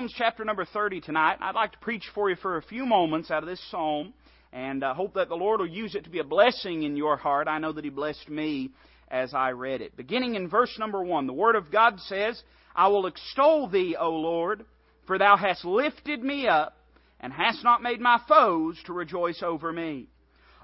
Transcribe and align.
Psalms 0.00 0.14
chapter 0.16 0.46
number 0.46 0.64
30 0.64 1.02
tonight. 1.02 1.36
I'd 1.42 1.54
like 1.54 1.72
to 1.72 1.78
preach 1.78 2.04
for 2.14 2.30
you 2.30 2.36
for 2.36 2.56
a 2.56 2.62
few 2.62 2.86
moments 2.86 3.30
out 3.30 3.42
of 3.42 3.48
this 3.50 3.60
psalm 3.70 4.14
and 4.50 4.82
I 4.82 4.92
uh, 4.92 4.94
hope 4.94 5.12
that 5.12 5.28
the 5.28 5.34
Lord 5.34 5.60
will 5.60 5.68
use 5.68 5.94
it 5.94 6.04
to 6.04 6.10
be 6.10 6.20
a 6.20 6.24
blessing 6.24 6.84
in 6.84 6.96
your 6.96 7.18
heart. 7.18 7.48
I 7.48 7.58
know 7.58 7.70
that 7.72 7.84
He 7.84 7.90
blessed 7.90 8.30
me 8.30 8.70
as 9.08 9.34
I 9.34 9.50
read 9.50 9.82
it. 9.82 9.98
Beginning 9.98 10.36
in 10.36 10.48
verse 10.48 10.74
number 10.78 11.04
1, 11.04 11.26
the 11.26 11.34
Word 11.34 11.54
of 11.54 11.70
God 11.70 12.00
says, 12.00 12.42
I 12.74 12.88
will 12.88 13.08
extol 13.08 13.68
Thee, 13.68 13.94
O 14.00 14.08
Lord, 14.08 14.64
for 15.06 15.18
Thou 15.18 15.36
hast 15.36 15.66
lifted 15.66 16.22
me 16.22 16.48
up 16.48 16.78
and 17.20 17.30
hast 17.30 17.62
not 17.62 17.82
made 17.82 18.00
my 18.00 18.18
foes 18.26 18.80
to 18.86 18.94
rejoice 18.94 19.42
over 19.42 19.70
me. 19.70 20.06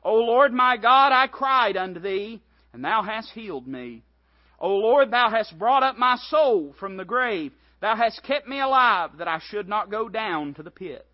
O 0.03 0.14
Lord 0.14 0.55
my 0.55 0.79
God, 0.79 1.12
I 1.12 1.27
cried 1.27 1.77
unto 1.77 2.00
Thee, 2.00 2.41
and 2.73 2.82
Thou 2.82 3.03
hast 3.03 3.32
healed 3.32 3.68
me. 3.68 4.03
O 4.59 4.77
Lord, 4.77 5.11
Thou 5.11 5.29
hast 5.29 5.59
brought 5.59 5.82
up 5.82 5.98
my 5.98 6.16
soul 6.30 6.75
from 6.80 6.96
the 6.96 7.05
grave. 7.05 7.53
Thou 7.80 7.95
hast 7.95 8.22
kept 8.22 8.48
me 8.48 8.61
alive, 8.61 9.18
that 9.18 9.29
I 9.29 9.38
should 9.38 9.68
not 9.68 9.90
go 9.90 10.08
down 10.08 10.54
to 10.54 10.62
the 10.62 10.70
pit. 10.70 11.06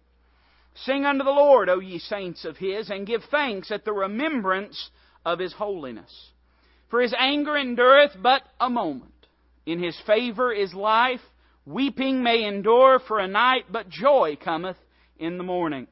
Sing 0.75 1.04
unto 1.04 1.25
the 1.25 1.30
Lord, 1.30 1.68
O 1.68 1.80
ye 1.80 1.98
saints 1.98 2.44
of 2.44 2.57
His, 2.57 2.88
and 2.88 3.07
give 3.07 3.22
thanks 3.30 3.71
at 3.71 3.85
the 3.85 3.93
remembrance 3.93 4.90
of 5.25 5.38
His 5.38 5.52
holiness. 5.52 6.30
For 6.88 7.00
His 7.00 7.14
anger 7.18 7.57
endureth 7.57 8.12
but 8.22 8.43
a 8.61 8.71
moment. 8.71 9.12
In 9.66 9.82
His 9.82 9.98
favor 10.07 10.52
is 10.52 10.72
life. 10.72 11.21
Weeping 11.64 12.22
may 12.22 12.44
endure 12.44 12.99
for 13.00 13.18
a 13.18 13.29
night, 13.29 13.66
but 13.71 13.88
joy 13.88 14.36
cometh 14.43 14.76
in 15.18 15.38
the 15.38 15.44
morning. 15.44 15.86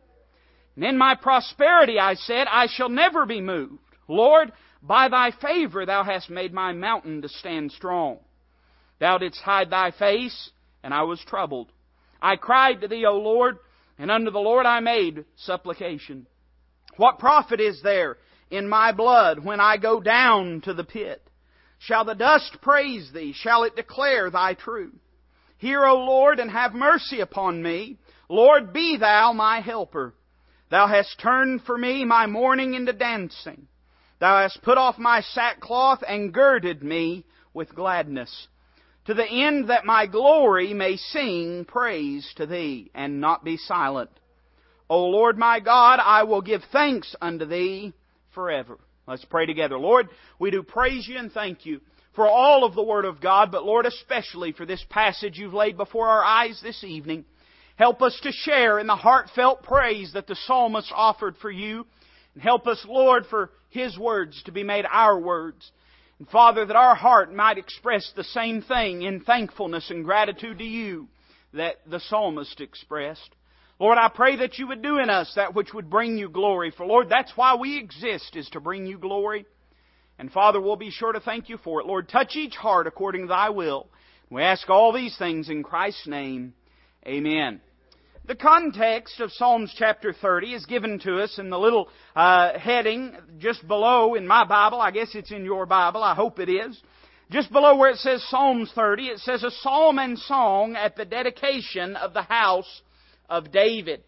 And 0.76 0.84
in 0.84 0.98
my 0.98 1.14
prosperity 1.14 1.98
I 1.98 2.14
said, 2.14 2.46
I 2.50 2.66
shall 2.66 2.88
never 2.88 3.26
be 3.26 3.40
moved. 3.40 3.78
Lord, 4.08 4.52
by 4.82 5.08
thy 5.08 5.30
favor 5.30 5.84
thou 5.84 6.04
hast 6.04 6.30
made 6.30 6.52
my 6.52 6.72
mountain 6.72 7.22
to 7.22 7.28
stand 7.28 7.72
strong. 7.72 8.18
Thou 8.98 9.18
didst 9.18 9.40
hide 9.42 9.70
thy 9.70 9.90
face, 9.92 10.50
and 10.82 10.94
I 10.94 11.02
was 11.02 11.20
troubled. 11.26 11.70
I 12.22 12.36
cried 12.36 12.80
to 12.80 12.88
thee, 12.88 13.06
O 13.06 13.14
Lord, 13.14 13.58
and 13.98 14.10
unto 14.10 14.30
the 14.30 14.38
Lord 14.38 14.66
I 14.66 14.80
made 14.80 15.24
supplication. 15.36 16.26
What 16.96 17.18
profit 17.18 17.60
is 17.60 17.80
there 17.82 18.18
in 18.50 18.68
my 18.68 18.92
blood 18.92 19.44
when 19.44 19.60
I 19.60 19.76
go 19.76 20.00
down 20.00 20.60
to 20.62 20.74
the 20.74 20.84
pit? 20.84 21.22
Shall 21.78 22.04
the 22.04 22.14
dust 22.14 22.58
praise 22.60 23.10
thee? 23.12 23.32
Shall 23.34 23.64
it 23.64 23.76
declare 23.76 24.30
thy 24.30 24.54
truth? 24.54 25.00
Hear, 25.56 25.84
O 25.84 25.94
Lord, 25.96 26.38
and 26.38 26.50
have 26.50 26.74
mercy 26.74 27.20
upon 27.20 27.62
me. 27.62 27.98
Lord, 28.28 28.72
be 28.72 28.96
thou 28.98 29.32
my 29.32 29.60
helper. 29.60 30.14
Thou 30.70 30.86
hast 30.86 31.18
turned 31.20 31.62
for 31.64 31.76
me 31.76 32.04
my 32.04 32.26
mourning 32.26 32.74
into 32.74 32.92
dancing. 32.92 33.66
Thou 34.20 34.42
hast 34.42 34.62
put 34.62 34.78
off 34.78 34.98
my 34.98 35.22
sackcloth 35.22 36.02
and 36.06 36.32
girded 36.32 36.82
me 36.82 37.24
with 37.52 37.74
gladness, 37.74 38.48
to 39.06 39.14
the 39.14 39.26
end 39.26 39.70
that 39.70 39.84
my 39.84 40.06
glory 40.06 40.74
may 40.74 40.96
sing 40.96 41.64
praise 41.64 42.30
to 42.36 42.46
Thee 42.46 42.90
and 42.94 43.20
not 43.20 43.44
be 43.44 43.56
silent. 43.56 44.10
O 44.88 45.06
Lord 45.06 45.38
my 45.38 45.60
God, 45.60 46.00
I 46.02 46.24
will 46.24 46.42
give 46.42 46.62
thanks 46.72 47.14
unto 47.20 47.44
Thee 47.46 47.92
forever. 48.34 48.78
Let's 49.06 49.24
pray 49.24 49.46
together. 49.46 49.78
Lord, 49.78 50.08
we 50.38 50.50
do 50.50 50.62
praise 50.62 51.06
You 51.08 51.18
and 51.18 51.32
thank 51.32 51.64
You 51.64 51.80
for 52.14 52.26
all 52.26 52.64
of 52.64 52.74
the 52.74 52.82
Word 52.82 53.04
of 53.04 53.20
God, 53.20 53.50
but 53.50 53.64
Lord, 53.64 53.86
especially 53.86 54.52
for 54.52 54.66
this 54.66 54.84
passage 54.90 55.38
You've 55.38 55.54
laid 55.54 55.76
before 55.76 56.08
our 56.08 56.24
eyes 56.24 56.60
this 56.62 56.84
evening. 56.84 57.24
Help 57.76 58.02
us 58.02 58.18
to 58.22 58.30
share 58.30 58.78
in 58.78 58.86
the 58.86 58.96
heartfelt 58.96 59.62
praise 59.62 60.12
that 60.12 60.26
the 60.26 60.36
psalmist 60.46 60.92
offered 60.94 61.36
for 61.38 61.50
you. 61.50 61.86
And 62.34 62.42
help 62.42 62.66
us, 62.66 62.84
Lord, 62.86 63.24
for 63.30 63.50
His 63.70 63.96
words 63.98 64.42
to 64.44 64.52
be 64.52 64.62
made 64.62 64.84
our 64.90 65.18
words. 65.18 65.70
And 66.20 66.28
Father, 66.28 66.66
that 66.66 66.76
our 66.76 66.94
heart 66.94 67.34
might 67.34 67.56
express 67.56 68.12
the 68.14 68.24
same 68.24 68.60
thing 68.60 69.02
in 69.02 69.20
thankfulness 69.20 69.88
and 69.88 70.04
gratitude 70.04 70.58
to 70.58 70.64
you 70.64 71.08
that 71.54 71.76
the 71.86 71.98
psalmist 71.98 72.60
expressed. 72.60 73.34
Lord, 73.78 73.96
I 73.96 74.10
pray 74.14 74.36
that 74.36 74.58
you 74.58 74.68
would 74.68 74.82
do 74.82 74.98
in 74.98 75.08
us 75.08 75.32
that 75.36 75.54
which 75.54 75.72
would 75.72 75.88
bring 75.88 76.18
you 76.18 76.28
glory. 76.28 76.72
For 76.76 76.84
Lord, 76.84 77.08
that's 77.08 77.32
why 77.36 77.56
we 77.56 77.78
exist, 77.78 78.36
is 78.36 78.50
to 78.50 78.60
bring 78.60 78.84
you 78.84 78.98
glory. 78.98 79.46
And 80.18 80.30
Father, 80.30 80.60
we'll 80.60 80.76
be 80.76 80.90
sure 80.90 81.14
to 81.14 81.20
thank 81.20 81.48
you 81.48 81.56
for 81.56 81.80
it. 81.80 81.86
Lord, 81.86 82.06
touch 82.06 82.36
each 82.36 82.54
heart 82.54 82.86
according 82.86 83.22
to 83.22 83.28
thy 83.28 83.48
will. 83.48 83.88
We 84.28 84.42
ask 84.42 84.68
all 84.68 84.92
these 84.92 85.16
things 85.16 85.48
in 85.48 85.62
Christ's 85.62 86.06
name. 86.06 86.52
Amen. 87.06 87.62
The 88.30 88.36
context 88.36 89.18
of 89.18 89.32
Psalms 89.32 89.74
chapter 89.76 90.12
30 90.12 90.54
is 90.54 90.64
given 90.64 91.00
to 91.00 91.18
us 91.18 91.36
in 91.40 91.50
the 91.50 91.58
little 91.58 91.88
uh, 92.14 92.56
heading 92.56 93.16
just 93.40 93.66
below 93.66 94.14
in 94.14 94.24
my 94.24 94.44
Bible. 94.44 94.80
I 94.80 94.92
guess 94.92 95.16
it's 95.16 95.32
in 95.32 95.44
your 95.44 95.66
Bible. 95.66 96.04
I 96.04 96.14
hope 96.14 96.38
it 96.38 96.48
is. 96.48 96.80
Just 97.32 97.50
below 97.50 97.76
where 97.76 97.90
it 97.90 97.96
says 97.96 98.24
Psalms 98.28 98.70
30, 98.72 99.06
it 99.06 99.18
says 99.18 99.42
a 99.42 99.50
psalm 99.50 99.98
and 99.98 100.16
song 100.16 100.76
at 100.76 100.94
the 100.94 101.04
dedication 101.04 101.96
of 101.96 102.14
the 102.14 102.22
house 102.22 102.82
of 103.28 103.50
David. 103.50 104.04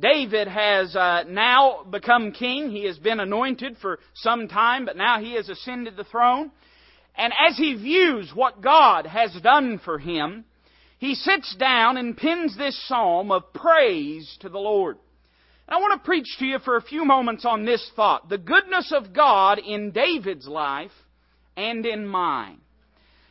David 0.00 0.48
has 0.48 0.96
uh, 0.96 1.22
now 1.28 1.84
become 1.84 2.32
king. 2.32 2.72
He 2.72 2.86
has 2.86 2.98
been 2.98 3.20
anointed 3.20 3.76
for 3.80 4.00
some 4.14 4.48
time, 4.48 4.84
but 4.84 4.96
now 4.96 5.20
he 5.20 5.34
has 5.34 5.48
ascended 5.48 5.96
the 5.96 6.02
throne. 6.02 6.50
And 7.14 7.32
as 7.48 7.56
he 7.56 7.74
views 7.74 8.32
what 8.34 8.62
God 8.62 9.06
has 9.06 9.32
done 9.40 9.78
for 9.84 10.00
him, 10.00 10.44
he 11.04 11.14
sits 11.14 11.54
down 11.56 11.98
and 11.98 12.16
pins 12.16 12.56
this 12.56 12.80
psalm 12.88 13.30
of 13.30 13.52
praise 13.52 14.36
to 14.40 14.48
the 14.48 14.58
Lord. 14.58 14.96
And 15.68 15.76
I 15.76 15.80
want 15.80 16.00
to 16.00 16.06
preach 16.06 16.36
to 16.38 16.46
you 16.46 16.58
for 16.60 16.76
a 16.76 16.82
few 16.82 17.04
moments 17.04 17.44
on 17.44 17.64
this 17.64 17.90
thought 17.94 18.28
the 18.28 18.38
goodness 18.38 18.90
of 18.90 19.12
God 19.12 19.58
in 19.58 19.90
David's 19.90 20.48
life 20.48 20.92
and 21.56 21.84
in 21.84 22.06
mine. 22.06 22.58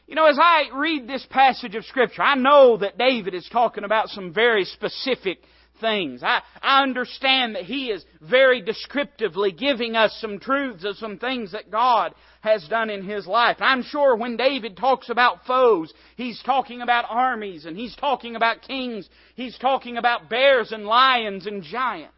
You 0.07 0.15
know, 0.15 0.25
as 0.25 0.37
I 0.39 0.65
read 0.75 1.07
this 1.07 1.25
passage 1.29 1.75
of 1.75 1.85
Scripture, 1.85 2.21
I 2.21 2.35
know 2.35 2.77
that 2.77 2.97
David 2.97 3.33
is 3.33 3.49
talking 3.51 3.83
about 3.83 4.09
some 4.09 4.33
very 4.33 4.65
specific 4.65 5.39
things. 5.83 6.23
I, 6.23 6.41
I 6.61 6.81
understand 6.81 7.55
that 7.55 7.65
he 7.65 7.91
is 7.91 8.03
very 8.21 8.61
descriptively 8.61 9.51
giving 9.51 9.95
us 9.95 10.17
some 10.19 10.39
truths 10.39 10.85
of 10.85 10.95
some 10.95 11.19
things 11.19 11.51
that 11.51 11.69
God 11.69 12.15
has 12.41 12.67
done 12.67 12.89
in 12.89 13.07
his 13.07 13.27
life. 13.27 13.57
I'm 13.59 13.83
sure 13.83 14.15
when 14.15 14.37
David 14.37 14.77
talks 14.77 15.09
about 15.09 15.45
foes, 15.45 15.93
he's 16.15 16.41
talking 16.43 16.81
about 16.81 17.05
armies 17.07 17.65
and 17.65 17.77
he's 17.77 17.95
talking 17.95 18.35
about 18.35 18.61
kings. 18.63 19.07
He's 19.35 19.57
talking 19.59 19.97
about 19.97 20.29
bears 20.29 20.71
and 20.71 20.85
lions 20.85 21.45
and 21.45 21.61
giants. 21.61 22.13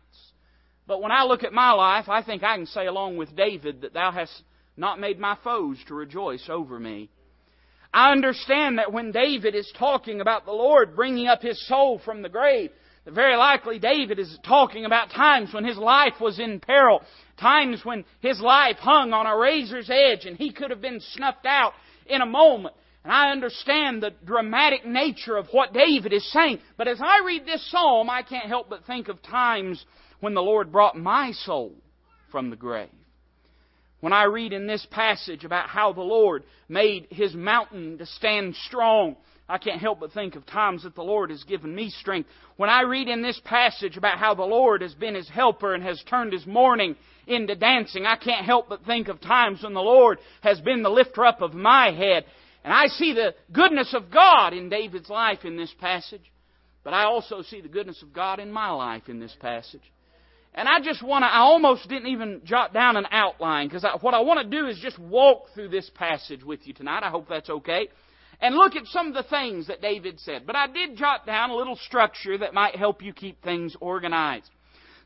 But 0.87 1.01
when 1.01 1.11
I 1.11 1.23
look 1.23 1.43
at 1.43 1.53
my 1.53 1.71
life, 1.71 2.07
I 2.07 2.21
think 2.21 2.43
I 2.43 2.55
can 2.55 2.67
say 2.67 2.85
along 2.85 3.17
with 3.17 3.35
David 3.35 3.81
that 3.81 3.93
thou 3.93 4.11
hast 4.11 4.43
not 4.77 4.99
made 4.99 5.19
my 5.19 5.37
foes 5.43 5.77
to 5.87 5.95
rejoice 5.95 6.47
over 6.49 6.79
me. 6.79 7.09
I 7.93 8.11
understand 8.11 8.77
that 8.77 8.91
when 8.91 9.11
David 9.11 9.55
is 9.55 9.71
talking 9.79 10.19
about 10.19 10.45
the 10.45 10.51
Lord 10.51 10.95
bringing 10.97 11.27
up 11.27 11.41
his 11.41 11.65
soul 11.65 11.99
from 12.03 12.21
the 12.21 12.29
grave, 12.29 12.71
very 13.13 13.35
likely 13.35 13.77
David 13.77 14.19
is 14.19 14.38
talking 14.45 14.85
about 14.85 15.11
times 15.11 15.53
when 15.53 15.63
his 15.63 15.77
life 15.77 16.16
was 16.19 16.39
in 16.39 16.59
peril, 16.59 17.01
times 17.39 17.81
when 17.83 18.03
his 18.21 18.39
life 18.39 18.77
hung 18.77 19.13
on 19.13 19.27
a 19.27 19.38
razor's 19.38 19.89
edge 19.89 20.25
and 20.25 20.38
he 20.38 20.51
could 20.51 20.71
have 20.71 20.81
been 20.81 20.99
snuffed 20.99 21.45
out 21.45 21.73
in 22.07 22.21
a 22.21 22.25
moment. 22.25 22.75
And 23.03 23.13
I 23.13 23.31
understand 23.31 24.01
the 24.01 24.13
dramatic 24.25 24.83
nature 24.85 25.38
of 25.38 25.47
what 25.51 25.73
David 25.73 26.11
is 26.11 26.31
saying. 26.31 26.59
But 26.77 26.88
as 26.88 26.99
I 26.99 27.23
read 27.23 27.45
this 27.45 27.69
psalm, 27.69 28.09
I 28.09 28.23
can't 28.23 28.47
help 28.47 28.67
but 28.67 28.85
think 28.85 29.09
of 29.09 29.21
times 29.21 29.85
when 30.19 30.33
the 30.33 30.41
Lord 30.41 30.71
brought 30.71 30.97
my 30.97 31.31
soul 31.31 31.73
from 32.31 32.49
the 32.49 32.55
grave. 32.55 32.89
When 33.99 34.13
I 34.13 34.23
read 34.23 34.53
in 34.53 34.65
this 34.65 34.85
passage 34.89 35.45
about 35.45 35.69
how 35.69 35.94
the 35.94 36.01
Lord 36.01 36.44
made 36.67 37.07
His 37.11 37.35
mountain 37.35 37.99
to 37.99 38.07
stand 38.07 38.55
strong 38.65 39.15
I 39.47 39.59
can't 39.59 39.79
help 39.79 40.00
but 40.00 40.11
think 40.11 40.35
of 40.35 40.45
times 40.45 40.83
that 40.83 40.95
the 40.95 41.03
Lord 41.03 41.29
has 41.29 41.44
given 41.44 41.75
me 41.75 41.89
strength. 41.89 42.29
When 42.57 42.69
I 42.69 42.81
read 42.81 43.07
in 43.07 43.22
this 43.22 43.39
passage 43.45 43.95
about 43.95 44.17
how 44.17 44.33
the 44.33 44.44
Lord 44.44 44.81
has 44.81 44.95
been 44.95 45.13
his 45.13 45.29
helper 45.29 45.75
and 45.75 45.83
has 45.83 46.01
turned 46.09 46.33
his 46.33 46.47
mourning 46.47 46.95
into 47.28 47.56
dancing, 47.56 48.07
I 48.07 48.16
can't 48.16 48.45
help 48.45 48.69
but 48.69 48.85
think 48.85 49.07
of 49.07 49.22
times 49.22 49.61
when 49.61 49.75
the 49.75 49.81
Lord 49.81 50.17
has 50.41 50.59
been 50.61 50.81
the 50.81 50.89
lifter 50.89 51.23
up 51.25 51.41
of 51.41 51.53
my 51.53 51.91
head. 51.91 52.25
And 52.63 52.73
I 52.73 52.88
see 52.88 53.13
the 53.13 53.35
goodness 53.51 53.94
of 53.94 54.11
God 54.11 54.53
in 54.53 54.69
David's 54.69 55.09
life 55.09 55.45
in 55.45 55.57
this 55.57 55.73
passage. 55.79 56.31
But 56.83 56.95
I 56.95 57.03
also 57.03 57.44
see 57.44 57.62
the 57.62 57.67
goodness 57.67 58.01
of 58.01 58.13
God 58.13 58.39
in 58.39 58.51
my 58.51 58.71
life 58.71 59.09
in 59.09 59.19
this 59.19 59.36
passage. 59.39 59.81
And 60.56 60.68
I 60.68 60.80
just 60.80 61.03
want 61.03 61.24
to, 61.24 61.27
I 61.27 61.39
almost 61.39 61.88
didn't 61.88 62.07
even 62.07 62.42
jot 62.45 62.74
down 62.74 62.97
an 62.97 63.06
outline 63.12 63.68
because 63.68 63.86
what 64.01 64.13
I 64.15 64.21
want 64.21 64.39
to 64.39 64.57
do 64.57 64.68
is 64.68 64.80
just 64.81 64.97
walk 64.97 65.47
through 65.53 65.69
this 65.69 65.92
passage 65.94 66.44
with 66.44 66.65
you 66.65 66.74
tonight. 66.74 67.03
I 67.03 67.09
hope 67.09 67.27
that's 67.30 67.50
okay 67.50 67.89
and 68.41 68.55
look 68.55 68.75
at 68.75 68.85
some 68.87 69.07
of 69.07 69.13
the 69.13 69.29
things 69.29 69.67
that 69.67 69.81
David 69.81 70.19
said. 70.19 70.45
But 70.45 70.55
I 70.55 70.67
did 70.67 70.97
jot 70.97 71.25
down 71.25 71.49
a 71.49 71.55
little 71.55 71.75
structure 71.75 72.37
that 72.37 72.53
might 72.53 72.75
help 72.75 73.01
you 73.01 73.13
keep 73.13 73.41
things 73.43 73.75
organized. 73.79 74.49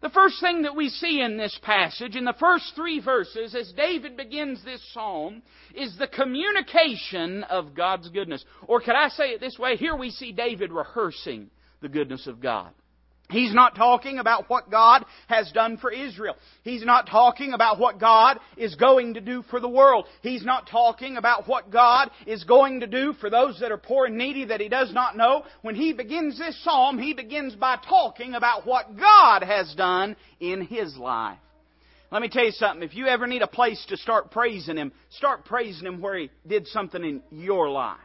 The 0.01 0.09
first 0.09 0.39
thing 0.39 0.61
that 0.61 0.77
we 0.77 0.87
see 0.87 1.21
in 1.21 1.35
this 1.35 1.59
passage, 1.61 2.15
in 2.15 2.23
the 2.23 2.35
first 2.39 2.71
three 2.73 3.01
verses, 3.01 3.53
as 3.53 3.73
David 3.73 4.15
begins 4.15 4.63
this 4.63 4.81
psalm, 4.93 5.41
is 5.75 5.97
the 5.97 6.07
communication 6.07 7.43
of 7.43 7.75
God's 7.75 8.07
goodness. 8.07 8.45
Or 8.65 8.79
could 8.79 8.95
I 8.95 9.09
say 9.09 9.31
it 9.31 9.41
this 9.41 9.59
way? 9.59 9.75
Here 9.75 9.95
we 9.95 10.09
see 10.11 10.31
David 10.31 10.71
rehearsing 10.71 11.49
the 11.81 11.89
goodness 11.89 12.27
of 12.27 12.39
God. 12.39 12.71
He's 13.29 13.53
not 13.53 13.75
talking 13.75 14.17
about 14.17 14.49
what 14.49 14.71
God 14.71 15.05
has 15.27 15.51
done 15.51 15.77
for 15.77 15.91
Israel. 15.91 16.35
He's 16.63 16.83
not 16.83 17.07
talking 17.07 17.53
about 17.53 17.77
what 17.77 17.99
God 17.99 18.39
is 18.57 18.73
going 18.75 19.13
to 19.13 19.21
do 19.21 19.43
for 19.51 19.59
the 19.59 19.69
world. 19.69 20.05
He's 20.23 20.43
not 20.43 20.67
talking 20.67 21.15
about 21.15 21.47
what 21.47 21.69
God 21.69 22.09
is 22.25 22.43
going 22.43 22.79
to 22.79 22.87
do 22.87 23.13
for 23.21 23.29
those 23.29 23.59
that 23.59 23.71
are 23.71 23.77
poor 23.77 24.07
and 24.07 24.17
needy 24.17 24.45
that 24.45 24.61
He 24.61 24.67
does 24.67 24.91
not 24.93 25.15
know. 25.15 25.43
When 25.61 25.75
He 25.75 25.93
begins 25.93 26.39
this 26.39 26.61
psalm, 26.63 26.97
He 26.97 27.13
begins 27.13 27.53
by 27.53 27.77
talking 27.87 28.33
about 28.33 28.65
what 28.65 28.97
God 28.97 29.43
has 29.43 29.75
done 29.75 30.15
in 30.39 30.61
His 30.61 30.97
life. 30.97 31.37
Let 32.11 32.23
me 32.23 32.29
tell 32.29 32.45
you 32.45 32.51
something. 32.51 32.81
If 32.81 32.95
you 32.95 33.05
ever 33.05 33.27
need 33.27 33.43
a 33.43 33.47
place 33.47 33.85
to 33.89 33.97
start 33.97 34.31
praising 34.31 34.77
Him, 34.77 34.91
start 35.11 35.45
praising 35.45 35.85
Him 35.85 36.01
where 36.01 36.17
He 36.17 36.31
did 36.47 36.65
something 36.65 37.03
in 37.03 37.21
your 37.29 37.69
life. 37.69 37.99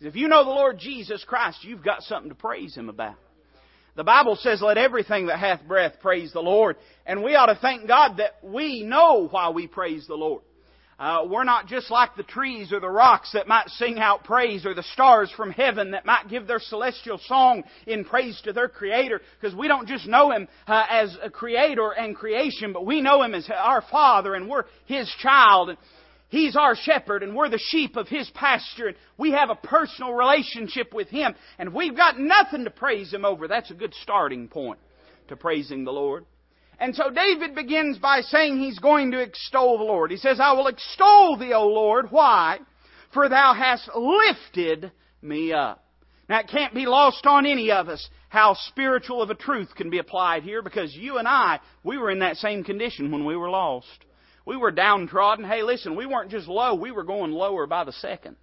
If 0.00 0.14
you 0.14 0.28
know 0.28 0.44
the 0.44 0.50
Lord 0.50 0.78
Jesus 0.78 1.24
Christ, 1.26 1.64
you've 1.64 1.82
got 1.82 2.02
something 2.02 2.28
to 2.28 2.36
praise 2.36 2.76
Him 2.76 2.88
about. 2.88 3.16
The 3.98 4.04
Bible 4.04 4.36
says, 4.36 4.62
let 4.62 4.78
everything 4.78 5.26
that 5.26 5.40
hath 5.40 5.66
breath 5.66 5.94
praise 6.00 6.32
the 6.32 6.38
Lord. 6.38 6.76
And 7.04 7.24
we 7.24 7.34
ought 7.34 7.46
to 7.46 7.58
thank 7.60 7.88
God 7.88 8.18
that 8.18 8.34
we 8.44 8.84
know 8.84 9.26
why 9.28 9.50
we 9.50 9.66
praise 9.66 10.06
the 10.06 10.14
Lord. 10.14 10.42
Uh, 11.00 11.24
we're 11.28 11.42
not 11.42 11.66
just 11.66 11.90
like 11.90 12.14
the 12.16 12.22
trees 12.22 12.72
or 12.72 12.78
the 12.78 12.88
rocks 12.88 13.32
that 13.32 13.48
might 13.48 13.68
sing 13.70 13.98
out 13.98 14.22
praise 14.22 14.64
or 14.64 14.72
the 14.72 14.84
stars 14.84 15.32
from 15.36 15.50
heaven 15.50 15.90
that 15.90 16.06
might 16.06 16.28
give 16.28 16.46
their 16.46 16.60
celestial 16.60 17.18
song 17.26 17.64
in 17.88 18.04
praise 18.04 18.40
to 18.44 18.52
their 18.52 18.68
Creator 18.68 19.20
because 19.40 19.56
we 19.56 19.66
don't 19.66 19.88
just 19.88 20.06
know 20.06 20.30
Him 20.30 20.46
uh, 20.68 20.84
as 20.88 21.16
a 21.20 21.28
Creator 21.28 21.90
and 21.90 22.14
creation, 22.14 22.72
but 22.72 22.86
we 22.86 23.00
know 23.00 23.24
Him 23.24 23.34
as 23.34 23.50
our 23.52 23.82
Father 23.90 24.34
and 24.36 24.48
we're 24.48 24.64
His 24.86 25.12
child. 25.20 25.76
He's 26.28 26.56
our 26.56 26.74
shepherd 26.76 27.22
and 27.22 27.34
we're 27.34 27.48
the 27.48 27.58
sheep 27.70 27.96
of 27.96 28.08
His 28.08 28.30
pasture 28.30 28.88
and 28.88 28.96
we 29.16 29.32
have 29.32 29.50
a 29.50 29.54
personal 29.54 30.12
relationship 30.12 30.92
with 30.92 31.08
Him 31.08 31.34
and 31.58 31.72
we've 31.72 31.96
got 31.96 32.18
nothing 32.18 32.64
to 32.64 32.70
praise 32.70 33.12
Him 33.12 33.24
over. 33.24 33.48
That's 33.48 33.70
a 33.70 33.74
good 33.74 33.94
starting 34.02 34.48
point 34.48 34.78
to 35.28 35.36
praising 35.36 35.84
the 35.84 35.92
Lord. 35.92 36.26
And 36.80 36.94
so 36.94 37.10
David 37.10 37.54
begins 37.54 37.98
by 37.98 38.20
saying 38.20 38.58
he's 38.58 38.78
going 38.78 39.10
to 39.10 39.20
extol 39.20 39.78
the 39.78 39.84
Lord. 39.84 40.10
He 40.10 40.16
says, 40.16 40.38
I 40.40 40.52
will 40.52 40.68
extol 40.68 41.36
thee, 41.36 41.52
O 41.52 41.66
Lord. 41.66 42.06
Why? 42.10 42.58
For 43.12 43.28
thou 43.28 43.52
hast 43.54 43.90
lifted 43.96 44.92
me 45.20 45.52
up. 45.52 45.84
Now 46.28 46.40
it 46.40 46.48
can't 46.48 46.74
be 46.74 46.86
lost 46.86 47.26
on 47.26 47.46
any 47.46 47.70
of 47.72 47.88
us 47.88 48.08
how 48.28 48.54
spiritual 48.68 49.22
of 49.22 49.30
a 49.30 49.34
truth 49.34 49.74
can 49.74 49.90
be 49.90 49.98
applied 49.98 50.42
here 50.42 50.62
because 50.62 50.94
you 50.94 51.16
and 51.16 51.26
I, 51.26 51.60
we 51.82 51.96
were 51.96 52.10
in 52.10 52.18
that 52.18 52.36
same 52.36 52.62
condition 52.62 53.10
when 53.10 53.24
we 53.24 53.36
were 53.36 53.50
lost. 53.50 54.04
We 54.48 54.56
were 54.56 54.70
downtrodden. 54.70 55.44
Hey, 55.44 55.62
listen, 55.62 55.94
we 55.94 56.06
weren't 56.06 56.30
just 56.30 56.48
low, 56.48 56.74
we 56.74 56.90
were 56.90 57.04
going 57.04 57.32
lower 57.32 57.66
by 57.66 57.84
the 57.84 57.92
second. 57.92 58.36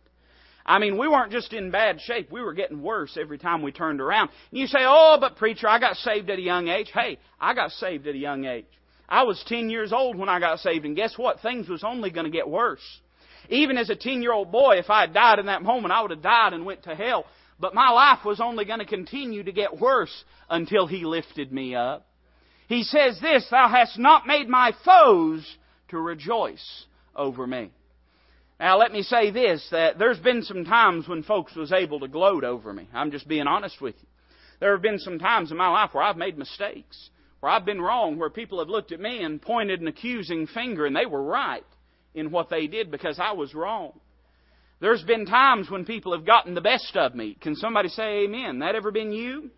I 0.63 0.78
mean, 0.78 1.00
we 1.00 1.07
weren't 1.07 1.31
just 1.31 1.52
in 1.52 1.72
bad 1.72 2.00
shape, 2.00 2.31
we 2.31 2.44
were 2.44 2.54
getting 2.54 2.84
worse 2.84 3.18
every 3.19 3.40
time 3.40 3.63
we 3.63 3.72
turned 3.72 4.00
around. 4.00 4.30
And 4.52 4.60
you 4.60 4.68
say, 4.68 4.81
oh, 4.81 5.18
but 5.19 5.36
preacher, 5.38 5.68
I 5.68 5.80
got 5.80 5.96
saved 5.96 6.30
at 6.30 6.38
a 6.38 6.44
young 6.44 6.68
age. 6.68 6.92
Hey, 6.94 7.18
I 7.42 7.56
got 7.56 7.72
saved 7.72 8.06
at 8.06 8.13
a 8.13 8.19
young 8.19 8.46
age. 8.46 8.68
I 9.10 9.24
was 9.24 9.44
10 9.48 9.72
years 9.72 9.92
old 9.92 10.16
when 10.16 10.30
I 10.30 10.40
got 10.40 10.60
saved, 10.60 10.86
and 10.86 10.96
guess 10.96 11.18
what? 11.18 11.40
Things 11.40 11.68
was 11.68 11.84
only 11.84 12.12
going 12.12 12.25
to 12.25 12.31
get 12.31 12.48
worse. 12.48 12.86
Even 13.50 13.75
as 13.75 13.90
a 13.90 13.96
10 13.96 14.22
year 14.22 14.31
old 14.31 14.52
boy, 14.52 14.75
if 14.75 14.92
I 14.92 15.02
had 15.02 15.13
died 15.13 15.40
in 15.40 15.48
that 15.48 15.63
moment, 15.63 15.92
I 15.92 16.04
would 16.04 16.12
have 16.12 16.22
died 16.22 16.54
and 16.54 16.68
went 16.68 16.84
to 16.84 16.94
hell. 16.94 17.25
But 17.60 17.74
my 17.74 17.90
life 17.90 18.24
was 18.24 18.40
only 18.40 18.66
going 18.66 18.80
to 18.80 18.86
continue 18.86 19.42
to 19.42 19.52
get 19.52 19.80
worse 19.80 20.24
until 20.52 20.86
He 20.86 21.04
lifted 21.04 21.52
me 21.52 21.74
up. 21.74 22.06
He 22.68 22.84
says 22.84 23.19
this, 23.22 23.48
Thou 23.50 23.69
hast 23.69 23.98
not 23.98 24.28
made 24.28 24.48
my 24.48 24.72
foes 24.86 25.57
to 25.95 26.01
rejoice 26.01 26.86
over 27.15 27.45
me. 27.47 27.71
Now 28.59 28.77
let 28.77 28.92
me 28.92 29.01
say 29.01 29.31
this, 29.31 29.68
that 29.71 30.00
there's 30.00 30.19
been 30.19 30.44
some 30.44 30.63
times 30.63 31.07
when 31.07 31.24
folks 31.24 31.56
was 31.56 31.74
able 31.74 32.00
to 32.00 32.07
gloat 32.07 32.44
over 32.44 32.71
me. 32.71 32.88
I'm 32.94 33.12
just 33.12 33.27
being 33.27 33.47
honest 33.47 33.81
with 33.81 33.95
you. 34.00 34.07
There 34.59 34.71
have 34.71 34.81
been 34.81 35.00
some 35.00 35.19
times 35.19 35.51
in 35.51 35.57
my 35.57 35.68
life 35.68 35.94
where 35.94 36.03
I've 36.03 36.15
made 36.15 36.38
mistakes, 36.38 37.09
where 37.42 37.51
I've 37.51 37.65
been 37.65 37.81
wrong, 37.81 38.18
where 38.18 38.30
people 38.30 38.59
have 38.59 38.69
looked 38.69 38.94
at 38.94 39.00
me 39.00 39.24
and 39.24 39.42
pointed 39.42 39.81
an 39.81 39.88
accusing 39.88 40.47
finger 40.47 40.86
and 40.86 40.95
they 40.95 41.06
were 41.06 41.21
right 41.21 41.65
in 42.13 42.31
what 42.31 42.50
they 42.50 42.68
did 42.68 42.92
because 42.92 43.19
I 43.19 43.33
was 43.33 43.53
wrong. 43.53 44.00
There's 44.80 45.03
been 45.03 45.25
times 45.25 45.69
when 45.69 45.86
people 45.86 46.13
have 46.13 46.25
gotten 46.25 46.53
the 46.53 46.62
best 46.62 46.95
of 46.95 47.13
me. 47.13 47.38
Can 47.42 47.56
somebody 47.56 47.89
say 47.89 48.24
amen? 48.24 48.59
That 48.59 48.75
ever 48.75 48.92
been 48.92 49.12
you? 49.12 49.50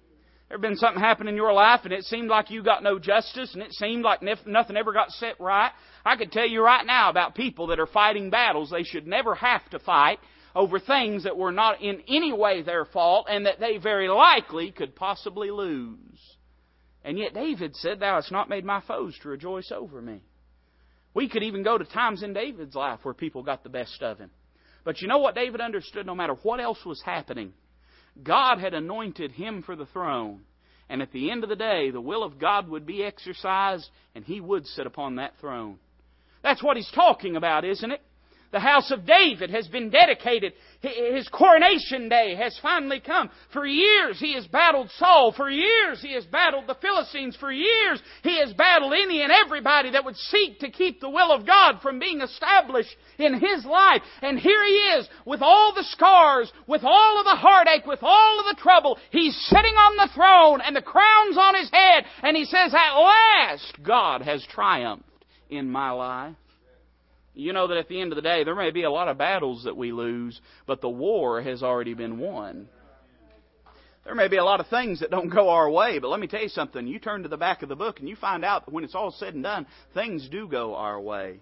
Ever 0.49 0.59
been 0.59 0.77
something 0.77 1.01
happen 1.01 1.27
in 1.27 1.35
your 1.35 1.51
life 1.51 1.81
and 1.83 1.91
it 1.91 2.05
seemed 2.05 2.29
like 2.29 2.49
you 2.49 2.63
got 2.63 2.81
no 2.81 2.99
justice 2.99 3.53
and 3.53 3.61
it 3.61 3.73
seemed 3.73 4.03
like 4.03 4.21
nothing 4.21 4.77
ever 4.77 4.93
got 4.93 5.11
set 5.11 5.39
right? 5.39 5.71
I 6.05 6.15
could 6.15 6.31
tell 6.31 6.47
you 6.47 6.63
right 6.63 6.85
now 6.85 7.09
about 7.09 7.35
people 7.35 7.67
that 7.67 7.79
are 7.79 7.87
fighting 7.87 8.29
battles 8.29 8.69
they 8.69 8.83
should 8.83 9.07
never 9.07 9.35
have 9.35 9.69
to 9.71 9.79
fight 9.79 10.19
over 10.55 10.79
things 10.79 11.25
that 11.25 11.35
were 11.35 11.51
not 11.51 11.81
in 11.81 12.01
any 12.07 12.31
way 12.31 12.61
their 12.61 12.85
fault 12.85 13.27
and 13.29 13.45
that 13.45 13.59
they 13.59 13.77
very 13.77 14.07
likely 14.07 14.71
could 14.71 14.95
possibly 14.95 15.51
lose. 15.51 15.97
And 17.03 17.19
yet 17.19 17.33
David 17.33 17.75
said, 17.75 17.99
Thou 17.99 18.15
hast 18.15 18.31
not 18.31 18.49
made 18.49 18.65
my 18.65 18.81
foes 18.87 19.17
to 19.21 19.29
rejoice 19.29 19.71
over 19.71 20.01
me. 20.01 20.21
We 21.13 21.29
could 21.29 21.43
even 21.43 21.63
go 21.63 21.77
to 21.77 21.85
times 21.85 22.23
in 22.23 22.33
David's 22.33 22.75
life 22.75 22.99
where 23.03 23.13
people 23.13 23.43
got 23.43 23.63
the 23.63 23.69
best 23.69 24.01
of 24.01 24.17
him. 24.17 24.31
But 24.83 25.01
you 25.01 25.07
know 25.07 25.17
what 25.17 25.35
David 25.35 25.59
understood 25.59 26.05
no 26.05 26.15
matter 26.15 26.35
what 26.43 26.59
else 26.59 26.83
was 26.85 27.01
happening? 27.03 27.53
God 28.23 28.59
had 28.59 28.73
anointed 28.73 29.31
him 29.31 29.63
for 29.63 29.75
the 29.75 29.85
throne. 29.87 30.41
And 30.89 31.01
at 31.01 31.11
the 31.11 31.31
end 31.31 31.43
of 31.43 31.49
the 31.49 31.55
day, 31.55 31.91
the 31.91 32.01
will 32.01 32.23
of 32.23 32.39
God 32.39 32.69
would 32.69 32.85
be 32.85 33.03
exercised 33.03 33.89
and 34.15 34.23
he 34.23 34.39
would 34.39 34.65
sit 34.65 34.87
upon 34.87 35.15
that 35.15 35.33
throne. 35.39 35.79
That's 36.43 36.63
what 36.63 36.77
he's 36.77 36.91
talking 36.93 37.35
about, 37.35 37.65
isn't 37.65 37.91
it? 37.91 38.01
The 38.51 38.59
house 38.59 38.91
of 38.91 39.05
David 39.05 39.49
has 39.49 39.67
been 39.67 39.89
dedicated. 39.89 40.53
His 40.81 41.27
coronation 41.27 42.07
day 42.07 42.35
has 42.35 42.57
finally 42.61 43.01
come. 43.01 43.29
For 43.51 43.65
years 43.65 44.19
he 44.19 44.35
has 44.35 44.47
battled 44.47 44.89
Saul. 44.97 45.33
For 45.35 45.49
years 45.49 46.01
he 46.01 46.13
has 46.13 46.25
battled 46.25 46.65
the 46.65 46.75
Philistines. 46.75 47.35
For 47.35 47.51
years 47.51 48.01
he 48.23 48.39
has 48.39 48.53
battled 48.53 48.93
any 48.93 49.21
and 49.21 49.31
everybody 49.31 49.91
that 49.91 50.05
would 50.05 50.15
seek 50.15 50.59
to 50.59 50.71
keep 50.71 51.01
the 51.01 51.09
will 51.09 51.31
of 51.31 51.45
God 51.45 51.81
from 51.81 51.99
being 51.99 52.21
established 52.21 52.95
in 53.17 53.33
his 53.39 53.65
life. 53.65 54.01
And 54.21 54.39
here 54.39 54.63
he 54.65 54.99
is 54.99 55.09
with 55.25 55.41
all 55.41 55.73
the 55.73 55.83
scars, 55.83 56.51
with 56.67 56.83
all 56.83 57.19
of 57.19 57.25
the 57.25 57.35
heartache, 57.35 57.85
with 57.85 57.99
all 58.01 58.39
of 58.39 58.55
the 58.55 58.61
trouble. 58.61 58.97
He's 59.11 59.35
sitting 59.47 59.75
on 59.75 59.97
the 59.97 60.13
throne 60.13 60.61
and 60.61 60.75
the 60.75 60.81
crown's 60.81 61.37
on 61.37 61.55
his 61.55 61.69
head. 61.69 62.05
And 62.23 62.37
he 62.37 62.45
says, 62.45 62.73
At 62.73 62.97
last 62.97 63.77
God 63.83 64.21
has 64.21 64.45
triumphed 64.49 65.03
in 65.49 65.69
my 65.69 65.91
life. 65.91 66.35
You 67.37 67.53
know 67.53 67.67
that 67.67 67.77
at 67.77 67.87
the 67.87 68.01
end 68.01 68.11
of 68.11 68.15
the 68.15 68.23
day, 68.23 68.43
there 68.43 68.55
may 68.55 68.71
be 68.71 68.83
a 68.83 68.89
lot 68.89 69.07
of 69.07 69.17
battles 69.19 69.65
that 69.65 69.77
we 69.77 69.91
lose, 69.91 70.41
but 70.65 70.81
the 70.81 70.89
war 70.89 71.39
has 71.41 71.61
already 71.61 71.93
been 71.93 72.17
won. 72.17 72.67
There 74.05 74.15
may 74.15 74.27
be 74.27 74.37
a 74.37 74.43
lot 74.43 74.59
of 74.59 74.67
things 74.67 75.01
that 75.01 75.11
don't 75.11 75.29
go 75.29 75.49
our 75.49 75.69
way, 75.69 75.99
but 75.99 76.07
let 76.07 76.19
me 76.19 76.27
tell 76.27 76.41
you 76.41 76.49
something. 76.49 76.87
You 76.87 76.97
turn 76.97 77.23
to 77.23 77.29
the 77.29 77.37
back 77.37 77.61
of 77.61 77.69
the 77.69 77.75
book 77.75 77.99
and 77.99 78.09
you 78.09 78.15
find 78.15 78.43
out 78.43 78.65
that 78.65 78.73
when 78.73 78.83
it's 78.83 78.95
all 78.95 79.11
said 79.11 79.35
and 79.35 79.43
done, 79.43 79.67
things 79.93 80.27
do 80.31 80.47
go 80.47 80.73
our 80.73 80.99
way. 80.99 81.39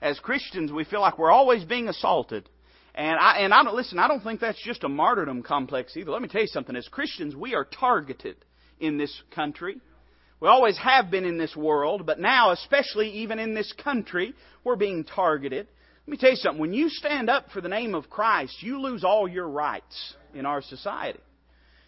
As 0.00 0.18
Christians, 0.20 0.72
we 0.72 0.84
feel 0.84 1.00
like 1.00 1.18
we're 1.18 1.30
always 1.30 1.64
being 1.64 1.88
assaulted. 1.88 2.48
And 2.94 3.18
I, 3.18 3.40
and 3.40 3.52
I 3.52 3.62
don't, 3.62 3.74
listen, 3.74 3.98
I 3.98 4.08
don't 4.08 4.22
think 4.22 4.40
that's 4.40 4.62
just 4.64 4.84
a 4.84 4.88
martyrdom 4.88 5.42
complex 5.42 5.96
either. 5.96 6.12
Let 6.12 6.22
me 6.22 6.28
tell 6.28 6.40
you 6.40 6.46
something. 6.46 6.76
As 6.76 6.88
Christians, 6.88 7.36
we 7.36 7.54
are 7.54 7.64
targeted 7.64 8.36
in 8.80 8.96
this 8.96 9.14
country. 9.34 9.80
We 10.40 10.48
always 10.48 10.76
have 10.78 11.10
been 11.10 11.24
in 11.24 11.38
this 11.38 11.56
world, 11.56 12.04
but 12.04 12.20
now, 12.20 12.50
especially 12.50 13.08
even 13.10 13.38
in 13.38 13.54
this 13.54 13.72
country, 13.82 14.34
we're 14.64 14.76
being 14.76 15.04
targeted. 15.04 15.66
Let 16.06 16.10
me 16.10 16.18
tell 16.18 16.30
you 16.30 16.36
something. 16.36 16.60
When 16.60 16.74
you 16.74 16.88
stand 16.88 17.30
up 17.30 17.50
for 17.52 17.60
the 17.60 17.68
name 17.68 17.94
of 17.94 18.10
Christ, 18.10 18.62
you 18.62 18.80
lose 18.80 19.02
all 19.02 19.26
your 19.26 19.48
rights 19.48 20.14
in 20.34 20.44
our 20.44 20.60
society. 20.60 21.20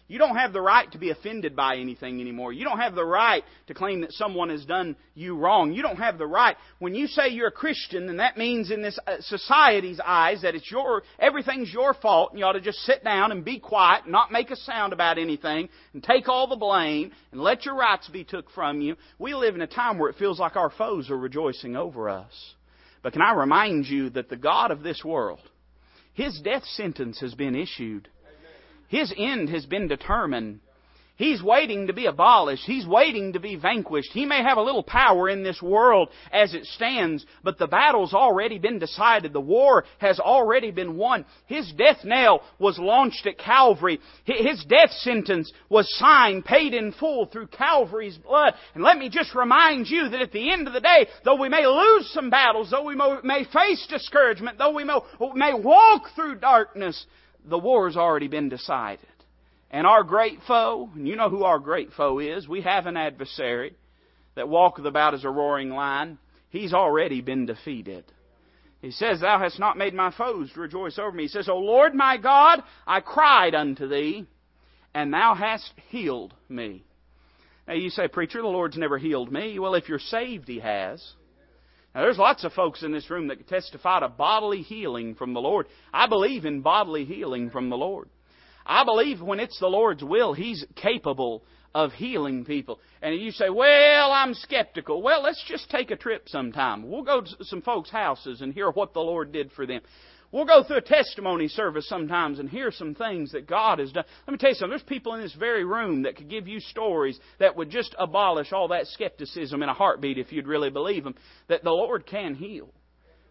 You 0.09 0.17
don't 0.17 0.35
have 0.37 0.53
the 0.53 0.61
right 0.61 0.91
to 0.91 0.97
be 0.97 1.11
offended 1.11 1.55
by 1.55 1.77
anything 1.77 2.19
anymore. 2.19 2.51
You 2.51 2.65
don't 2.65 2.79
have 2.79 2.95
the 2.95 3.05
right 3.05 3.43
to 3.67 3.75
claim 3.75 4.01
that 4.01 4.11
someone 4.11 4.49
has 4.49 4.65
done 4.65 4.95
you 5.13 5.37
wrong. 5.37 5.71
You 5.71 5.83
don't 5.83 5.97
have 5.97 6.17
the 6.17 6.25
right. 6.25 6.57
When 6.79 6.95
you 6.95 7.05
say 7.05 7.29
you're 7.29 7.49
a 7.49 7.51
Christian, 7.51 8.07
then 8.07 8.17
that 8.17 8.35
means 8.35 8.71
in 8.71 8.81
this 8.81 8.97
uh, 9.05 9.17
society's 9.19 9.99
eyes 10.03 10.41
that 10.41 10.55
it's 10.55 10.69
your, 10.71 11.03
everything's 11.19 11.71
your 11.71 11.93
fault 11.93 12.31
and 12.31 12.39
you 12.39 12.45
ought 12.45 12.53
to 12.53 12.59
just 12.59 12.79
sit 12.79 13.03
down 13.03 13.31
and 13.31 13.45
be 13.45 13.59
quiet, 13.59 14.05
and 14.05 14.11
not 14.11 14.31
make 14.31 14.49
a 14.49 14.55
sound 14.55 14.93
about 14.93 15.19
anything, 15.19 15.69
and 15.93 16.03
take 16.03 16.27
all 16.27 16.47
the 16.47 16.55
blame, 16.55 17.11
and 17.31 17.39
let 17.39 17.65
your 17.65 17.75
rights 17.75 18.09
be 18.09 18.23
took 18.23 18.49
from 18.49 18.81
you. 18.81 18.95
We 19.19 19.35
live 19.35 19.53
in 19.53 19.61
a 19.61 19.67
time 19.67 19.99
where 19.99 20.09
it 20.09 20.17
feels 20.17 20.39
like 20.39 20.55
our 20.55 20.71
foes 20.71 21.11
are 21.11 21.17
rejoicing 21.17 21.75
over 21.75 22.09
us. 22.09 22.33
But 23.03 23.13
can 23.13 23.21
I 23.21 23.33
remind 23.33 23.85
you 23.85 24.09
that 24.09 24.27
the 24.27 24.37
God 24.37 24.71
of 24.71 24.81
this 24.81 25.03
world, 25.05 25.39
His 26.13 26.41
death 26.43 26.65
sentence 26.65 27.19
has 27.19 27.35
been 27.35 27.55
issued. 27.55 28.09
His 28.89 29.13
end 29.17 29.49
has 29.49 29.65
been 29.65 29.87
determined. 29.87 30.59
He's 31.15 31.43
waiting 31.43 31.87
to 31.87 31.93
be 31.93 32.05
abolished. 32.05 32.63
He's 32.65 32.87
waiting 32.87 33.33
to 33.33 33.41
be 33.41 33.57
vanquished. 33.57 34.13
He 34.13 34.25
may 34.25 34.41
have 34.41 34.57
a 34.57 34.61
little 34.61 34.83
power 34.83 35.27
in 35.27 35.43
this 35.43 35.61
world 35.61 36.07
as 36.31 36.53
it 36.53 36.63
stands, 36.63 37.25
but 37.43 37.57
the 37.57 37.67
battle's 37.67 38.13
already 38.13 38.57
been 38.57 38.79
decided. 38.79 39.33
The 39.33 39.41
war 39.41 39.83
has 39.97 40.21
already 40.21 40.71
been 40.71 40.95
won. 40.95 41.25
His 41.45 41.73
death 41.73 42.05
knell 42.05 42.41
was 42.57 42.79
launched 42.79 43.27
at 43.27 43.37
Calvary. 43.37 43.99
His 44.23 44.63
death 44.63 44.91
sentence 44.91 45.51
was 45.67 45.93
signed, 45.97 46.45
paid 46.45 46.73
in 46.73 46.93
full 46.93 47.25
through 47.25 47.47
Calvary's 47.47 48.17
blood. 48.17 48.53
And 48.73 48.81
let 48.81 48.97
me 48.97 49.09
just 49.09 49.35
remind 49.35 49.89
you 49.89 50.07
that 50.07 50.21
at 50.21 50.31
the 50.31 50.53
end 50.53 50.67
of 50.67 50.73
the 50.73 50.79
day, 50.79 51.05
though 51.25 51.35
we 51.35 51.49
may 51.49 51.67
lose 51.67 52.09
some 52.13 52.29
battles, 52.29 52.71
though 52.71 52.85
we 52.85 52.95
may 52.95 53.43
face 53.51 53.85
discouragement, 53.89 54.57
though 54.57 54.71
we 54.71 54.85
may 54.85 55.53
walk 55.53 56.03
through 56.15 56.35
darkness, 56.35 57.05
the 57.45 57.57
war's 57.57 57.97
already 57.97 58.27
been 58.27 58.49
decided. 58.49 59.05
And 59.71 59.85
our 59.85 60.03
great 60.03 60.39
foe, 60.47 60.89
and 60.95 61.07
you 61.07 61.15
know 61.15 61.29
who 61.29 61.43
our 61.43 61.59
great 61.59 61.91
foe 61.93 62.19
is, 62.19 62.47
we 62.47 62.61
have 62.61 62.87
an 62.87 62.97
adversary 62.97 63.75
that 64.35 64.49
walketh 64.49 64.85
about 64.85 65.13
as 65.13 65.25
a 65.25 65.29
roaring 65.29 65.69
lion. 65.69 66.17
He's 66.49 66.73
already 66.73 67.21
been 67.21 67.45
defeated. 67.45 68.05
He 68.81 68.91
says, 68.91 69.19
Thou 69.19 69.39
hast 69.39 69.59
not 69.59 69.77
made 69.77 69.93
my 69.93 70.11
foes 70.11 70.51
to 70.53 70.61
rejoice 70.61 70.97
over 70.97 71.11
me. 71.11 71.23
He 71.23 71.29
says, 71.29 71.49
O 71.49 71.57
Lord 71.57 71.93
my 71.93 72.17
God, 72.17 72.63
I 72.87 73.01
cried 73.01 73.53
unto 73.53 73.87
thee, 73.87 74.25
and 74.93 75.13
thou 75.13 75.35
hast 75.35 75.71
healed 75.89 76.33
me. 76.47 76.83
Now 77.67 77.73
you 77.75 77.89
say, 77.89 78.07
Preacher, 78.07 78.41
the 78.41 78.47
Lord's 78.47 78.77
never 78.77 78.97
healed 78.97 79.31
me. 79.31 79.59
Well, 79.59 79.75
if 79.75 79.89
you're 79.89 79.99
saved, 79.99 80.47
He 80.47 80.59
has. 80.59 81.13
Now, 81.93 82.01
there's 82.01 82.17
lots 82.17 82.43
of 82.43 82.53
folks 82.53 82.83
in 82.83 82.91
this 82.91 83.09
room 83.09 83.27
that 83.27 83.47
testify 83.47 84.01
to 84.01 84.09
bodily 84.09 84.61
healing 84.61 85.15
from 85.15 85.33
the 85.33 85.41
Lord. 85.41 85.65
I 85.93 86.07
believe 86.07 86.45
in 86.45 86.61
bodily 86.61 87.05
healing 87.05 87.49
from 87.49 87.69
the 87.69 87.77
Lord. 87.77 88.09
I 88.65 88.83
believe 88.83 89.21
when 89.21 89.39
it's 89.39 89.59
the 89.59 89.67
Lord's 89.67 90.03
will, 90.03 90.33
He's 90.33 90.63
capable 90.75 91.43
of 91.73 91.91
healing 91.93 92.45
people. 92.45 92.79
And 93.01 93.15
you 93.15 93.31
say, 93.31 93.49
well, 93.49 94.11
I'm 94.11 94.33
skeptical. 94.33 95.01
Well, 95.01 95.23
let's 95.23 95.43
just 95.47 95.69
take 95.69 95.91
a 95.91 95.95
trip 95.95 96.27
sometime. 96.27 96.89
We'll 96.89 97.03
go 97.03 97.21
to 97.21 97.45
some 97.45 97.61
folks' 97.61 97.89
houses 97.89 98.41
and 98.41 98.53
hear 98.53 98.69
what 98.71 98.93
the 98.93 98.99
Lord 98.99 99.31
did 99.31 99.51
for 99.51 99.65
them. 99.65 99.81
We'll 100.31 100.45
go 100.45 100.63
through 100.63 100.77
a 100.77 100.81
testimony 100.81 101.47
service 101.47 101.89
sometimes 101.89 102.37
and 102.37 102.47
hear 102.47 102.71
some 102.71 102.93
things 102.93 103.31
that 103.31 103.47
God 103.47 103.79
has 103.79 103.91
done. 103.91 104.03
Let 104.27 104.31
me 104.31 104.37
tell 104.37 104.49
you 104.49 104.55
something. 104.55 104.69
There's 104.69 104.83
people 104.83 105.15
in 105.15 105.21
this 105.21 105.33
very 105.33 105.65
room 105.65 106.03
that 106.03 106.17
could 106.17 106.29
give 106.29 106.47
you 106.47 106.59
stories 106.59 107.19
that 107.39 107.55
would 107.55 107.71
just 107.71 107.95
abolish 107.97 108.53
all 108.53 108.67
that 108.67 108.85
skepticism 108.87 109.63
in 109.63 109.69
a 109.69 109.73
heartbeat 109.73 110.19
if 110.19 110.31
you'd 110.31 110.45
really 110.45 110.69
believe 110.69 111.03
them, 111.03 111.15
that 111.47 111.63
the 111.63 111.71
Lord 111.71 112.05
can 112.05 112.35
heal. 112.35 112.69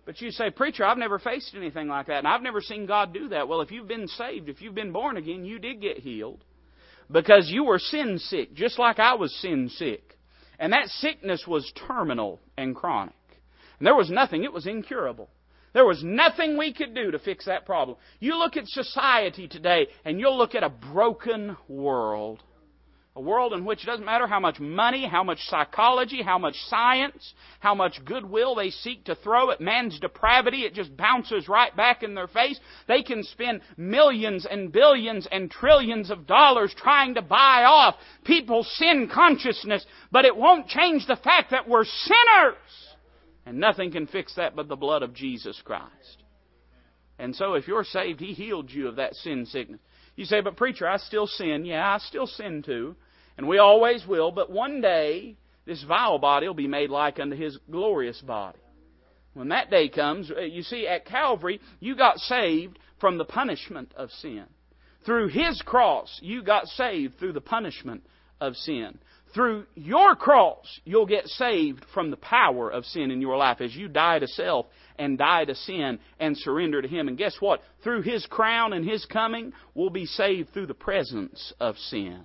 But 0.07 0.21
you 0.21 0.33
say, 0.33 0.51
Preacher, 0.51 0.85
I've 0.85 0.99
never 0.99 1.19
faced 1.19 1.55
anything 1.55 1.87
like 1.87 2.07
that, 2.07 2.19
and 2.19 2.27
I've 2.27 2.43
never 2.43 2.61
seen 2.61 2.87
God 2.87 3.13
do 3.13 3.29
that. 3.29 3.47
Well, 3.47 3.61
if 3.61 3.71
you've 3.71 3.87
been 3.87 4.09
saved, 4.09 4.49
if 4.49 4.61
you've 4.61 4.75
been 4.75 4.91
born 4.91 5.19
again, 5.19 5.45
you 5.45 5.59
did 5.59 5.81
get 5.81 5.99
healed. 5.99 6.43
Because 7.11 7.49
you 7.49 7.65
were 7.65 7.79
sin 7.79 8.19
sick, 8.19 8.55
just 8.55 8.79
like 8.79 8.99
I 8.99 9.15
was 9.15 9.33
sin 9.37 9.69
sick. 9.69 10.17
And 10.59 10.73
that 10.73 10.89
sickness 10.89 11.45
was 11.47 11.71
terminal 11.87 12.41
and 12.57 12.75
chronic. 12.75 13.15
And 13.79 13.87
there 13.87 13.95
was 13.95 14.11
nothing, 14.11 14.45
it 14.45 14.53
was 14.53 14.67
incurable. 14.67 15.29
There 15.73 15.87
was 15.87 16.03
nothing 16.03 16.57
we 16.57 16.73
could 16.73 16.95
do 16.95 17.11
to 17.11 17.19
fix 17.19 17.45
that 17.47 17.67
problem. 17.67 17.97
You 18.21 18.39
look 18.39 18.57
at 18.57 18.67
society 18.67 19.49
today, 19.49 19.89
and 20.05 20.19
you'll 20.19 20.39
look 20.39 20.55
at 20.55 20.63
a 20.63 20.71
broken 20.71 21.57
world. 21.69 22.43
A 23.17 23.21
world 23.21 23.53
in 23.53 23.65
which 23.65 23.83
it 23.83 23.87
doesn't 23.87 24.05
matter 24.05 24.29
how 24.29 24.39
much 24.39 24.61
money, 24.61 25.05
how 25.05 25.25
much 25.25 25.41
psychology, 25.49 26.23
how 26.23 26.39
much 26.39 26.55
science, 26.69 27.35
how 27.59 27.75
much 27.75 28.05
goodwill 28.05 28.55
they 28.55 28.71
seek 28.71 29.07
to 29.07 29.17
throw 29.17 29.51
at 29.51 29.61
man's 29.61 29.99
depravity, 29.99 30.59
it 30.63 30.73
just 30.73 30.97
bounces 30.97 31.49
right 31.49 31.75
back 31.77 32.05
in 32.05 32.15
their 32.15 32.29
face. 32.29 32.61
They 32.87 33.03
can 33.03 33.25
spend 33.25 33.63
millions 33.77 34.47
and 34.49 34.71
billions 34.71 35.27
and 35.33 35.51
trillions 35.51 36.11
of 36.11 36.29
dollars 36.29 36.73
trying 36.77 37.15
to 37.15 37.23
buy 37.23 37.65
off 37.65 37.97
people's 38.25 38.71
sin 38.77 39.11
consciousness, 39.13 39.85
but 40.13 40.25
it 40.25 40.37
won't 40.37 40.69
change 40.69 41.09
the 41.09 41.17
fact 41.17 41.51
that 41.51 41.69
we're 41.69 41.87
sinners. 41.87 42.88
And 43.49 43.61
nothing 43.61 43.93
can 43.93 44.07
fix 44.07 44.35
that 44.35 44.55
but 44.55 44.69
the 44.69 44.77
blood 44.77 45.03
of 45.03 45.15
Jesus 45.15 45.59
Christ. 45.65 46.23
And 47.19 47.35
so 47.35 47.55
if 47.55 47.67
you're 47.67 47.83
saved, 47.83 48.21
He 48.21 48.35
healed 48.35 48.71
you 48.71 48.89
of 48.89 48.97
that 48.97 49.15
sin 49.15 49.47
sickness. 49.47 49.81
You 50.17 50.27
say, 50.27 50.43
but 50.43 50.59
preacher, 50.59 50.87
I 50.87 50.99
still 50.99 51.27
sin. 51.27 51.65
Yeah, 51.65 51.95
I 51.95 51.97
still 51.97 52.27
sin 52.27 52.63
too. 52.63 52.95
And 53.39 53.49
we 53.49 53.57
always 53.57 54.07
will, 54.07 54.33
but 54.33 54.51
one 54.51 54.83
day 54.83 55.39
this 55.65 55.83
vile 55.83 56.19
body 56.19 56.47
will 56.47 56.53
be 56.53 56.69
made 56.69 56.91
like 56.91 57.19
unto 57.19 57.35
his 57.35 57.57
glorious 57.71 58.21
body. 58.21 58.59
When 59.33 59.49
that 59.49 59.71
day 59.71 59.89
comes, 59.89 60.31
uh, 60.31 60.41
you 60.41 60.63
see, 60.63 60.87
at 60.87 61.07
Calvary, 61.07 61.59
you 61.81 61.97
got 61.97 62.19
saved 62.19 62.79
from 63.01 63.17
the 63.17 63.25
punishment 63.25 63.95
of 63.97 64.11
sin. 64.11 64.45
Through 65.07 65.29
his 65.29 65.63
cross, 65.63 66.19
you 66.21 66.43
got 66.43 66.67
saved 66.67 67.19
through 67.19 67.33
the 67.33 67.41
punishment 67.41 68.05
of 68.43 68.57
sin. 68.57 68.99
Through 69.35 69.67
your 69.75 70.17
cross, 70.17 70.67
you'll 70.85 71.07
get 71.07 71.27
saved 71.27 71.85
from 71.93 72.11
the 72.11 72.17
power 72.17 72.71
of 72.71 72.85
sin 72.87 73.11
in 73.11 73.21
your 73.21 73.37
life 73.37 73.61
as 73.61 73.75
you 73.75 73.89
die 73.89 74.19
to 74.19 74.27
self 74.27 74.67
and 74.99 75.19
die 75.19 75.45
to 75.45 75.55
sin 75.55 75.99
and 76.19 76.37
surrender 76.37 76.81
to 76.81 76.89
Him. 76.89 77.09
And 77.09 77.19
guess 77.19 77.37
what? 77.41 77.61
Through 77.85 78.03
His 78.03 78.27
crown 78.27 78.73
and 78.73 78.89
His 78.89 79.05
coming, 79.07 79.53
we'll 79.75 79.91
be 79.91 80.07
saved 80.07 80.53
through 80.53 80.67
the 80.67 80.75
presence 80.75 81.53
of 81.61 81.77
sin. 81.77 82.23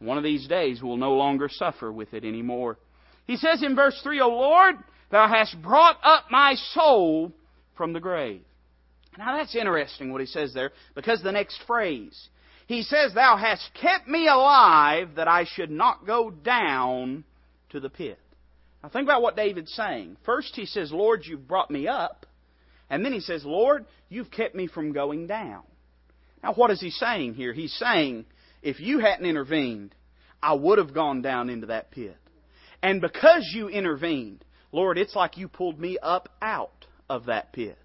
One 0.00 0.18
of 0.18 0.24
these 0.24 0.46
days 0.46 0.82
we'll 0.82 0.96
no 0.96 1.14
longer 1.14 1.48
suffer 1.48 1.92
with 1.92 2.14
it 2.14 2.24
anymore. 2.24 2.78
He 3.26 3.36
says 3.36 3.62
in 3.62 3.76
verse 3.76 3.98
3, 4.02 4.20
O 4.20 4.28
Lord, 4.28 4.76
thou 5.10 5.28
hast 5.28 5.60
brought 5.62 5.98
up 6.02 6.24
my 6.30 6.54
soul 6.72 7.32
from 7.76 7.92
the 7.92 8.00
grave. 8.00 8.42
Now 9.16 9.36
that's 9.36 9.56
interesting 9.56 10.12
what 10.12 10.20
he 10.20 10.26
says 10.26 10.54
there, 10.54 10.70
because 10.94 11.22
the 11.22 11.32
next 11.32 11.60
phrase, 11.66 12.28
he 12.68 12.82
says, 12.82 13.14
Thou 13.14 13.38
hast 13.38 13.70
kept 13.80 14.06
me 14.06 14.28
alive 14.28 15.14
that 15.16 15.26
I 15.26 15.44
should 15.44 15.70
not 15.70 16.06
go 16.06 16.30
down 16.30 17.24
to 17.70 17.80
the 17.80 17.88
pit. 17.88 18.20
Now 18.82 18.90
think 18.90 19.06
about 19.06 19.22
what 19.22 19.36
David's 19.36 19.72
saying. 19.72 20.18
First 20.26 20.54
he 20.54 20.66
says, 20.66 20.92
Lord, 20.92 21.22
you've 21.24 21.48
brought 21.48 21.70
me 21.70 21.88
up. 21.88 22.26
And 22.90 23.02
then 23.02 23.14
he 23.14 23.20
says, 23.20 23.42
Lord, 23.42 23.86
you've 24.10 24.30
kept 24.30 24.54
me 24.54 24.66
from 24.66 24.92
going 24.92 25.26
down. 25.26 25.62
Now 26.42 26.52
what 26.52 26.70
is 26.70 26.78
he 26.78 26.90
saying 26.90 27.34
here? 27.34 27.54
He's 27.54 27.72
saying, 27.72 28.26
if 28.62 28.80
you 28.80 28.98
hadn't 28.98 29.24
intervened, 29.24 29.94
I 30.42 30.52
would 30.52 30.76
have 30.76 30.92
gone 30.92 31.22
down 31.22 31.48
into 31.48 31.68
that 31.68 31.90
pit. 31.90 32.18
And 32.82 33.00
because 33.00 33.50
you 33.54 33.70
intervened, 33.70 34.44
Lord, 34.72 34.98
it's 34.98 35.16
like 35.16 35.38
you 35.38 35.48
pulled 35.48 35.80
me 35.80 35.96
up 36.02 36.28
out 36.42 36.84
of 37.08 37.26
that 37.26 37.54
pit. 37.54 37.78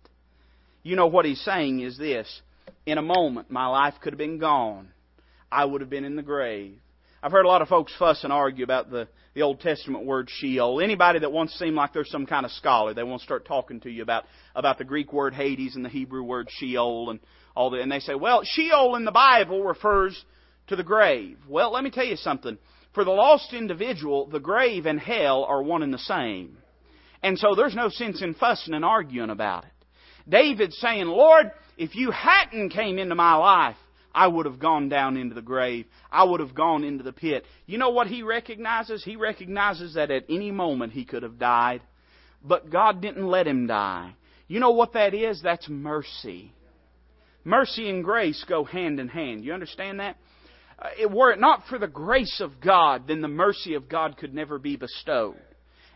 You 0.84 0.98
know 0.98 1.08
what 1.08 1.24
he's 1.24 1.42
saying 1.42 1.80
is 1.80 1.98
this. 1.98 2.42
In 2.86 2.98
a 2.98 3.02
moment, 3.02 3.50
my 3.50 3.68
life 3.68 3.96
could 4.02 4.14
have 4.14 4.18
been 4.18 4.40
gone. 4.40 4.90
I 5.52 5.66
would 5.66 5.82
have 5.82 5.90
been 5.90 6.06
in 6.06 6.16
the 6.16 6.22
grave. 6.22 6.80
I've 7.22 7.32
heard 7.32 7.46
a 7.46 7.48
lot 7.48 7.62
of 7.62 7.70
folks 7.70 7.94
fuss 7.98 8.26
and 8.26 8.34
argue 8.34 8.66
about 8.66 8.92
the, 8.92 9.08
the 9.34 9.44
Old 9.44 9.62
Testament 9.62 10.06
word 10.06 10.30
Sheol. 10.30 10.82
Anybody 10.82 11.20
that 11.20 11.32
wants 11.32 11.54
to 11.54 11.60
seem 11.60 11.74
like 11.74 11.94
they're 11.94 12.04
some 12.04 12.26
kind 12.26 12.46
of 12.46 12.52
scholar, 12.52 12.94
they 12.94 13.04
want 13.04 13.22
to 13.22 13.26
start 13.26 13.46
talking 13.46 13.80
to 13.82 13.90
you 13.90 14.04
about, 14.04 14.26
about 14.56 14.78
the 14.78 14.84
Greek 14.84 15.14
word 15.14 15.34
Hades 15.34 15.78
and 15.78 15.86
the 15.86 15.90
Hebrew 15.90 16.24
word 16.24 16.50
Sheol 16.50 17.12
and 17.12 17.22
all 17.56 17.70
that. 17.70 17.80
And 17.80 17.90
they 17.90 18.00
say, 18.00 18.16
well, 18.16 18.42
Sheol 18.44 18.96
in 18.98 19.06
the 19.06 19.12
Bible 19.12 19.64
refers 19.64 20.22
to 20.68 20.76
the 20.76 20.84
grave. 20.84 21.38
Well, 21.48 21.72
let 21.72 21.84
me 21.86 21.92
tell 21.92 22.04
you 22.04 22.18
something. 22.18 22.58
For 22.94 23.06
the 23.06 23.12
lost 23.12 23.54
individual, 23.54 24.28
the 24.28 24.42
grave 24.42 24.86
and 24.86 25.00
hell 25.00 25.46
are 25.46 25.64
one 25.64 25.82
and 25.82 25.94
the 25.94 26.00
same. 26.00 26.58
And 27.24 27.40
so 27.40 27.56
there's 27.56 27.74
no 27.74 27.88
sense 27.88 28.22
in 28.22 28.34
fussing 28.34 28.74
and 28.74 28.84
arguing 28.84 29.30
about 29.30 29.64
it. 29.64 29.72
David's 30.28 30.78
saying, 30.78 31.06
Lord, 31.06 31.52
if 31.78 31.96
you 31.96 32.12
hadn't 32.12 32.70
came 32.70 32.98
into 32.98 33.16
my 33.16 33.36
life, 33.36 33.76
I 34.16 34.28
would 34.28 34.46
have 34.46 34.60
gone 34.60 34.90
down 34.90 35.18
into 35.18 35.34
the 35.34 35.42
grave. 35.42 35.86
I 36.12 36.24
would 36.24 36.40
have 36.40 36.54
gone 36.54 36.84
into 36.84 37.04
the 37.04 37.14
pit. 37.14 37.46
You 37.66 37.78
know 37.78 37.90
what 37.90 38.08
he 38.08 38.22
recognizes? 38.22 39.04
He 39.04 39.16
recognizes 39.16 39.96
that 39.96 40.12
at 40.12 40.26
any 40.30 40.52
moment 40.52 40.94
he 40.94 41.04
could 41.04 41.24
have 41.24 41.40
died. 41.40 41.82
But 42.44 42.70
God 42.70 43.02
didn't 43.02 43.26
let 43.26 43.48
him 43.48 43.68
die. 43.68 44.14
You 44.48 44.60
know 44.60 44.72
what 44.72 44.94
that 44.94 45.14
is? 45.14 45.42
That's 45.42 45.68
mercy. 45.68 46.54
Mercy 47.44 47.90
and 47.90 48.04
grace 48.04 48.46
go 48.48 48.64
hand 48.64 49.00
in 49.00 49.08
hand. 49.08 49.44
You 49.44 49.54
understand 49.54 50.00
that? 50.00 50.18
Uh, 50.78 51.08
were 51.10 51.32
it 51.32 51.40
not 51.40 51.64
for 51.68 51.80
the 51.80 51.88
grace 51.88 52.40
of 52.40 52.62
God, 52.62 53.08
then 53.08 53.22
the 53.22 53.28
mercy 53.28 53.74
of 53.74 53.90
God 53.90 54.18
could 54.18 54.34
never 54.34 54.60
be 54.60 54.76
bestowed. 54.76 55.38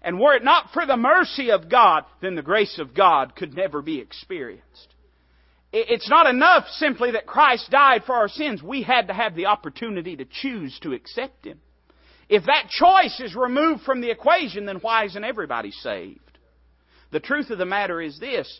And 0.01 0.19
were 0.19 0.35
it 0.35 0.43
not 0.43 0.71
for 0.73 0.85
the 0.85 0.97
mercy 0.97 1.51
of 1.51 1.69
God, 1.69 2.05
then 2.21 2.35
the 2.35 2.41
grace 2.41 2.79
of 2.79 2.93
God 2.93 3.35
could 3.35 3.55
never 3.55 3.81
be 3.81 3.99
experienced. 3.99 4.93
It's 5.73 6.09
not 6.09 6.27
enough 6.27 6.67
simply 6.69 7.11
that 7.11 7.25
Christ 7.27 7.69
died 7.69 8.03
for 8.05 8.15
our 8.15 8.29
sins. 8.29 8.63
We 8.63 8.83
had 8.83 9.07
to 9.07 9.13
have 9.13 9.35
the 9.35 9.47
opportunity 9.47 10.15
to 10.15 10.25
choose 10.25 10.79
to 10.79 10.93
accept 10.93 11.45
Him. 11.45 11.59
If 12.29 12.45
that 12.45 12.69
choice 12.69 13.19
is 13.19 13.35
removed 13.35 13.83
from 13.83 14.01
the 14.01 14.09
equation, 14.09 14.65
then 14.65 14.77
why 14.77 15.05
isn't 15.05 15.23
everybody 15.23 15.71
saved? 15.71 16.19
The 17.11 17.19
truth 17.19 17.49
of 17.49 17.57
the 17.57 17.65
matter 17.65 18.01
is 18.01 18.19
this 18.19 18.59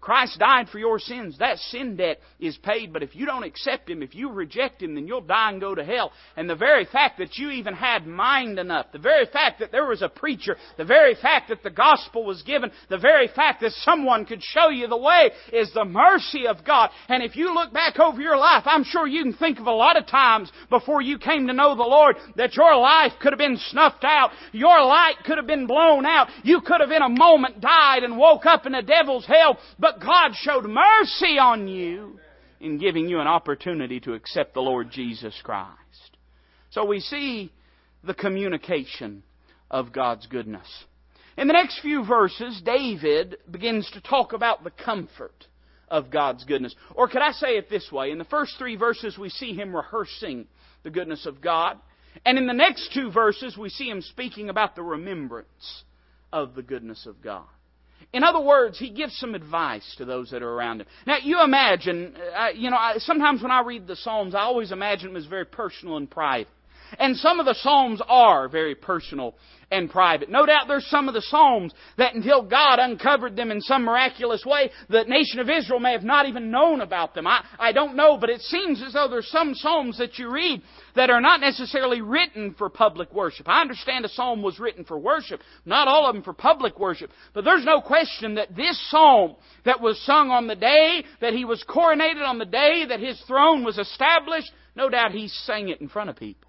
Christ 0.00 0.38
died 0.38 0.68
for 0.68 0.78
your 0.78 0.98
sins. 0.98 1.38
That 1.38 1.58
sin 1.58 1.96
debt 1.96 2.20
is 2.38 2.56
paid, 2.58 2.92
but 2.92 3.02
if 3.02 3.16
you 3.16 3.26
don't 3.26 3.44
accept 3.44 3.88
Him, 3.88 4.02
if 4.02 4.14
you 4.14 4.30
reject 4.30 4.82
Him, 4.82 4.94
then 4.94 5.06
you'll 5.06 5.20
die 5.20 5.50
and 5.50 5.60
go 5.60 5.74
to 5.74 5.84
hell. 5.84 6.12
And 6.36 6.48
the 6.48 6.56
very 6.56 6.84
fact 6.84 7.18
that 7.18 7.36
you 7.36 7.50
even 7.50 7.74
had 7.74 8.06
mind 8.06 8.58
enough, 8.58 8.86
the 8.92 8.98
very 8.98 9.26
fact 9.26 9.60
that 9.60 9.72
there 9.72 9.86
was 9.86 10.02
a 10.02 10.08
preacher, 10.08 10.56
the 10.76 10.84
very 10.84 11.14
fact 11.14 11.48
that 11.48 11.62
the 11.62 11.70
gospel 11.70 12.24
was 12.24 12.42
given, 12.42 12.70
the 12.90 12.98
very 12.98 13.28
fact 13.28 13.60
that 13.62 13.72
someone 13.72 14.26
could 14.26 14.42
show 14.42 14.68
you 14.68 14.86
the 14.86 14.96
way 14.96 15.30
is 15.52 15.72
the 15.72 15.84
mercy 15.84 16.46
of 16.46 16.64
God. 16.64 16.90
And 17.08 17.22
if 17.22 17.36
you 17.36 17.54
look 17.54 17.72
back 17.72 17.98
over 17.98 18.20
your 18.20 18.36
life, 18.36 18.64
I'm 18.66 18.84
sure 18.84 19.06
you 19.06 19.22
can 19.22 19.34
think 19.34 19.58
of 19.58 19.66
a 19.66 19.72
lot 19.72 19.96
of 19.96 20.06
times 20.06 20.52
before 20.70 21.02
you 21.02 21.18
came 21.18 21.46
to 21.46 21.52
know 21.52 21.74
the 21.74 21.82
Lord 21.82 22.16
that 22.36 22.54
your 22.54 22.76
life 22.76 23.12
could 23.20 23.32
have 23.32 23.38
been 23.38 23.58
snuffed 23.70 24.04
out. 24.04 24.30
Your 24.52 24.84
light 24.84 25.16
could 25.24 25.38
have 25.38 25.46
been 25.46 25.66
blown 25.66 26.04
out. 26.04 26.28
You 26.42 26.60
could 26.60 26.80
have 26.80 26.90
in 26.90 27.02
a 27.02 27.08
moment 27.08 27.60
died 27.60 28.02
and 28.02 28.18
woke 28.18 28.46
up 28.46 28.66
in 28.66 28.74
a 28.74 28.82
devil's 28.82 29.26
hell 29.26 29.58
but 29.78 30.00
God 30.00 30.32
showed 30.34 30.64
mercy 30.64 31.38
on 31.38 31.68
you 31.68 32.18
in 32.60 32.78
giving 32.78 33.08
you 33.08 33.20
an 33.20 33.26
opportunity 33.26 34.00
to 34.00 34.14
accept 34.14 34.54
the 34.54 34.60
Lord 34.60 34.90
Jesus 34.90 35.34
Christ. 35.42 36.16
So 36.70 36.84
we 36.84 37.00
see 37.00 37.52
the 38.02 38.14
communication 38.14 39.22
of 39.70 39.92
God's 39.92 40.26
goodness. 40.26 40.66
In 41.36 41.46
the 41.46 41.52
next 41.52 41.80
few 41.80 42.04
verses, 42.04 42.60
David 42.64 43.36
begins 43.48 43.88
to 43.92 44.00
talk 44.00 44.32
about 44.32 44.64
the 44.64 44.72
comfort 44.72 45.46
of 45.86 46.10
God's 46.10 46.44
goodness. 46.44 46.74
Or 46.94 47.08
could 47.08 47.22
I 47.22 47.30
say 47.32 47.56
it 47.56 47.70
this 47.70 47.90
way? 47.92 48.10
In 48.10 48.18
the 48.18 48.24
first 48.24 48.54
three 48.58 48.76
verses, 48.76 49.16
we 49.16 49.28
see 49.28 49.54
him 49.54 49.74
rehearsing 49.74 50.46
the 50.82 50.90
goodness 50.90 51.26
of 51.26 51.40
God. 51.40 51.78
And 52.26 52.38
in 52.38 52.46
the 52.46 52.52
next 52.52 52.92
two 52.92 53.12
verses, 53.12 53.56
we 53.56 53.68
see 53.68 53.88
him 53.88 54.02
speaking 54.02 54.48
about 54.48 54.74
the 54.74 54.82
remembrance 54.82 55.84
of 56.32 56.54
the 56.54 56.62
goodness 56.62 57.06
of 57.06 57.22
God. 57.22 57.46
In 58.12 58.24
other 58.24 58.40
words, 58.40 58.78
he 58.78 58.90
gives 58.90 59.16
some 59.18 59.34
advice 59.34 59.94
to 59.98 60.04
those 60.04 60.30
that 60.30 60.42
are 60.42 60.50
around 60.50 60.80
him. 60.80 60.86
Now, 61.06 61.16
you 61.22 61.42
imagine, 61.42 62.16
uh, 62.36 62.48
you 62.54 62.70
know, 62.70 62.76
I, 62.76 62.94
sometimes 62.98 63.42
when 63.42 63.50
I 63.50 63.62
read 63.62 63.86
the 63.86 63.96
Psalms, 63.96 64.34
I 64.34 64.40
always 64.40 64.72
imagine 64.72 65.08
them 65.08 65.16
as 65.16 65.26
very 65.26 65.44
personal 65.44 65.96
and 65.96 66.10
private. 66.10 66.48
And 66.98 67.16
some 67.16 67.40
of 67.40 67.46
the 67.46 67.54
Psalms 67.54 68.00
are 68.08 68.48
very 68.48 68.74
personal 68.74 69.34
and 69.70 69.90
private. 69.90 70.30
No 70.30 70.46
doubt 70.46 70.64
there's 70.66 70.86
some 70.86 71.08
of 71.08 71.14
the 71.14 71.22
Psalms 71.22 71.72
that 71.98 72.14
until 72.14 72.42
God 72.42 72.78
uncovered 72.78 73.36
them 73.36 73.50
in 73.50 73.60
some 73.60 73.84
miraculous 73.84 74.44
way, 74.46 74.70
the 74.88 75.04
nation 75.04 75.40
of 75.40 75.50
Israel 75.50 75.80
may 75.80 75.92
have 75.92 76.04
not 76.04 76.26
even 76.26 76.50
known 76.50 76.80
about 76.80 77.14
them. 77.14 77.26
I, 77.26 77.44
I 77.58 77.72
don't 77.72 77.96
know, 77.96 78.16
but 78.16 78.30
it 78.30 78.40
seems 78.40 78.82
as 78.82 78.94
though 78.94 79.08
there's 79.08 79.28
some 79.28 79.54
Psalms 79.54 79.98
that 79.98 80.18
you 80.18 80.30
read 80.30 80.62
that 80.96 81.10
are 81.10 81.20
not 81.20 81.40
necessarily 81.40 82.00
written 82.00 82.54
for 82.56 82.70
public 82.70 83.12
worship. 83.12 83.48
I 83.48 83.60
understand 83.60 84.04
a 84.04 84.08
Psalm 84.08 84.42
was 84.42 84.58
written 84.58 84.84
for 84.84 84.98
worship, 84.98 85.40
not 85.66 85.88
all 85.88 86.06
of 86.06 86.14
them 86.14 86.24
for 86.24 86.32
public 86.32 86.78
worship, 86.78 87.10
but 87.34 87.44
there's 87.44 87.64
no 87.64 87.80
question 87.80 88.36
that 88.36 88.56
this 88.56 88.90
Psalm 88.90 89.36
that 89.64 89.80
was 89.80 90.00
sung 90.06 90.30
on 90.30 90.46
the 90.46 90.56
day 90.56 91.04
that 91.20 91.34
he 91.34 91.44
was 91.44 91.62
coronated, 91.68 92.26
on 92.26 92.38
the 92.38 92.46
day 92.46 92.86
that 92.88 93.00
his 93.00 93.20
throne 93.26 93.64
was 93.64 93.76
established, 93.76 94.50
no 94.74 94.88
doubt 94.88 95.12
he 95.12 95.28
sang 95.28 95.68
it 95.68 95.80
in 95.80 95.88
front 95.88 96.08
of 96.08 96.16
people. 96.16 96.47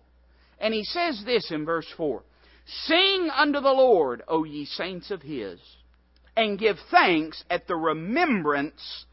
And 0.60 0.74
he 0.74 0.84
says 0.84 1.24
this 1.26 1.52
in 1.52 1.66
verse 1.66 1.88
4. 1.96 2.24
Sing 2.66 3.30
unto 3.36 3.60
the 3.62 3.72
Lord, 3.72 4.22
O 4.28 4.44
ye 4.44 4.66
saints 4.66 5.10
of 5.10 5.22
His, 5.22 5.60
and 6.36 6.60
give 6.60 6.78
thanks 6.92 7.44
at 7.50 7.68
the 7.68 7.76
remembrance 7.76 9.06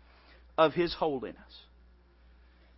of 0.59 0.75
His 0.75 0.93
holiness. 0.95 1.41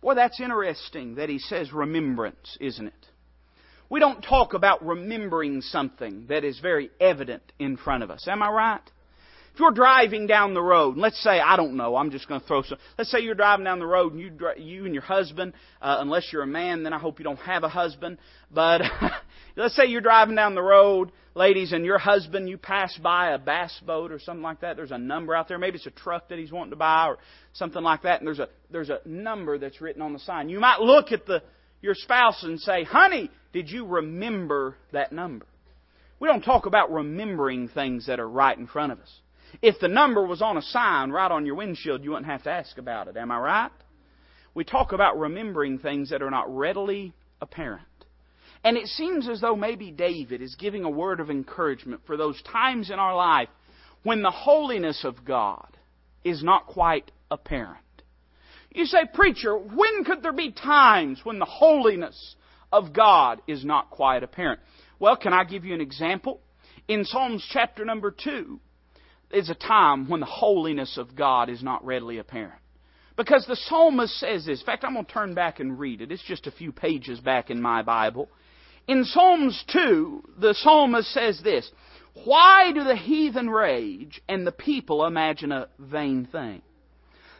Boy, 0.01 0.15
that's 0.15 0.39
interesting 0.39 1.15
that 1.15 1.29
he 1.29 1.39
says 1.39 1.73
remembrance, 1.73 2.57
isn't 2.61 2.87
it? 2.87 3.05
We 3.89 3.99
don't 3.99 4.21
talk 4.21 4.53
about 4.53 4.85
remembering 4.85 5.61
something 5.61 6.27
that 6.29 6.43
is 6.43 6.59
very 6.59 6.89
evident 7.01 7.51
in 7.57 7.75
front 7.75 8.03
of 8.03 8.11
us. 8.11 8.27
Am 8.27 8.41
I 8.41 8.49
right? 8.49 8.91
If 9.59 9.63
you're 9.63 9.71
driving 9.71 10.25
down 10.25 10.53
the 10.53 10.61
road, 10.61 10.93
and 10.93 11.01
let's 11.01 11.21
say, 11.21 11.37
I 11.37 11.57
don't 11.57 11.75
know, 11.75 11.97
I'm 11.97 12.11
just 12.11 12.29
going 12.29 12.39
to 12.39 12.47
throw 12.47 12.61
some, 12.61 12.77
let's 12.97 13.11
say 13.11 13.19
you're 13.19 13.35
driving 13.35 13.65
down 13.65 13.79
the 13.79 13.85
road 13.85 14.13
and 14.13 14.21
you, 14.21 14.31
you 14.55 14.85
and 14.85 14.93
your 14.93 15.03
husband, 15.03 15.51
uh, 15.81 15.97
unless 15.99 16.29
you're 16.31 16.43
a 16.43 16.47
man, 16.47 16.83
then 16.83 16.93
I 16.93 16.97
hope 16.97 17.19
you 17.19 17.25
don't 17.25 17.39
have 17.39 17.65
a 17.65 17.67
husband, 17.67 18.19
but 18.49 18.81
let's 19.57 19.75
say 19.75 19.87
you're 19.87 19.99
driving 19.99 20.35
down 20.35 20.55
the 20.55 20.61
road, 20.61 21.11
ladies, 21.35 21.73
and 21.73 21.83
your 21.83 21.97
husband, 21.97 22.47
you 22.47 22.57
pass 22.57 22.97
by 23.03 23.31
a 23.31 23.37
bass 23.37 23.77
boat 23.85 24.13
or 24.13 24.19
something 24.19 24.41
like 24.41 24.61
that, 24.61 24.77
there's 24.77 24.91
a 24.91 24.97
number 24.97 25.35
out 25.35 25.49
there, 25.49 25.57
maybe 25.57 25.75
it's 25.75 25.87
a 25.87 25.91
truck 25.91 26.29
that 26.29 26.39
he's 26.39 26.53
wanting 26.53 26.71
to 26.71 26.77
buy 26.77 27.07
or 27.07 27.17
something 27.51 27.83
like 27.83 28.03
that, 28.03 28.21
and 28.21 28.27
there's 28.27 28.39
a, 28.39 28.47
there's 28.71 28.89
a 28.89 29.01
number 29.03 29.57
that's 29.57 29.81
written 29.81 30.01
on 30.01 30.13
the 30.13 30.19
sign. 30.19 30.47
You 30.47 30.61
might 30.61 30.79
look 30.79 31.11
at 31.11 31.25
the, 31.25 31.43
your 31.81 31.95
spouse 31.95 32.43
and 32.43 32.61
say, 32.61 32.85
honey, 32.85 33.29
did 33.51 33.69
you 33.69 33.85
remember 33.85 34.77
that 34.93 35.11
number? 35.11 35.45
We 36.17 36.29
don't 36.29 36.43
talk 36.43 36.65
about 36.65 36.93
remembering 36.93 37.67
things 37.67 38.07
that 38.07 38.21
are 38.21 38.29
right 38.29 38.57
in 38.57 38.65
front 38.65 38.93
of 38.93 38.99
us. 38.99 39.19
If 39.61 39.79
the 39.79 39.87
number 39.87 40.25
was 40.25 40.41
on 40.41 40.57
a 40.57 40.61
sign 40.61 41.11
right 41.11 41.31
on 41.31 41.45
your 41.45 41.55
windshield, 41.55 42.03
you 42.03 42.11
wouldn't 42.11 42.27
have 42.27 42.43
to 42.43 42.51
ask 42.51 42.77
about 42.77 43.07
it. 43.07 43.17
Am 43.17 43.31
I 43.31 43.37
right? 43.37 43.71
We 44.53 44.63
talk 44.63 44.91
about 44.91 45.19
remembering 45.19 45.79
things 45.79 46.09
that 46.09 46.21
are 46.21 46.31
not 46.31 46.55
readily 46.55 47.13
apparent. 47.41 47.83
And 48.63 48.75
it 48.75 48.87
seems 48.87 49.29
as 49.29 49.41
though 49.41 49.55
maybe 49.55 49.91
David 49.91 50.41
is 50.41 50.55
giving 50.55 50.83
a 50.83 50.89
word 50.89 51.19
of 51.19 51.29
encouragement 51.29 52.01
for 52.05 52.17
those 52.17 52.41
times 52.43 52.89
in 52.89 52.99
our 52.99 53.15
life 53.15 53.49
when 54.03 54.21
the 54.21 54.31
holiness 54.31 55.03
of 55.03 55.23
God 55.25 55.77
is 56.23 56.43
not 56.43 56.67
quite 56.67 57.11
apparent. 57.31 57.77
You 58.71 58.85
say, 58.85 58.99
Preacher, 59.13 59.57
when 59.57 60.03
could 60.03 60.21
there 60.21 60.33
be 60.33 60.51
times 60.51 61.21
when 61.23 61.39
the 61.39 61.45
holiness 61.45 62.35
of 62.71 62.93
God 62.93 63.41
is 63.47 63.65
not 63.65 63.89
quite 63.89 64.23
apparent? 64.23 64.59
Well, 64.99 65.15
can 65.15 65.33
I 65.33 65.43
give 65.43 65.65
you 65.65 65.73
an 65.73 65.81
example? 65.81 66.41
In 66.87 67.05
Psalms 67.05 67.45
chapter 67.51 67.85
number 67.85 68.11
2, 68.11 68.59
is 69.31 69.49
a 69.49 69.55
time 69.55 70.09
when 70.09 70.19
the 70.19 70.25
holiness 70.25 70.97
of 70.97 71.15
God 71.15 71.49
is 71.49 71.61
not 71.61 71.85
readily 71.85 72.17
apparent. 72.17 72.61
Because 73.15 73.45
the 73.45 73.55
psalmist 73.55 74.17
says 74.19 74.45
this. 74.45 74.61
In 74.61 74.65
fact, 74.65 74.85
I'm 74.85 74.93
going 74.93 75.05
to 75.05 75.11
turn 75.11 75.33
back 75.33 75.59
and 75.59 75.77
read 75.77 76.01
it. 76.01 76.11
It's 76.11 76.23
just 76.23 76.47
a 76.47 76.51
few 76.51 76.71
pages 76.71 77.19
back 77.19 77.49
in 77.49 77.61
my 77.61 77.81
Bible. 77.81 78.29
In 78.87 79.03
Psalms 79.03 79.61
2, 79.73 80.23
the 80.39 80.53
psalmist 80.53 81.11
says 81.13 81.41
this 81.43 81.69
Why 82.23 82.71
do 82.73 82.83
the 82.83 82.95
heathen 82.95 83.49
rage 83.49 84.21
and 84.29 84.47
the 84.47 84.53
people 84.53 85.05
imagine 85.05 85.51
a 85.51 85.67
vain 85.77 86.27
thing? 86.31 86.61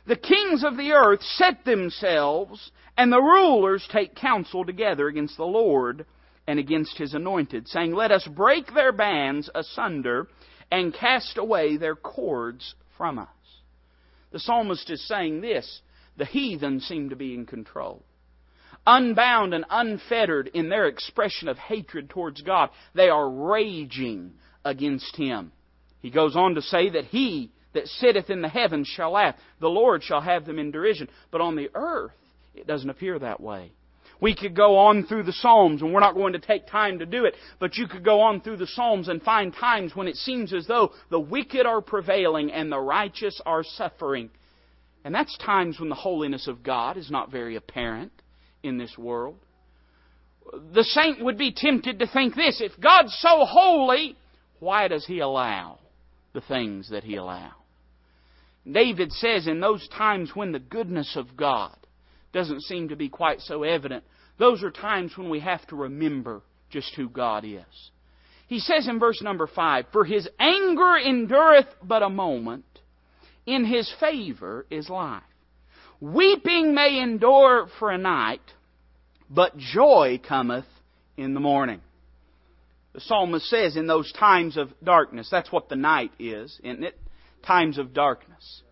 The 0.06 0.16
kings 0.16 0.64
of 0.64 0.76
the 0.76 0.92
earth 0.92 1.22
set 1.24 1.66
themselves, 1.66 2.72
and 2.98 3.12
the 3.12 3.22
rulers 3.22 3.88
take 3.92 4.16
counsel 4.16 4.66
together 4.66 5.08
against 5.08 5.38
the 5.38 5.46
Lord 5.46 6.06
and 6.46 6.60
against 6.60 6.98
his 6.98 7.14
anointed, 7.14 7.68
saying, 7.68 7.94
Let 7.94 8.12
us 8.12 8.28
break 8.28 8.74
their 8.74 8.92
bands 8.92 9.50
asunder 9.56 10.28
and 10.72 10.94
cast 10.94 11.38
away 11.38 11.78
their 11.78 11.96
cords 11.96 12.76
from 12.98 13.20
us. 13.20 13.28
The 14.32 14.40
psalmist 14.40 14.90
is 14.90 15.08
saying 15.08 15.42
this 15.42 15.82
the 16.18 16.26
heathen 16.26 16.82
seem 16.82 17.10
to 17.10 17.16
be 17.16 17.34
in 17.34 17.46
control. 17.46 18.04
Unbound 18.86 19.54
and 19.54 19.66
unfettered 19.70 20.48
in 20.54 20.70
their 20.70 20.88
expression 20.88 21.48
of 21.48 21.58
hatred 21.58 22.10
towards 22.10 22.42
God, 22.42 22.70
they 22.94 23.10
are 23.10 23.30
raging 23.30 24.34
against 24.64 25.16
Him. 25.16 25.52
He 26.00 26.12
goes 26.12 26.36
on 26.36 26.56
to 26.56 26.62
say 26.62 26.90
that 26.92 27.06
He 27.06 27.52
that 27.74 27.88
sitteth 27.88 28.30
in 28.30 28.42
the 28.42 28.50
heavens 28.50 28.88
shall 28.88 29.12
laugh, 29.12 29.36
the 29.60 29.70
Lord 29.70 30.04
shall 30.04 30.22
have 30.22 30.46
them 30.46 30.60
in 30.60 30.72
derision. 30.72 31.08
But 31.32 31.42
on 31.42 31.56
the 31.56 31.70
earth, 31.76 32.14
it 32.56 32.68
doesn't 32.68 32.90
appear 32.90 33.20
that 33.20 33.40
way. 33.40 33.72
We 34.22 34.36
could 34.36 34.56
go 34.56 34.78
on 34.78 35.06
through 35.06 35.24
the 35.24 35.34
Psalms, 35.34 35.82
and 35.82 35.94
we're 35.94 36.02
not 36.02 36.16
going 36.16 36.34
to 36.34 36.40
take 36.40 36.68
time 36.68 37.00
to 37.00 37.06
do 37.06 37.26
it, 37.26 37.36
but 37.60 37.78
you 37.78 37.88
could 37.88 38.04
go 38.04 38.20
on 38.20 38.42
through 38.42 38.58
the 38.58 38.68
Psalms 38.68 39.08
and 39.08 39.22
find 39.22 39.54
times 39.54 39.96
when 39.96 40.08
it 40.08 40.18
seems 40.18 40.54
as 40.54 40.68
though 40.68 40.92
the 41.10 41.20
wicked 41.20 41.66
are 41.66 41.82
prevailing 41.82 42.52
and 42.52 42.72
the 42.72 42.80
righteous 42.80 43.40
are 43.46 43.64
suffering. 43.64 44.30
And 45.06 45.16
that's 45.16 45.38
times 45.38 45.80
when 45.80 45.90
the 45.90 45.96
holiness 45.96 46.48
of 46.48 46.64
God 46.64 46.98
is 46.98 47.10
not 47.10 47.32
very 47.32 47.56
apparent 47.56 48.12
in 48.62 48.78
this 48.78 48.98
world. 48.98 49.38
The 50.74 50.84
saint 50.84 51.24
would 51.24 51.38
be 51.38 51.54
tempted 51.56 52.00
to 52.00 52.08
think 52.08 52.36
this 52.36 52.60
if 52.60 52.78
God's 52.82 53.16
so 53.20 53.46
holy, 53.46 54.18
why 54.60 54.90
does 54.90 55.06
He 55.06 55.20
allow 55.20 55.80
the 56.34 56.42
things 56.42 56.90
that 56.90 57.06
He 57.06 57.16
allows? 57.16 57.54
David 58.70 59.12
says 59.14 59.48
in 59.48 59.62
those 59.62 59.88
times 59.88 60.32
when 60.36 60.52
the 60.52 60.60
goodness 60.60 61.16
of 61.16 61.38
God 61.38 61.78
doesn't 62.34 62.62
seem 62.62 62.90
to 62.90 62.96
be 62.96 63.10
quite 63.10 63.42
so 63.42 63.64
evident, 63.64 64.04
those 64.38 64.64
are 64.64 64.72
times 64.72 65.18
when 65.18 65.30
we 65.30 65.40
have 65.40 65.66
to 65.68 65.76
remember 65.76 66.42
just 66.70 66.94
who 66.96 67.10
God 67.10 67.44
is. 67.46 67.92
He 68.48 68.60
says 68.60 68.88
in 68.88 69.00
verse 69.00 69.22
number 69.22 69.48
5, 69.48 69.86
For 69.92 70.06
his 70.06 70.28
anger 70.40 70.98
endureth 70.98 71.68
but 71.84 72.04
a 72.04 72.10
moment, 72.10 72.66
in 73.46 73.66
his 73.66 73.92
favor 74.00 74.66
is 74.70 74.90
life. 74.90 75.24
Weeping 76.00 76.74
may 76.74 77.00
endure 77.00 77.68
for 77.78 77.92
a 77.92 77.98
night, 77.98 78.42
but 79.30 79.58
joy 79.58 80.20
cometh 80.26 80.66
in 81.18 81.34
the 81.34 81.40
morning. 81.40 81.82
The 82.94 83.02
psalmist 83.02 83.48
says 83.50 83.76
in 83.76 83.86
those 83.86 84.12
times 84.14 84.58
of 84.58 84.70
darkness, 84.84 85.28
that's 85.30 85.52
what 85.52 85.70
the 85.70 85.76
night 85.76 86.12
is, 86.18 86.60
isn't 86.64 86.84
it? 86.84 86.98
Times 87.46 87.78
of 87.78 87.94
darkness. 87.94 88.64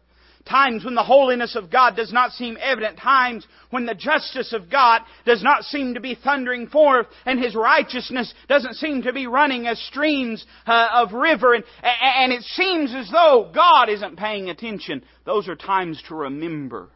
Times 0.48 0.86
when 0.86 0.96
the 0.96 1.04
holiness 1.04 1.56
of 1.56 1.70
God 1.70 1.96
does 1.96 2.14
not 2.14 2.32
seem 2.32 2.58
evident. 2.62 2.98
Times 2.98 3.46
when 3.70 3.86
the 3.86 3.96
justice 3.96 4.54
of 4.54 4.70
God 4.70 5.02
does 5.26 5.44
not 5.44 5.64
seem 5.64 5.94
to 5.94 6.00
be 6.00 6.16
thundering 6.16 6.68
forth 6.68 7.08
and 7.26 7.42
His 7.42 7.56
righteousness 7.56 8.34
doesn't 8.48 8.76
seem 8.76 9.04
to 9.04 9.14
be 9.14 9.28
running 9.28 9.68
as 9.68 9.80
streams 9.88 10.46
uh, 10.66 10.88
of 10.94 11.14
river 11.14 11.54
and, 11.54 11.64
and 11.84 12.32
it 12.32 12.44
seems 12.44 12.94
as 12.96 13.10
though 13.12 13.52
God 13.54 13.90
isn't 13.90 14.18
paying 14.18 14.50
attention. 14.50 15.04
Those 15.26 15.48
are 15.48 15.56
times 15.56 16.02
to 16.08 16.16
remember 16.16 16.90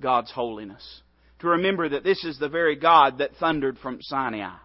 God's 0.00 0.30
holiness. 0.32 1.02
To 1.40 1.48
remember 1.48 1.88
that 1.88 2.04
this 2.04 2.24
is 2.24 2.38
the 2.38 2.48
very 2.48 2.76
God 2.76 3.18
that 3.18 3.36
thundered 3.36 3.78
from 3.78 4.02
Sinai 4.02 4.56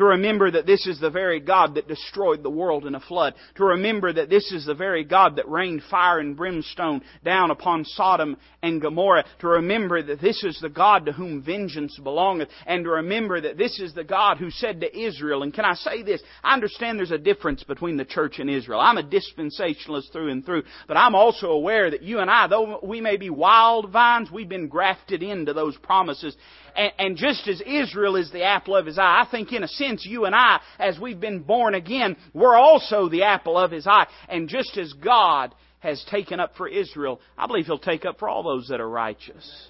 to 0.00 0.06
remember 0.06 0.50
that 0.50 0.64
this 0.64 0.86
is 0.86 0.98
the 0.98 1.10
very 1.10 1.40
God 1.40 1.74
that 1.74 1.86
destroyed 1.86 2.42
the 2.42 2.48
world 2.48 2.86
in 2.86 2.94
a 2.94 3.00
flood, 3.00 3.34
to 3.56 3.64
remember 3.66 4.10
that 4.10 4.30
this 4.30 4.50
is 4.50 4.64
the 4.64 4.74
very 4.74 5.04
God 5.04 5.36
that 5.36 5.46
rained 5.46 5.82
fire 5.90 6.18
and 6.18 6.34
brimstone 6.34 7.02
down 7.22 7.50
upon 7.50 7.84
Sodom 7.84 8.38
and 8.62 8.80
Gomorrah, 8.80 9.26
to 9.40 9.46
remember 9.46 10.02
that 10.02 10.22
this 10.22 10.42
is 10.42 10.58
the 10.58 10.70
God 10.70 11.04
to 11.04 11.12
whom 11.12 11.42
vengeance 11.42 11.98
belongeth, 12.02 12.48
and 12.66 12.84
to 12.84 12.90
remember 12.90 13.42
that 13.42 13.58
this 13.58 13.78
is 13.78 13.92
the 13.92 14.02
God 14.02 14.38
who 14.38 14.50
said 14.50 14.80
to 14.80 14.98
Israel, 14.98 15.42
and 15.42 15.52
can 15.52 15.66
I 15.66 15.74
say 15.74 16.02
this? 16.02 16.22
I 16.42 16.54
understand 16.54 16.98
there's 16.98 17.10
a 17.10 17.18
difference 17.18 17.62
between 17.62 17.98
the 17.98 18.06
church 18.06 18.38
and 18.38 18.48
Israel. 18.48 18.80
I'm 18.80 18.96
a 18.96 19.02
dispensationalist 19.02 20.12
through 20.12 20.30
and 20.30 20.46
through, 20.46 20.62
but 20.88 20.96
I'm 20.96 21.14
also 21.14 21.48
aware 21.48 21.90
that 21.90 22.02
you 22.02 22.20
and 22.20 22.30
I, 22.30 22.46
though 22.46 22.80
we 22.82 23.02
may 23.02 23.18
be 23.18 23.28
wild 23.28 23.92
vines, 23.92 24.30
we've 24.30 24.48
been 24.48 24.68
grafted 24.68 25.22
into 25.22 25.52
those 25.52 25.76
promises. 25.76 26.34
And, 26.76 26.92
and 26.98 27.16
just 27.16 27.46
as 27.48 27.60
Israel 27.60 28.16
is 28.16 28.30
the 28.30 28.44
apple 28.44 28.76
of 28.76 28.86
his 28.86 28.98
eye, 28.98 29.24
I 29.26 29.30
think 29.30 29.52
in 29.52 29.62
a 29.62 29.68
sense 29.68 30.04
you 30.04 30.24
and 30.24 30.34
I, 30.34 30.60
as 30.78 30.98
we've 30.98 31.20
been 31.20 31.40
born 31.40 31.74
again, 31.74 32.16
we're 32.32 32.56
also 32.56 33.08
the 33.08 33.24
apple 33.24 33.58
of 33.58 33.70
his 33.70 33.86
eye. 33.86 34.06
And 34.28 34.48
just 34.48 34.76
as 34.76 34.92
God 34.92 35.54
has 35.80 36.04
taken 36.10 36.40
up 36.40 36.56
for 36.56 36.68
Israel, 36.68 37.20
I 37.36 37.46
believe 37.46 37.66
He'll 37.66 37.78
take 37.78 38.04
up 38.04 38.18
for 38.18 38.28
all 38.28 38.42
those 38.42 38.68
that 38.68 38.80
are 38.80 38.88
righteous 38.88 39.68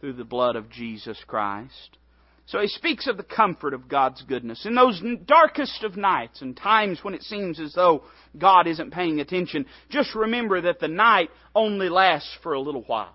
through 0.00 0.14
the 0.14 0.24
blood 0.24 0.56
of 0.56 0.70
Jesus 0.70 1.18
Christ. 1.26 1.98
So 2.46 2.60
he 2.60 2.66
speaks 2.66 3.06
of 3.06 3.16
the 3.16 3.22
comfort 3.22 3.72
of 3.72 3.88
God's 3.88 4.22
goodness. 4.22 4.66
In 4.66 4.74
those 4.74 5.00
darkest 5.26 5.84
of 5.84 5.96
nights 5.96 6.42
and 6.42 6.56
times 6.56 6.98
when 7.02 7.14
it 7.14 7.22
seems 7.22 7.60
as 7.60 7.72
though 7.72 8.02
God 8.36 8.66
isn't 8.66 8.92
paying 8.92 9.20
attention, 9.20 9.66
just 9.90 10.14
remember 10.14 10.60
that 10.62 10.80
the 10.80 10.88
night 10.88 11.30
only 11.54 11.88
lasts 11.88 12.36
for 12.42 12.54
a 12.54 12.60
little 12.60 12.82
while. 12.82 13.14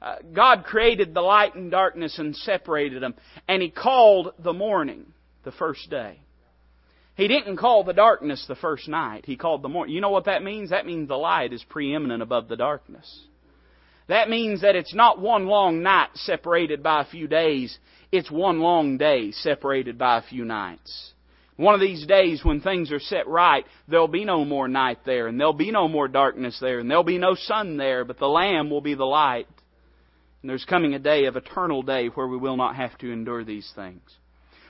Uh, 0.00 0.16
God 0.32 0.64
created 0.64 1.12
the 1.12 1.20
light 1.20 1.54
and 1.54 1.70
darkness 1.70 2.18
and 2.18 2.36
separated 2.36 3.02
them, 3.02 3.14
and 3.48 3.60
He 3.60 3.70
called 3.70 4.32
the 4.38 4.52
morning 4.52 5.06
the 5.44 5.52
first 5.52 5.90
day. 5.90 6.20
He 7.16 7.26
didn't 7.26 7.56
call 7.56 7.82
the 7.82 7.92
darkness 7.92 8.44
the 8.46 8.54
first 8.54 8.86
night. 8.86 9.24
He 9.26 9.36
called 9.36 9.62
the 9.62 9.68
morning. 9.68 9.92
You 9.92 10.00
know 10.00 10.10
what 10.10 10.26
that 10.26 10.44
means? 10.44 10.70
That 10.70 10.86
means 10.86 11.08
the 11.08 11.16
light 11.16 11.52
is 11.52 11.64
preeminent 11.68 12.22
above 12.22 12.46
the 12.46 12.56
darkness. 12.56 13.24
That 14.06 14.30
means 14.30 14.60
that 14.60 14.76
it's 14.76 14.94
not 14.94 15.20
one 15.20 15.46
long 15.46 15.82
night 15.82 16.10
separated 16.14 16.80
by 16.80 17.02
a 17.02 17.06
few 17.06 17.26
days. 17.26 17.76
It's 18.12 18.30
one 18.30 18.60
long 18.60 18.98
day 18.98 19.32
separated 19.32 19.98
by 19.98 20.18
a 20.18 20.22
few 20.22 20.44
nights. 20.44 21.12
One 21.56 21.74
of 21.74 21.80
these 21.80 22.06
days 22.06 22.44
when 22.44 22.60
things 22.60 22.92
are 22.92 23.00
set 23.00 23.26
right, 23.26 23.66
there'll 23.88 24.06
be 24.06 24.24
no 24.24 24.44
more 24.44 24.68
night 24.68 24.98
there, 25.04 25.26
and 25.26 25.40
there'll 25.40 25.52
be 25.52 25.72
no 25.72 25.88
more 25.88 26.06
darkness 26.06 26.56
there, 26.60 26.78
and 26.78 26.88
there'll 26.88 27.02
be 27.02 27.18
no 27.18 27.34
sun 27.34 27.76
there, 27.76 28.04
but 28.04 28.20
the 28.20 28.28
Lamb 28.28 28.70
will 28.70 28.80
be 28.80 28.94
the 28.94 29.04
light. 29.04 29.48
And 30.42 30.50
there's 30.50 30.64
coming 30.64 30.94
a 30.94 30.98
day 30.98 31.24
of 31.24 31.36
eternal 31.36 31.82
day 31.82 32.08
where 32.08 32.28
we 32.28 32.36
will 32.36 32.56
not 32.56 32.76
have 32.76 32.96
to 32.98 33.12
endure 33.12 33.44
these 33.44 33.70
things. 33.74 34.02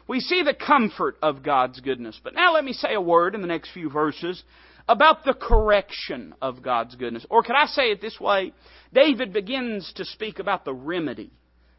We 0.06 0.20
see 0.20 0.42
the 0.42 0.54
comfort 0.54 1.16
of 1.22 1.42
God's 1.42 1.80
goodness. 1.80 2.18
But 2.22 2.34
now 2.34 2.54
let 2.54 2.64
me 2.64 2.72
say 2.72 2.94
a 2.94 3.00
word 3.00 3.34
in 3.34 3.42
the 3.42 3.46
next 3.46 3.70
few 3.72 3.90
verses 3.90 4.42
about 4.88 5.24
the 5.24 5.34
correction 5.34 6.34
of 6.40 6.62
God's 6.62 6.94
goodness. 6.94 7.26
Or 7.28 7.42
could 7.42 7.56
I 7.56 7.66
say 7.66 7.90
it 7.90 8.00
this 8.00 8.18
way? 8.18 8.54
David 8.92 9.34
begins 9.34 9.92
to 9.96 10.06
speak 10.06 10.38
about 10.38 10.64
the 10.64 10.72
remedy 10.72 11.30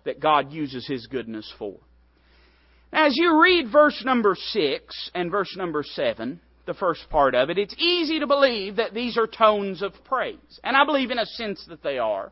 that 0.05 0.19
God 0.19 0.51
uses 0.51 0.87
His 0.87 1.07
goodness 1.07 1.51
for. 1.57 1.77
As 2.93 3.13
you 3.15 3.41
read 3.41 3.71
verse 3.71 4.01
number 4.05 4.35
6 4.35 5.11
and 5.15 5.31
verse 5.31 5.55
number 5.57 5.83
7, 5.83 6.39
the 6.65 6.73
first 6.75 7.09
part 7.09 7.33
of 7.33 7.49
it, 7.49 7.57
it's 7.57 7.75
easy 7.79 8.19
to 8.19 8.27
believe 8.27 8.75
that 8.75 8.93
these 8.93 9.17
are 9.17 9.27
tones 9.27 9.81
of 9.81 9.93
praise. 10.05 10.59
And 10.63 10.77
I 10.77 10.85
believe 10.85 11.09
in 11.09 11.17
a 11.17 11.25
sense 11.25 11.65
that 11.69 11.81
they 11.81 11.97
are. 11.97 12.31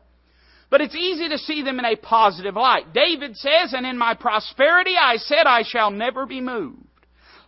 But 0.70 0.82
it's 0.82 0.94
easy 0.94 1.28
to 1.30 1.38
see 1.38 1.62
them 1.62 1.78
in 1.78 1.84
a 1.84 1.96
positive 1.96 2.54
light. 2.54 2.92
David 2.92 3.36
says, 3.36 3.72
And 3.72 3.86
in 3.86 3.96
my 3.96 4.14
prosperity 4.14 4.94
I 5.00 5.16
said, 5.16 5.46
I 5.46 5.62
shall 5.62 5.90
never 5.90 6.26
be 6.26 6.40
moved. 6.40 6.82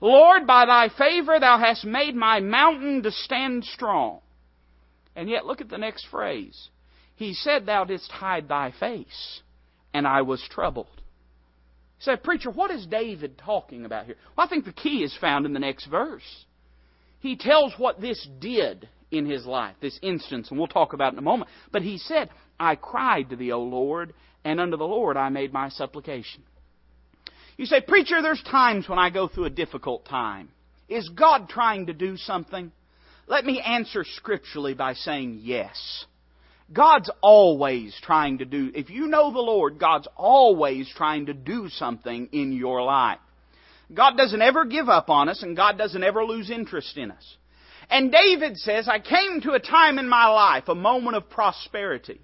Lord, 0.01 0.47
by 0.47 0.65
thy 0.65 0.89
favor 0.89 1.39
thou 1.39 1.59
hast 1.59 1.85
made 1.85 2.15
my 2.15 2.41
mountain 2.41 3.03
to 3.03 3.11
stand 3.11 3.65
strong. 3.65 4.21
And 5.15 5.29
yet, 5.29 5.45
look 5.45 5.61
at 5.61 5.69
the 5.69 5.77
next 5.77 6.07
phrase. 6.11 6.71
He 7.17 7.35
said, 7.35 7.67
Thou 7.67 7.85
didst 7.85 8.11
hide 8.11 8.49
thy 8.49 8.73
face, 8.81 9.43
and 9.93 10.07
I 10.07 10.23
was 10.23 10.43
troubled. 10.49 10.87
You 10.97 12.05
say, 12.05 12.17
Preacher, 12.17 12.51
what 12.51 12.71
is 12.71 12.87
David 12.87 13.37
talking 13.37 13.85
about 13.85 14.07
here? 14.07 14.15
Well, 14.35 14.47
I 14.47 14.49
think 14.49 14.65
the 14.65 14.73
key 14.73 15.03
is 15.03 15.15
found 15.21 15.45
in 15.45 15.53
the 15.53 15.59
next 15.59 15.87
verse. 15.87 16.47
He 17.19 17.37
tells 17.37 17.75
what 17.77 18.01
this 18.01 18.27
did 18.39 18.89
in 19.11 19.27
his 19.27 19.45
life, 19.47 19.75
this 19.81 19.99
instance, 20.03 20.51
and 20.51 20.59
we'll 20.59 20.69
talk 20.69 20.93
about 20.93 21.13
in 21.13 21.19
a 21.19 21.23
moment. 21.23 21.51
But 21.73 21.83
he 21.83 21.99
said, 21.99 22.31
I 22.59 22.77
cried 22.77 23.31
to 23.31 23.37
thee, 23.37 23.53
O 23.53 23.63
Lord, 23.63 24.15
and 24.45 24.61
unto 24.61 24.77
the 24.77 24.85
Lord 24.85 25.17
I 25.17 25.29
made 25.29 25.53
my 25.53 25.69
supplication. 25.69 26.43
You 27.57 27.67
say, 27.67 27.81
Preacher, 27.81 28.23
there's 28.23 28.43
times 28.43 28.89
when 28.89 28.99
I 28.99 29.11
go 29.11 29.29
through 29.29 29.45
a 29.45 29.51
difficult 29.51 30.07
time. 30.07 30.49
Is 30.89 31.09
God 31.09 31.49
trying 31.49 31.87
to 31.87 31.93
do 31.93 32.17
something? 32.17 32.73
Let 33.27 33.45
me 33.45 33.61
answer 33.61 34.05
scripturally 34.05 34.75
by 34.75 34.95
saying 34.95 35.41
yes. 35.43 36.05
God's 36.73 37.11
always 37.21 37.97
trying 38.03 38.39
to 38.39 38.45
do, 38.45 38.71
if 38.75 38.91
you 38.91 39.07
know 39.07 39.33
the 39.33 39.41
Lord, 39.41 39.79
God's 39.79 40.09
always 40.17 40.89
trying 40.97 41.27
to 41.27 41.35
do 41.35 41.69
something 41.69 42.29
in 42.33 42.53
your 42.53 42.83
life. 42.83 43.19
God 43.93 44.17
doesn't 44.17 44.41
ever 44.41 44.65
give 44.65 44.89
up 44.89 45.11
on 45.11 45.29
us 45.29 45.43
and 45.43 45.57
God 45.57 45.77
doesn't 45.77 46.03
ever 46.03 46.25
lose 46.25 46.51
interest 46.51 46.97
in 46.97 47.11
us. 47.11 47.37
And 47.91 48.13
David 48.13 48.57
says, 48.57 48.89
I 48.89 49.01
came 49.01 49.41
to 49.43 49.53
a 49.53 49.61
time 49.61 49.99
in 49.99 50.09
my 50.09 50.29
life, 50.29 50.69
a 50.69 50.75
moment 50.75 51.17
of 51.17 51.29
prosperity. 51.29 52.21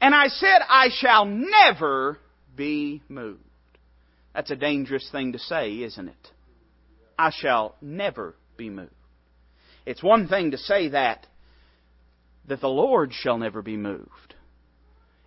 And 0.00 0.14
I 0.14 0.26
said, 0.28 0.58
I 0.68 0.88
shall 0.92 1.24
never 1.24 2.18
be 2.54 3.02
moved. 3.08 3.40
That's 4.34 4.50
a 4.50 4.56
dangerous 4.56 5.08
thing 5.10 5.32
to 5.32 5.38
say, 5.38 5.76
isn't 5.76 6.08
it? 6.08 6.30
I 7.18 7.30
shall 7.34 7.76
never 7.80 8.34
be 8.56 8.68
moved. 8.68 8.92
It's 9.86 10.02
one 10.02 10.28
thing 10.28 10.50
to 10.50 10.58
say 10.58 10.88
that, 10.88 11.26
that 12.48 12.60
the 12.60 12.68
Lord 12.68 13.12
shall 13.14 13.38
never 13.38 13.62
be 13.62 13.76
moved. 13.76 14.34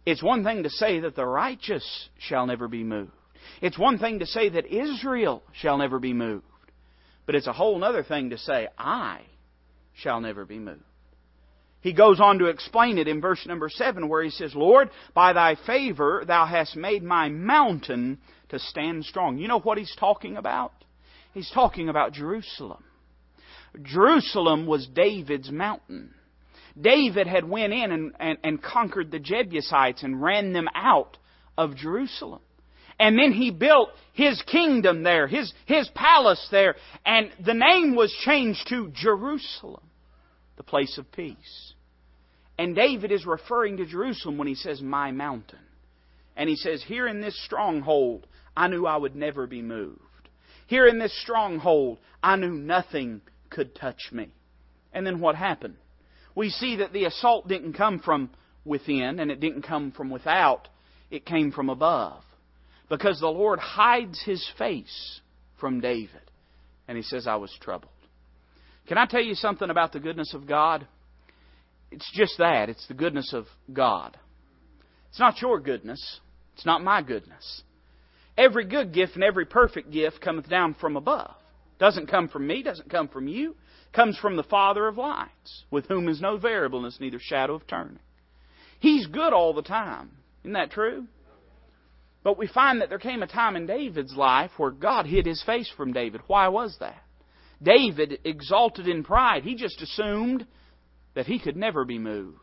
It's 0.06 0.22
one 0.22 0.44
thing 0.44 0.64
to 0.64 0.70
say 0.70 1.00
that 1.00 1.16
the 1.16 1.26
righteous 1.26 2.10
shall 2.20 2.46
never 2.46 2.68
be 2.68 2.84
moved. 2.84 3.12
It's 3.62 3.80
one 3.80 3.98
thing 3.98 4.20
to 4.20 4.26
say 4.28 4.50
that 4.50 4.66
Israel 4.68 5.42
shall 5.54 5.78
never 5.78 6.00
be 6.00 6.14
moved. 6.14 6.46
But 7.26 7.36
it's 7.36 7.48
a 7.48 7.54
whole 7.54 7.84
other 7.84 8.04
thing 8.04 8.30
to 8.30 8.38
say, 8.38 8.68
I 8.78 9.22
shall 9.96 10.22
never 10.22 10.46
be 10.46 10.60
moved. 10.60 10.84
He 11.82 11.94
goes 11.94 12.20
on 12.20 12.40
to 12.40 12.46
explain 12.46 12.98
it 12.98 13.08
in 13.08 13.22
verse 13.22 13.46
number 13.46 13.70
7 13.70 14.10
where 14.10 14.24
he 14.24 14.32
says, 14.32 14.56
Lord, 14.56 14.90
by 15.14 15.34
thy 15.34 15.56
favor 15.68 16.24
thou 16.26 16.46
hast 16.48 16.76
made 16.76 17.04
my 17.04 17.30
mountain 17.30 18.18
to 18.50 18.58
stand 18.58 19.06
strong. 19.06 19.38
You 19.38 19.48
know 19.48 19.60
what 19.60 19.78
he's 19.78 19.96
talking 20.00 20.36
about? 20.36 20.74
He's 21.34 21.52
talking 21.54 21.90
about 21.90 22.14
Jerusalem. 22.14 22.84
Jerusalem 23.84 24.66
was 24.66 24.88
David's 24.88 25.52
mountain. 25.52 26.16
David 26.80 27.28
had 27.28 27.48
went 27.48 27.72
in 27.72 27.92
and, 27.92 28.14
and, 28.20 28.38
and 28.44 28.64
conquered 28.64 29.12
the 29.12 29.20
Jebusites 29.20 30.02
and 30.02 30.22
ran 30.22 30.54
them 30.54 30.68
out 30.74 31.18
of 31.58 31.76
Jerusalem. 31.76 32.42
And 33.00 33.18
then 33.20 33.34
he 33.34 33.52
built 33.52 33.90
his 34.14 34.42
kingdom 34.44 35.04
there, 35.04 35.28
his, 35.28 35.54
his 35.66 35.90
palace 35.90 36.48
there, 36.52 36.76
and 37.06 37.32
the 37.46 37.54
name 37.54 37.96
was 37.96 38.16
changed 38.24 38.68
to 38.70 38.90
Jerusalem, 38.96 39.84
the 40.56 40.64
place 40.64 40.98
of 40.98 41.12
peace. 41.12 41.74
And 42.58 42.76
David 42.76 43.12
is 43.12 43.26
referring 43.26 43.78
to 43.78 43.86
Jerusalem 43.86 44.38
when 44.38 44.48
he 44.48 44.56
says, 44.56 44.82
My 44.82 45.12
mountain. 45.12 45.60
And 46.38 46.50
he 46.50 46.56
says, 46.56 46.84
Here 46.84 47.08
in 47.08 47.20
this 47.20 47.38
stronghold, 47.44 48.28
I 48.56 48.68
knew 48.68 48.86
I 48.86 48.96
would 48.96 49.16
never 49.16 49.48
be 49.48 49.62
moved. 49.62 50.00
Here 50.68 50.88
in 50.88 50.98
this 50.98 51.18
stronghold, 51.22 52.00
I 52.24 52.38
knew 52.38 52.52
nothing 52.52 53.22
could 53.50 53.76
touch 53.76 54.12
me. 54.12 54.30
And 54.94 55.06
then 55.06 55.20
what 55.20 55.36
happened? 55.36 55.76
We 56.34 56.50
see 56.50 56.78
that 56.78 56.94
the 56.94 57.06
assault 57.06 57.48
didn't 57.48 57.74
come 57.74 58.00
from 58.00 58.30
within 58.64 59.20
and 59.20 59.30
it 59.30 59.40
didn't 59.40 59.62
come 59.64 59.92
from 59.92 60.10
without, 60.10 60.68
it 61.12 61.26
came 61.26 61.52
from 61.52 61.70
above. 61.70 62.24
Because 62.90 63.20
the 63.20 63.28
Lord 63.28 63.60
hides 63.60 64.22
his 64.24 64.48
face 64.58 65.22
from 65.60 65.80
David. 65.80 66.22
And 66.88 66.98
he 66.98 67.04
says, 67.04 67.28
I 67.28 67.36
was 67.36 67.52
troubled. 67.62 67.92
Can 68.88 68.98
I 68.98 69.08
tell 69.08 69.22
you 69.22 69.34
something 69.34 69.70
about 69.70 69.92
the 69.92 70.00
goodness 70.00 70.34
of 70.34 70.48
God? 70.48 70.86
It's 71.92 72.10
just 72.14 72.38
that. 72.38 72.70
It's 72.70 72.88
the 72.88 72.94
goodness 72.94 73.34
of 73.34 73.46
God. 73.72 74.18
It's 75.10 75.20
not 75.20 75.42
your 75.42 75.60
goodness. 75.60 76.20
It's 76.56 76.66
not 76.66 76.84
my 76.84 77.02
goodness. 77.02 77.64
Every 78.38 78.66
good 78.66 78.94
gift 78.94 79.16
and 79.16 79.24
every 79.24 79.46
perfect 79.46 79.92
gift 79.92 80.22
cometh 80.22 80.50
down 80.50 80.76
from 80.76 80.98
above. 80.98 81.34
Doesn't 81.80 82.08
come 82.08 82.28
from 82.28 82.48
me, 82.48 82.64
doesn't 82.64 82.90
come 82.90 83.08
from 83.08 83.28
you. 83.28 83.56
Comes 83.94 84.18
from 84.18 84.36
the 84.36 84.44
Father 84.44 84.88
of 84.88 84.98
lights, 84.98 85.64
with 85.72 85.86
whom 85.86 86.10
is 86.10 86.20
no 86.20 86.38
variableness, 86.38 86.98
neither 87.00 87.20
shadow 87.20 87.56
of 87.56 87.66
turning. 87.66 88.00
He's 88.80 89.08
good 89.08 89.32
all 89.32 89.54
the 89.54 89.62
time. 89.62 90.12
Isn't 90.44 90.54
that 90.54 90.72
true? 90.72 91.06
But 92.26 92.40
we 92.40 92.48
find 92.48 92.82
that 92.82 92.90
there 92.90 92.98
came 92.98 93.22
a 93.22 93.28
time 93.28 93.56
in 93.56 93.68
David's 93.68 94.16
life 94.16 94.50
where 94.58 94.72
God 94.72 95.06
hid 95.06 95.28
his 95.28 95.44
face 95.44 95.72
from 95.78 95.94
David. 95.94 96.22
Why 96.26 96.48
was 96.48 96.76
that? 96.80 97.04
David, 97.62 98.18
exalted 98.26 98.88
in 98.88 99.04
pride, 99.04 99.44
he 99.44 99.54
just 99.54 99.80
assumed 99.80 100.48
that 101.14 101.28
he 101.28 101.38
could 101.38 101.56
never 101.56 101.86
be 101.86 102.00
moved. 102.00 102.40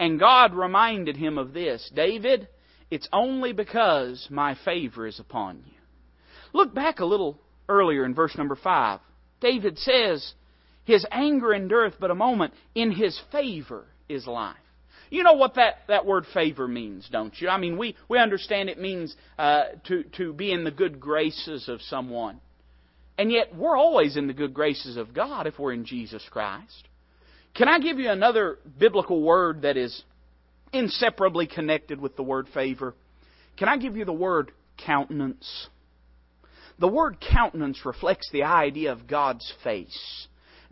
And 0.00 0.18
God 0.18 0.54
reminded 0.54 1.18
him 1.18 1.36
of 1.36 1.52
this 1.52 1.88
David, 1.94 2.48
it's 2.90 3.08
only 3.12 3.52
because 3.52 4.26
my 4.30 4.56
favor 4.64 5.06
is 5.06 5.20
upon 5.20 5.58
you. 5.66 5.78
Look 6.54 6.74
back 6.74 7.00
a 7.00 7.04
little 7.04 7.38
earlier 7.68 8.06
in 8.06 8.14
verse 8.14 8.34
number 8.38 8.56
5. 8.56 9.00
David 9.42 9.76
says, 9.78 10.32
His 10.84 11.04
anger 11.10 11.52
endureth 11.52 11.96
but 12.00 12.10
a 12.10 12.14
moment, 12.14 12.54
in 12.74 12.90
His 12.90 13.20
favor 13.30 13.84
is 14.08 14.26
life. 14.26 14.56
You 15.10 15.22
know 15.22 15.34
what 15.34 15.54
that, 15.54 15.78
that 15.88 16.04
word 16.06 16.24
favor 16.34 16.66
means, 16.66 17.08
don't 17.10 17.32
you? 17.40 17.48
I 17.48 17.58
mean, 17.58 17.78
we, 17.78 17.96
we 18.08 18.18
understand 18.18 18.68
it 18.68 18.78
means 18.78 19.14
uh, 19.38 19.64
to, 19.86 20.04
to 20.16 20.32
be 20.32 20.52
in 20.52 20.64
the 20.64 20.70
good 20.70 21.00
graces 21.00 21.68
of 21.68 21.80
someone. 21.82 22.40
And 23.18 23.32
yet, 23.32 23.54
we're 23.56 23.76
always 23.76 24.16
in 24.16 24.26
the 24.26 24.34
good 24.34 24.52
graces 24.52 24.96
of 24.96 25.14
God 25.14 25.46
if 25.46 25.58
we're 25.58 25.72
in 25.72 25.84
Jesus 25.84 26.22
Christ. 26.30 26.88
Can 27.54 27.68
I 27.68 27.78
give 27.78 27.98
you 27.98 28.10
another 28.10 28.58
biblical 28.78 29.22
word 29.22 29.62
that 29.62 29.76
is 29.78 30.02
inseparably 30.72 31.46
connected 31.46 32.00
with 32.00 32.16
the 32.16 32.22
word 32.22 32.48
favor? 32.52 32.94
Can 33.56 33.68
I 33.68 33.78
give 33.78 33.96
you 33.96 34.04
the 34.04 34.12
word 34.12 34.52
countenance? 34.84 35.68
The 36.78 36.88
word 36.88 37.16
countenance 37.32 37.86
reflects 37.86 38.28
the 38.30 38.42
idea 38.42 38.92
of 38.92 39.06
God's 39.06 39.50
face. 39.64 40.26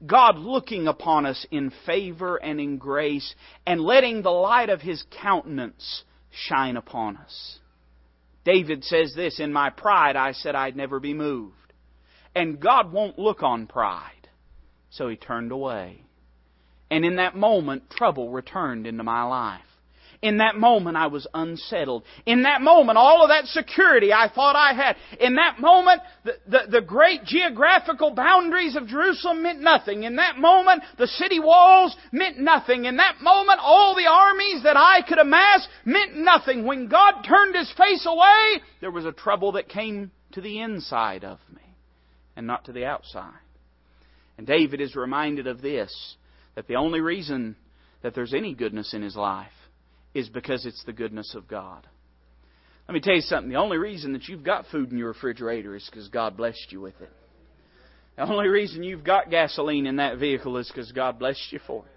God 0.05 0.39
looking 0.39 0.89
upon 0.89 1.27
us 1.27 1.47
in 1.51 1.73
favor 1.87 2.37
and 2.37 2.61
in 2.61 2.79
grace 2.79 3.35
and 3.67 3.81
letting 3.81 4.23
the 4.23 4.31
light 4.31 4.71
of 4.71 4.81
His 4.81 5.05
countenance 5.23 6.05
shine 6.31 6.77
upon 6.77 7.17
us. 7.17 7.59
David 8.45 8.85
says 8.85 9.15
this, 9.15 9.41
In 9.41 9.53
my 9.53 9.71
pride 9.71 10.17
I 10.17 10.33
said 10.33 10.55
I'd 10.55 10.77
never 10.77 11.01
be 11.01 11.15
moved. 11.15 11.55
And 12.35 12.61
God 12.61 12.93
won't 12.93 13.19
look 13.19 13.43
on 13.43 13.67
pride. 13.67 14.29
So 14.91 15.09
He 15.09 15.17
turned 15.17 15.53
away. 15.53 16.03
And 16.91 17.05
in 17.05 17.17
that 17.17 17.37
moment, 17.37 17.91
trouble 17.91 18.31
returned 18.31 18.87
into 18.87 19.03
my 19.03 19.23
life. 19.23 19.63
In 20.25 20.39
that 20.39 20.57
moment, 20.57 20.97
I 20.97 21.09
was 21.09 21.27
unsettled. 21.35 22.03
In 22.25 22.45
that 22.45 22.63
moment, 22.63 22.97
all 22.97 23.23
of 23.23 23.29
that 23.29 23.45
security 23.45 24.11
I 24.11 24.31
thought 24.35 24.57
I 24.57 24.73
had. 24.73 24.97
In 25.21 25.35
that 25.35 25.61
moment, 25.61 26.01
the, 26.25 26.33
the, 26.47 26.61
the, 26.71 26.81
great 26.81 27.25
geographical 27.25 28.15
boundaries 28.15 28.75
of 28.75 28.87
Jerusalem 28.87 29.43
meant 29.43 29.61
nothing. 29.61 30.05
In 30.05 30.17
that 30.17 30.39
moment, 30.39 30.83
the 30.97 31.09
city 31.09 31.41
walls 31.41 31.95
meant 32.11 32.39
nothing. 32.39 32.87
In 32.87 32.97
that 32.97 33.17
moment, 33.21 33.61
all 33.61 33.95
the 33.95 34.09
armies 34.11 34.63
that 34.63 34.79
I 34.79 35.03
could 35.07 35.19
amass 35.19 35.69
meant 35.85 36.17
nothing. 36.17 36.65
When 36.65 36.89
God 36.89 37.21
turned 37.29 37.55
His 37.55 37.71
face 37.77 38.07
away, 38.07 38.63
there 38.81 38.91
was 38.91 39.05
a 39.05 39.13
trouble 39.13 39.53
that 39.53 39.69
came 39.69 40.11
to 40.33 40.41
the 40.41 40.59
inside 40.61 41.25
of 41.25 41.39
me 41.55 41.77
and 42.35 42.47
not 42.47 42.65
to 42.65 42.73
the 42.73 42.87
outside. 42.87 43.35
And 44.39 44.47
David 44.47 44.81
is 44.81 44.97
reminded 44.97 45.47
of 45.47 45.61
this, 45.61 46.17
that 46.55 46.67
the 46.67 46.77
only 46.77 47.03
reason 47.03 47.57
that 48.01 48.15
there's 48.15 48.33
any 48.33 48.55
goodness 48.55 48.95
in 48.95 49.03
his 49.03 49.17
life 49.17 49.53
is 50.15 50.29
because 50.29 50.65
it's 50.65 50.83
the 50.85 50.93
goodness 50.93 51.35
of 51.35 51.49
God. 51.49 51.87
Let 52.89 52.95
me 52.95 53.01
tell 53.01 53.15
you 53.15 53.23
something. 53.23 53.51
The 53.51 53.59
only 53.59 53.79
reason 53.79 54.13
that 54.13 54.29
you've 54.29 54.45
got 54.45 54.67
food 54.71 54.93
in 54.93 54.99
your 54.99 55.09
refrigerator 55.09 55.75
is 55.75 55.89
because 55.91 56.09
God 56.09 56.37
blessed 56.37 56.67
you 56.71 56.81
with 56.81 57.01
it. 57.01 57.11
The 58.17 58.31
only 58.31 58.49
reason 58.49 58.85
you've 58.85 59.05
got 59.05 59.31
gasoline 59.31 59.87
in 59.87 59.97
that 59.97 60.19
vehicle 60.19 60.57
is 60.59 60.69
because 60.69 60.93
God 60.93 61.19
blessed 61.19 61.51
you 61.51 61.59
for 61.67 61.85
it. 61.85 61.91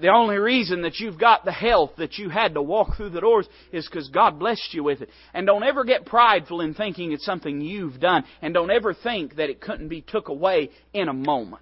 The 0.00 0.08
only 0.08 0.38
reason 0.38 0.82
that 0.82 0.98
you've 0.98 1.20
got 1.20 1.44
the 1.44 1.52
health 1.52 1.92
that 1.98 2.16
you 2.16 2.30
had 2.30 2.54
to 2.54 2.62
walk 2.62 2.96
through 2.96 3.10
the 3.10 3.20
doors 3.20 3.46
is 3.70 3.86
because 3.86 4.08
God 4.08 4.38
blessed 4.38 4.72
you 4.72 4.82
with 4.82 5.02
it. 5.02 5.10
And 5.34 5.46
don't 5.46 5.62
ever 5.62 5.84
get 5.84 6.06
prideful 6.06 6.62
in 6.62 6.72
thinking 6.72 7.12
it's 7.12 7.24
something 7.24 7.60
you've 7.60 8.00
done. 8.00 8.24
And 8.40 8.54
don't 8.54 8.70
ever 8.70 8.94
think 8.94 9.36
that 9.36 9.50
it 9.50 9.60
couldn't 9.60 9.88
be 9.88 10.00
took 10.00 10.28
away 10.28 10.70
in 10.94 11.08
a 11.08 11.12
moment. 11.12 11.60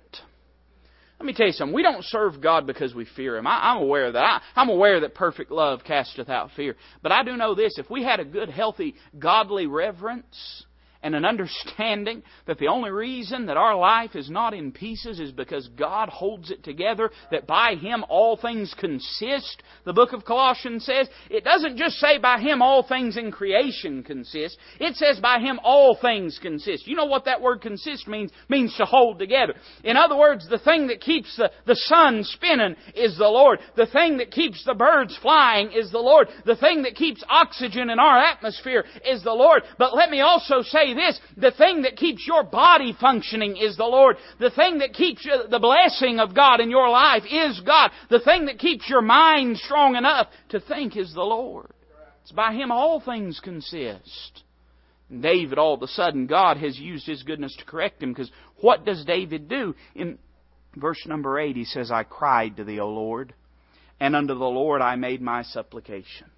Let 1.23 1.27
me 1.29 1.35
tell 1.35 1.47
you 1.47 1.53
something. 1.53 1.73
We 1.73 1.85
don't 1.85 2.05
serve 2.05 2.41
God 2.41 2.67
because 2.67 2.97
we 2.97 3.05
fear 3.05 3.37
Him. 3.37 3.47
I, 3.47 3.77
am 3.77 3.77
aware 3.77 4.07
of 4.07 4.15
that. 4.15 4.25
I, 4.25 4.41
I'm 4.57 4.69
aware 4.69 4.99
that 4.99 5.15
perfect 5.15 5.53
love 5.53 5.85
casteth 5.85 6.29
out 6.29 6.51
fear. 6.57 6.75
But 7.01 7.13
I 7.13 7.23
do 7.23 7.37
know 7.37 7.55
this. 7.55 7.79
If 7.79 7.89
we 7.89 8.03
had 8.03 8.19
a 8.19 8.25
good, 8.25 8.51
healthy, 8.51 8.97
godly 9.17 9.69
reverence, 9.69 10.65
and 11.03 11.15
an 11.15 11.25
understanding 11.25 12.23
that 12.47 12.59
the 12.59 12.69
only 12.69 12.91
reason 12.91 13.47
that 13.47 13.57
our 13.57 13.77
life 13.77 14.15
is 14.15 14.31
not 14.31 14.55
in 14.55 14.73
pieces 14.73 15.19
is 15.19 15.33
because 15.33 15.69
God 15.77 16.09
holds 16.09 16.51
it 16.51 16.63
together, 16.63 17.11
that 17.31 17.47
by 17.47 17.75
Him 17.75 18.05
all 18.09 18.37
things 18.37 18.75
consist. 18.79 19.63
The 19.85 19.93
book 19.93 20.13
of 20.13 20.25
Colossians 20.25 20.85
says, 20.85 21.09
it 21.31 21.45
doesn't 21.45 21.77
just 21.77 21.97
say 21.97 22.19
by 22.19 22.41
Him 22.41 22.63
all 22.63 22.87
things 22.87 23.17
in 23.17 23.33
creation 23.33 24.03
consist. 24.03 24.59
It 24.79 24.97
says 24.97 25.19
by 25.21 25.41
Him 25.41 25.59
all 25.65 25.99
things 26.01 26.39
consist. 26.41 26.87
You 26.87 26.97
know 26.97 27.07
what 27.07 27.25
that 27.25 27.43
word 27.43 27.61
consist 27.61 28.07
means? 28.07 28.31
Means 28.49 28.75
to 28.77 28.85
hold 28.85 29.19
together. 29.19 29.55
In 29.85 29.97
other 29.97 30.17
words, 30.17 30.49
the 30.49 30.59
thing 30.59 30.87
that 30.89 31.01
keeps 31.01 31.37
the, 31.37 31.51
the 31.67 31.77
sun 31.77 32.23
spinning 32.25 32.77
is 32.95 33.19
the 33.19 33.29
Lord. 33.29 33.59
The 33.77 33.87
thing 33.87 34.19
that 34.19 34.31
keeps 34.31 34.65
the 34.65 34.75
birds 34.75 35.19
flying 35.21 35.73
is 35.73 35.91
the 35.91 35.99
Lord. 35.99 36.29
The 36.45 36.57
thing 36.57 36.83
that 36.83 36.95
keeps 36.95 37.25
oxygen 37.29 37.91
in 37.91 37.99
our 37.99 38.19
atmosphere 38.19 38.85
is 39.05 39.23
the 39.23 39.33
Lord. 39.33 39.63
But 39.79 39.95
let 39.97 40.11
me 40.11 40.21
also 40.21 40.63
say 40.63 40.92
this. 40.95 41.19
The 41.37 41.51
thing 41.51 41.83
that 41.83 41.97
keeps 41.97 42.27
your 42.27 42.43
body 42.43 42.97
functioning 42.99 43.57
is 43.57 43.77
the 43.77 43.85
Lord. 43.85 44.17
The 44.39 44.51
thing 44.51 44.79
that 44.79 44.95
keeps 44.95 45.25
the 45.25 45.59
blessing 45.59 46.19
of 46.19 46.35
God 46.35 46.61
in 46.61 46.71
your 46.71 46.89
life 46.89 47.25
is 47.31 47.61
God. 47.61 47.91
The 48.11 48.21
thing 48.21 48.47
that 48.47 48.59
keeps 48.59 48.89
your 48.89 49.03
mind 49.03 49.59
strong 49.59 49.97
enough 49.97 50.29
to 50.51 50.61
think 50.61 50.97
is 50.97 51.13
the 51.15 51.23
Lord. 51.23 51.73
It's 52.23 52.33
by 52.33 52.53
Him 52.53 52.71
all 52.71 53.01
things 53.01 53.41
consist. 53.43 54.43
David, 55.11 55.59
all 55.59 55.75
of 55.75 55.83
a 55.83 55.89
sudden, 55.89 56.27
God 56.27 56.57
has 56.57 56.79
used 56.79 57.07
His 57.07 57.23
goodness 57.23 57.55
to 57.59 57.65
correct 57.65 58.03
him 58.03 58.13
because 58.13 58.31
what 58.61 58.85
does 58.85 59.05
David 59.05 59.49
do? 59.49 59.75
In 59.95 60.19
verse 60.77 61.05
number 61.07 61.39
8, 61.39 61.57
he 61.57 61.65
says, 61.65 61.91
I 61.91 62.05
cried 62.05 62.57
to 62.57 62.65
Thee, 62.65 62.81
O 62.81 62.89
Lord, 62.89 63.35
and 64.01 64.17
unto 64.17 64.35
the 64.35 64.45
Lord 64.45 64.81
I 64.81 64.97
made 64.97 65.21
my 65.21 65.43
supplication. 65.43 66.31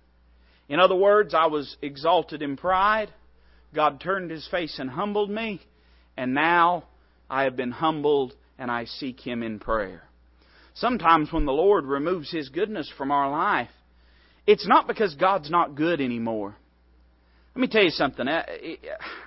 In 0.69 0.81
other 0.81 0.97
words, 0.97 1.35
I 1.35 1.47
was 1.47 1.77
exalted 1.83 2.43
in 2.43 2.57
pride. 2.57 3.13
God 3.75 4.01
turned 4.01 4.31
His 4.31 4.47
face 4.49 4.79
and 4.79 4.89
humbled 4.89 5.31
me, 5.31 5.61
and 6.17 6.35
now 6.35 6.85
I 7.29 7.45
have 7.45 7.57
been 7.57 7.73
humbled 7.73 8.35
and 8.59 8.71
I 8.71 8.85
seek 8.85 9.21
Him 9.21 9.43
in 9.43 9.59
prayer. 9.59 10.03
Sometimes 10.75 11.33
when 11.33 11.45
the 11.45 11.53
Lord 11.53 11.85
removes 11.85 12.31
His 12.31 12.49
goodness 12.49 12.91
from 12.97 13.11
our 13.11 13.31
life, 13.31 13.71
it's 14.47 14.67
not 14.67 14.87
because 14.87 15.15
God's 15.15 15.51
not 15.51 15.75
good 15.75 16.01
anymore. 16.01 16.55
Let 17.55 17.61
me 17.61 17.69
tell 17.69 17.85
you 17.85 17.91
something, 17.91 18.27
uh, 18.27 18.43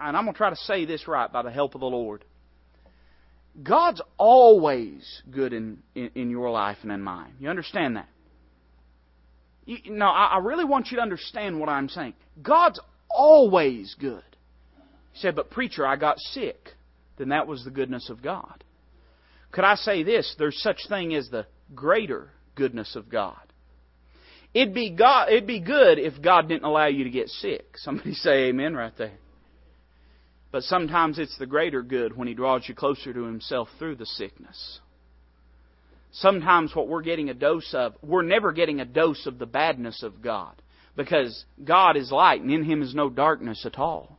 and 0.02 0.18
I'm 0.18 0.24
going 0.24 0.34
to 0.34 0.38
try 0.38 0.50
to 0.50 0.56
say 0.56 0.86
this 0.86 1.08
right 1.08 1.32
by 1.32 1.44
the 1.44 1.52
help 1.52 1.76
of 1.76 1.82
the 1.82 1.88
Lord. 1.88 2.26
God's 3.64 4.02
always 4.18 5.22
good 5.32 5.54
in, 5.54 5.80
in, 5.96 6.12
in 6.14 6.30
your 6.30 6.52
life 6.52 6.78
and 6.84 6.92
in 6.92 7.02
mine. 7.02 7.34
You 7.40 7.50
understand 7.50 7.96
that? 7.96 8.08
You, 9.66 9.78
no, 9.90 10.08
I, 10.08 10.34
I 10.34 10.38
really 10.40 10.66
want 10.66 10.88
you 10.92 10.98
to 10.98 11.02
understand 11.02 11.60
what 11.60 11.70
I'm 11.70 11.90
saying. 11.90 12.14
God's 12.42 12.80
always 13.10 13.96
good. 14.00 14.24
He 15.18 15.22
said, 15.22 15.36
But 15.36 15.50
preacher, 15.50 15.86
I 15.86 15.96
got 15.96 16.20
sick. 16.20 16.70
Then 17.18 17.30
that 17.30 17.48
was 17.48 17.64
the 17.64 17.72
goodness 17.72 18.12
of 18.12 18.22
God. 18.22 18.64
Could 19.52 19.64
I 19.64 19.74
say 19.74 20.04
this? 20.04 20.36
There's 20.38 20.62
such 20.62 20.88
thing 20.88 21.16
as 21.16 21.28
the 21.30 21.48
greater 21.74 22.30
goodness 22.54 22.96
of 22.96 23.10
God. 23.10 23.40
It'd 24.54 24.76
be 24.76 24.92
God 24.92 25.30
it'd 25.30 25.48
be 25.48 25.60
good 25.60 25.98
if 25.98 26.22
God 26.22 26.48
didn't 26.48 26.66
allow 26.66 26.86
you 26.86 27.04
to 27.04 27.10
get 27.10 27.30
sick. 27.30 27.66
Somebody 27.78 28.14
say 28.14 28.50
amen 28.50 28.76
right 28.76 28.94
there. 28.96 29.18
But 30.52 30.62
sometimes 30.64 31.18
it's 31.18 31.38
the 31.40 31.48
greater 31.48 31.82
good 31.82 32.16
when 32.16 32.28
he 32.28 32.36
draws 32.36 32.70
you 32.70 32.76
closer 32.76 33.12
to 33.12 33.24
himself 33.24 33.70
through 33.80 33.96
the 33.96 34.06
sickness. 34.06 34.80
Sometimes 36.12 36.76
what 36.76 36.88
we're 36.88 37.02
getting 37.02 37.30
a 37.30 37.34
dose 37.34 37.74
of, 37.74 37.96
we're 38.04 38.22
never 38.22 38.52
getting 38.52 38.80
a 38.80 38.86
dose 38.86 39.26
of 39.26 39.40
the 39.40 39.46
badness 39.48 40.04
of 40.04 40.22
God 40.22 40.62
because 40.96 41.44
God 41.64 41.98
is 41.98 42.12
light 42.12 42.42
and 42.42 42.52
in 42.52 42.64
him 42.64 42.84
is 42.84 42.94
no 42.94 43.10
darkness 43.10 43.66
at 43.66 43.80
all. 43.80 44.17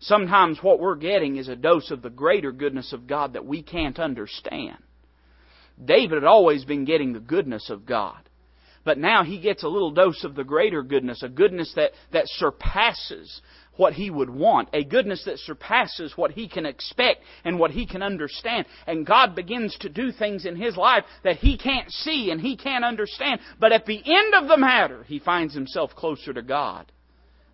Sometimes 0.00 0.62
what 0.62 0.78
we're 0.78 0.96
getting 0.96 1.36
is 1.36 1.48
a 1.48 1.56
dose 1.56 1.90
of 1.90 2.02
the 2.02 2.10
greater 2.10 2.52
goodness 2.52 2.92
of 2.92 3.06
God 3.06 3.32
that 3.32 3.46
we 3.46 3.62
can't 3.62 3.98
understand. 3.98 4.78
David 5.82 6.22
had 6.22 6.24
always 6.24 6.64
been 6.64 6.84
getting 6.84 7.12
the 7.12 7.20
goodness 7.20 7.70
of 7.70 7.86
God. 7.86 8.18
But 8.84 8.98
now 8.98 9.22
he 9.22 9.38
gets 9.40 9.64
a 9.64 9.68
little 9.68 9.90
dose 9.90 10.24
of 10.24 10.34
the 10.34 10.44
greater 10.44 10.82
goodness, 10.82 11.22
a 11.22 11.28
goodness 11.28 11.72
that, 11.76 11.90
that 12.12 12.24
surpasses 12.26 13.42
what 13.76 13.92
he 13.92 14.10
would 14.10 14.30
want, 14.30 14.68
a 14.72 14.82
goodness 14.82 15.24
that 15.24 15.38
surpasses 15.38 16.12
what 16.16 16.32
he 16.32 16.48
can 16.48 16.66
expect 16.66 17.22
and 17.44 17.58
what 17.58 17.70
he 17.70 17.86
can 17.86 18.02
understand. 18.02 18.66
And 18.86 19.06
God 19.06 19.34
begins 19.34 19.76
to 19.80 19.88
do 19.88 20.10
things 20.10 20.46
in 20.46 20.56
his 20.56 20.76
life 20.76 21.04
that 21.22 21.36
he 21.36 21.58
can't 21.58 21.90
see 21.90 22.30
and 22.30 22.40
he 22.40 22.56
can't 22.56 22.84
understand. 22.84 23.40
But 23.60 23.72
at 23.72 23.86
the 23.86 23.98
end 23.98 24.34
of 24.34 24.48
the 24.48 24.56
matter, 24.56 25.04
he 25.04 25.18
finds 25.18 25.54
himself 25.54 25.94
closer 25.94 26.32
to 26.32 26.42
God. 26.42 26.90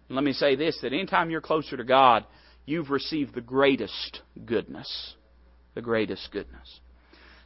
And 0.08 0.16
let 0.16 0.24
me 0.24 0.32
say 0.32 0.56
this 0.56 0.78
that 0.82 0.92
anytime 0.92 1.30
you're 1.30 1.40
closer 1.40 1.76
to 1.76 1.84
God, 1.84 2.24
you've 2.66 2.90
received 2.90 3.34
the 3.34 3.40
greatest 3.40 4.20
goodness. 4.44 5.14
The 5.74 5.82
greatest 5.82 6.30
goodness. 6.32 6.80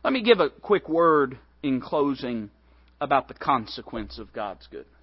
Let 0.05 0.13
me 0.13 0.23
give 0.23 0.41
a 0.41 0.51
quick 0.51 0.89
word 0.89 1.39
in 1.63 1.81
closing 1.81 2.51
about 3.01 3.29
the 3.29 3.35
consequence 3.35 4.19
of 4.19 4.33
God's 4.33 4.67
goodness. 4.67 4.95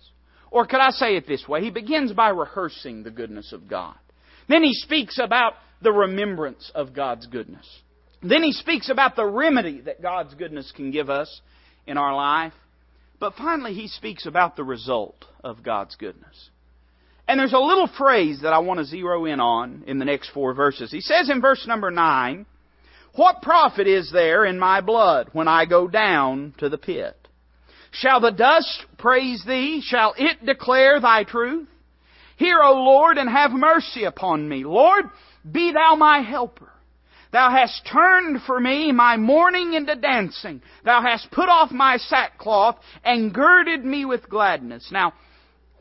Or 0.52 0.66
could 0.66 0.80
I 0.80 0.92
say 0.92 1.16
it 1.16 1.28
this 1.28 1.48
way? 1.48 1.62
He 1.62 1.72
begins 1.72 2.14
by 2.14 2.30
rehearsing 2.30 3.04
the 3.04 3.12
goodness 3.12 3.52
of 3.52 3.68
God. 3.68 3.96
Then 4.48 4.64
he 4.64 4.74
speaks 4.74 5.20
about 5.20 5.54
the 5.82 5.92
remembrance 5.92 6.72
of 6.76 6.94
God's 6.94 7.26
goodness. 7.28 7.68
Then 8.22 8.44
he 8.44 8.54
speaks 8.54 8.90
about 8.90 9.16
the 9.16 9.26
remedy 9.26 9.82
that 9.82 10.02
God's 10.02 10.34
goodness 10.36 10.72
can 10.76 10.92
give 10.92 11.10
us 11.10 11.42
in 11.86 11.98
our 11.98 12.16
life. 12.16 12.54
But 13.20 13.36
finally, 13.36 13.74
he 13.74 13.88
speaks 13.88 14.26
about 14.26 14.56
the 14.56 14.64
result 14.64 15.26
of 15.44 15.64
God's 15.64 15.96
goodness. 15.96 16.50
And 17.28 17.40
there's 17.40 17.54
a 17.54 17.60
little 17.60 17.90
phrase 17.98 18.42
that 18.42 18.54
I 18.54 18.60
want 18.60 18.80
to 18.80 18.86
zero 18.86 19.26
in 19.26 19.40
on 19.40 19.84
in 19.88 19.98
the 19.98 20.06
next 20.06 20.30
four 20.30 20.54
verses. 20.54 20.92
He 20.92 21.02
says 21.02 21.30
in 21.30 21.42
verse 21.42 21.66
number 21.68 21.90
9, 21.90 22.46
What 23.16 23.42
profit 23.42 23.88
is 23.88 24.12
there 24.12 24.46
in 24.46 24.60
my 24.60 24.82
blood 24.82 25.30
when 25.34 25.48
I 25.48 25.66
go 25.66 25.88
down 25.88 26.54
to 26.60 26.70
the 26.70 26.78
pit? 26.78 27.16
Shall 27.92 28.20
the 28.20 28.32
dust 28.32 28.86
praise 28.98 29.44
thee? 29.48 29.82
Shall 29.84 30.14
it 30.18 30.46
declare 30.46 31.00
thy 31.00 31.24
truth? 31.24 31.68
Hear, 32.38 32.62
O 32.62 32.74
Lord, 32.74 33.18
and 33.18 33.30
have 33.30 33.52
mercy 33.52 34.04
upon 34.04 34.48
me. 34.48 34.66
Lord, 34.66 35.06
be 35.50 35.72
thou 35.72 35.96
my 35.96 36.20
helper. 36.20 36.70
Thou 37.32 37.50
hast 37.50 37.88
turned 37.92 38.42
for 38.44 38.60
me 38.60 38.92
my 38.92 39.18
mourning 39.18 39.74
into 39.74 39.96
dancing. 39.96 40.62
Thou 40.84 41.02
hast 41.02 41.32
put 41.32 41.50
off 41.50 41.72
my 41.72 41.98
sackcloth 41.98 42.78
and 43.04 43.34
girded 43.34 43.84
me 43.84 44.06
with 44.06 44.30
gladness. 44.30 44.90
Now, 44.92 45.14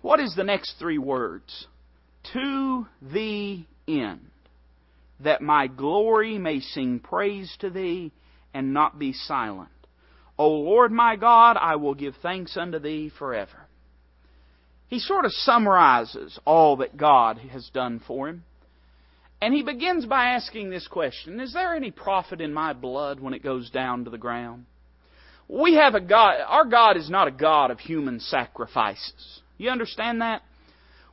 what 0.05 0.21
is 0.21 0.35
the 0.37 0.45
next 0.45 0.75
three 0.79 0.99
words? 0.99 1.67
To 2.35 2.87
the 3.01 3.65
end, 3.89 4.21
that 5.21 5.41
my 5.41 5.67
glory 5.67 6.37
may 6.37 6.61
sing 6.61 7.01
praise 7.01 7.57
to 7.61 7.71
thee 7.71 8.13
and 8.53 8.75
not 8.75 8.99
be 8.99 9.15
silent. 9.15 9.71
O 10.39 10.51
Lord 10.51 10.93
my 10.93 11.17
God, 11.17 11.57
I 11.59 11.77
will 11.77 11.95
give 11.95 12.17
thanks 12.21 12.55
unto 12.55 12.79
thee 12.79 13.11
forever. 13.19 13.67
He 14.89 14.99
sort 14.99 15.25
of 15.25 15.33
summarizes 15.33 16.39
all 16.45 16.77
that 16.77 16.99
God 16.99 17.39
has 17.39 17.71
done 17.73 18.03
for 18.07 18.29
him. 18.29 18.45
And 19.41 19.55
he 19.55 19.63
begins 19.63 20.05
by 20.05 20.35
asking 20.35 20.69
this 20.69 20.87
question 20.87 21.41
Is 21.41 21.55
there 21.55 21.75
any 21.75 21.91
profit 21.91 22.43
in 22.43 22.53
my 22.53 22.75
blood 22.75 23.21
when 23.21 23.33
it 23.33 23.43
goes 23.43 23.71
down 23.71 24.05
to 24.05 24.11
the 24.11 24.19
ground? 24.19 24.67
We 25.49 25.77
have 25.77 25.95
a 25.95 26.01
God, 26.03 26.35
our 26.47 26.67
God 26.67 26.99
is 26.99 27.09
not 27.09 27.27
a 27.27 27.31
God 27.31 27.71
of 27.71 27.79
human 27.79 28.21
sacrifices. 28.21 29.41
You 29.57 29.71
understand 29.71 30.21
that? 30.21 30.43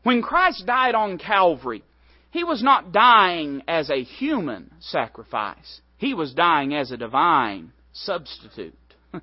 When 0.04 0.22
Christ 0.22 0.66
died 0.66 0.96
on 0.96 1.18
Calvary, 1.18 1.84
He 2.32 2.44
was 2.44 2.64
not 2.64 2.92
dying 2.92 3.62
as 3.68 3.90
a 3.90 4.04
human 4.04 4.72
sacrifice. 4.80 5.82
He 5.98 6.14
was 6.14 6.34
dying 6.34 6.74
as 6.74 6.92
a 6.92 6.98
divine 6.98 7.72
substitute. 7.94 8.76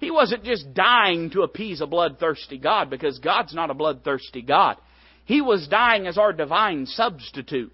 He 0.00 0.12
wasn't 0.12 0.44
just 0.44 0.74
dying 0.74 1.30
to 1.30 1.42
appease 1.42 1.80
a 1.80 1.86
bloodthirsty 1.86 2.56
God 2.58 2.88
because 2.88 3.18
God's 3.18 3.52
not 3.52 3.70
a 3.70 3.74
bloodthirsty 3.74 4.42
God. 4.42 4.76
He 5.24 5.40
was 5.40 5.66
dying 5.66 6.06
as 6.06 6.16
our 6.16 6.32
divine 6.32 6.86
substitute. 6.86 7.72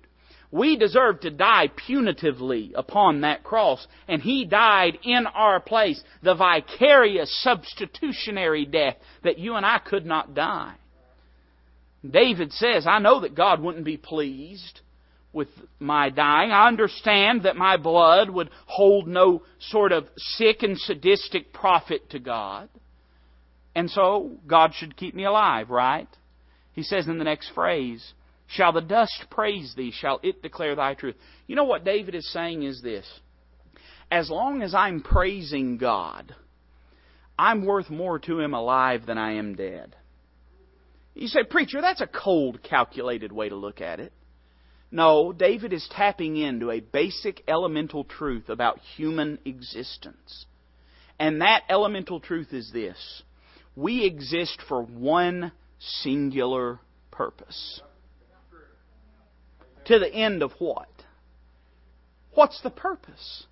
We 0.50 0.76
deserve 0.76 1.20
to 1.20 1.30
die 1.30 1.68
punitively 1.68 2.72
upon 2.74 3.20
that 3.20 3.42
cross, 3.42 3.86
and 4.08 4.22
He 4.22 4.44
died 4.44 4.98
in 5.02 5.26
our 5.26 5.60
place, 5.60 6.02
the 6.22 6.34
vicarious 6.34 7.42
substitutionary 7.42 8.64
death 8.64 8.96
that 9.22 9.38
you 9.38 9.56
and 9.56 9.66
I 9.66 9.78
could 9.80 10.06
not 10.06 10.32
die. 10.32 10.74
David 12.08 12.52
says, 12.52 12.86
I 12.86 12.98
know 12.98 13.20
that 13.20 13.34
God 13.34 13.60
wouldn't 13.60 13.84
be 13.84 13.96
pleased 13.96 14.80
with 15.32 15.48
my 15.80 16.10
dying. 16.10 16.50
I 16.50 16.68
understand 16.68 17.42
that 17.42 17.56
my 17.56 17.76
blood 17.76 18.30
would 18.30 18.50
hold 18.66 19.08
no 19.08 19.42
sort 19.58 19.92
of 19.92 20.06
sick 20.16 20.62
and 20.62 20.78
sadistic 20.78 21.52
profit 21.52 22.10
to 22.10 22.18
God. 22.18 22.68
And 23.74 23.90
so, 23.90 24.36
God 24.46 24.72
should 24.74 24.96
keep 24.96 25.14
me 25.14 25.24
alive, 25.24 25.70
right? 25.70 26.08
He 26.72 26.82
says 26.82 27.08
in 27.08 27.18
the 27.18 27.24
next 27.24 27.50
phrase, 27.54 28.12
Shall 28.46 28.72
the 28.72 28.80
dust 28.80 29.24
praise 29.30 29.74
thee? 29.76 29.92
Shall 29.92 30.20
it 30.22 30.42
declare 30.42 30.76
thy 30.76 30.94
truth? 30.94 31.16
You 31.46 31.56
know 31.56 31.64
what 31.64 31.84
David 31.84 32.14
is 32.14 32.30
saying 32.32 32.62
is 32.62 32.82
this. 32.82 33.06
As 34.10 34.30
long 34.30 34.62
as 34.62 34.74
I'm 34.74 35.02
praising 35.02 35.78
God, 35.78 36.34
I'm 37.38 37.64
worth 37.64 37.90
more 37.90 38.18
to 38.20 38.38
him 38.38 38.54
alive 38.54 39.06
than 39.06 39.18
I 39.18 39.32
am 39.32 39.56
dead. 39.56 39.96
You 41.14 41.28
say, 41.28 41.44
Preacher, 41.44 41.80
that's 41.80 42.00
a 42.00 42.06
cold, 42.06 42.62
calculated 42.62 43.32
way 43.32 43.48
to 43.48 43.54
look 43.54 43.80
at 43.80 44.00
it. 44.00 44.12
No, 44.90 45.32
David 45.32 45.72
is 45.72 45.88
tapping 45.90 46.36
into 46.36 46.70
a 46.70 46.80
basic 46.80 47.42
elemental 47.48 48.04
truth 48.04 48.48
about 48.48 48.78
human 48.96 49.38
existence. 49.44 50.46
And 51.18 51.40
that 51.40 51.62
elemental 51.68 52.20
truth 52.20 52.52
is 52.52 52.70
this 52.72 53.22
we 53.76 54.04
exist 54.04 54.60
for 54.68 54.82
one 54.82 55.52
singular 55.78 56.78
purpose. 57.10 57.80
To 59.86 59.98
the 59.98 60.12
end 60.12 60.42
of 60.42 60.52
what? 60.58 60.88
What's 62.34 62.60
the 62.62 62.70
purpose? 62.70 63.46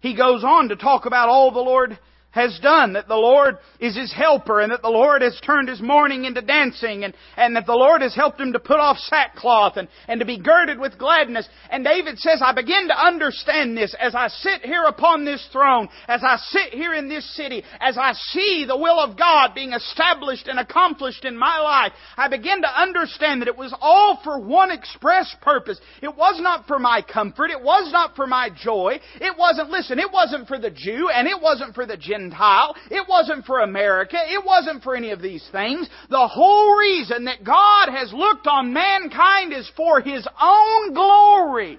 He 0.00 0.14
goes 0.14 0.44
on 0.44 0.68
to 0.68 0.76
talk 0.76 1.06
about 1.06 1.28
all 1.28 1.50
the 1.50 1.60
Lord 1.60 1.98
has 2.34 2.58
done, 2.60 2.94
that 2.94 3.06
the 3.06 3.14
Lord 3.14 3.58
is 3.78 3.96
his 3.96 4.12
helper, 4.12 4.60
and 4.60 4.72
that 4.72 4.82
the 4.82 4.88
Lord 4.88 5.22
has 5.22 5.40
turned 5.40 5.68
his 5.68 5.80
mourning 5.80 6.24
into 6.24 6.42
dancing, 6.42 7.04
and, 7.04 7.14
and 7.36 7.54
that 7.54 7.64
the 7.64 7.72
Lord 7.72 8.02
has 8.02 8.14
helped 8.14 8.40
him 8.40 8.52
to 8.52 8.58
put 8.58 8.80
off 8.80 8.98
sackcloth 8.98 9.76
and, 9.76 9.88
and 10.08 10.18
to 10.18 10.26
be 10.26 10.40
girded 10.40 10.80
with 10.80 10.98
gladness. 10.98 11.48
And 11.70 11.84
David 11.84 12.18
says, 12.18 12.42
I 12.44 12.52
begin 12.52 12.88
to 12.88 12.98
understand 12.98 13.76
this 13.76 13.94
as 14.00 14.16
I 14.16 14.26
sit 14.26 14.62
here 14.62 14.82
upon 14.82 15.24
this 15.24 15.48
throne, 15.52 15.88
as 16.08 16.22
I 16.24 16.36
sit 16.48 16.74
here 16.74 16.92
in 16.92 17.08
this 17.08 17.24
city, 17.36 17.62
as 17.80 17.96
I 17.96 18.12
see 18.12 18.64
the 18.66 18.76
will 18.76 18.98
of 18.98 19.16
God 19.16 19.54
being 19.54 19.72
established 19.72 20.48
and 20.48 20.58
accomplished 20.58 21.24
in 21.24 21.38
my 21.38 21.60
life. 21.60 21.92
I 22.16 22.26
begin 22.26 22.62
to 22.62 22.68
understand 22.68 23.42
that 23.42 23.48
it 23.48 23.56
was 23.56 23.74
all 23.80 24.18
for 24.24 24.40
one 24.40 24.72
express 24.72 25.32
purpose. 25.40 25.80
It 26.02 26.16
was 26.16 26.40
not 26.40 26.66
for 26.66 26.80
my 26.80 27.00
comfort. 27.00 27.52
It 27.52 27.62
was 27.62 27.92
not 27.92 28.16
for 28.16 28.26
my 28.26 28.50
joy. 28.50 28.98
It 29.20 29.38
wasn't, 29.38 29.70
listen, 29.70 30.00
it 30.00 30.10
wasn't 30.12 30.48
for 30.48 30.58
the 30.58 30.70
Jew 30.70 31.10
and 31.14 31.28
it 31.28 31.40
wasn't 31.40 31.76
for 31.76 31.86
the 31.86 31.96
Gentile. 31.96 32.23
Gentile. 32.30 32.76
It 32.90 33.06
wasn't 33.08 33.44
for 33.44 33.60
America. 33.60 34.16
It 34.16 34.44
wasn't 34.44 34.82
for 34.82 34.96
any 34.96 35.10
of 35.10 35.20
these 35.20 35.46
things. 35.52 35.88
The 36.10 36.28
whole 36.28 36.76
reason 36.76 37.24
that 37.26 37.44
God 37.44 37.90
has 37.90 38.12
looked 38.12 38.46
on 38.46 38.72
mankind 38.72 39.52
is 39.52 39.70
for 39.76 40.00
His 40.00 40.26
own 40.40 40.94
glory 40.94 41.78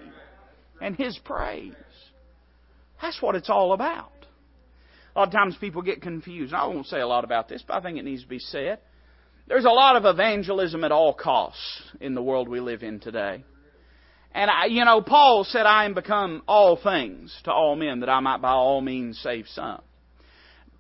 and 0.81 0.95
His 0.95 1.17
praise. 1.23 1.73
That's 3.01 3.21
what 3.21 3.35
it's 3.35 3.49
all 3.49 3.73
about. 3.73 4.11
A 5.15 5.19
lot 5.19 5.27
of 5.27 5.33
times 5.33 5.55
people 5.59 5.81
get 5.81 6.01
confused. 6.01 6.53
I 6.53 6.65
won't 6.65 6.87
say 6.87 6.99
a 6.99 7.07
lot 7.07 7.23
about 7.23 7.47
this, 7.47 7.63
but 7.65 7.75
I 7.75 7.81
think 7.81 7.97
it 7.97 8.05
needs 8.05 8.23
to 8.23 8.29
be 8.29 8.39
said. 8.39 8.79
There's 9.47 9.65
a 9.65 9.69
lot 9.69 9.95
of 9.95 10.05
evangelism 10.05 10.83
at 10.83 10.91
all 10.91 11.13
costs 11.13 11.83
in 12.01 12.15
the 12.15 12.21
world 12.21 12.49
we 12.49 12.59
live 12.59 12.83
in 12.83 12.99
today. 12.99 13.43
And 14.33 14.51
I, 14.51 14.65
you 14.65 14.83
know, 14.83 15.01
Paul 15.01 15.45
said, 15.45 15.65
I 15.65 15.85
am 15.85 15.93
become 15.93 16.41
all 16.47 16.75
things 16.75 17.33
to 17.45 17.51
all 17.53 17.75
men 17.77 18.01
that 18.01 18.09
I 18.09 18.19
might 18.19 18.41
by 18.41 18.51
all 18.51 18.81
means 18.81 19.17
save 19.19 19.47
some. 19.47 19.81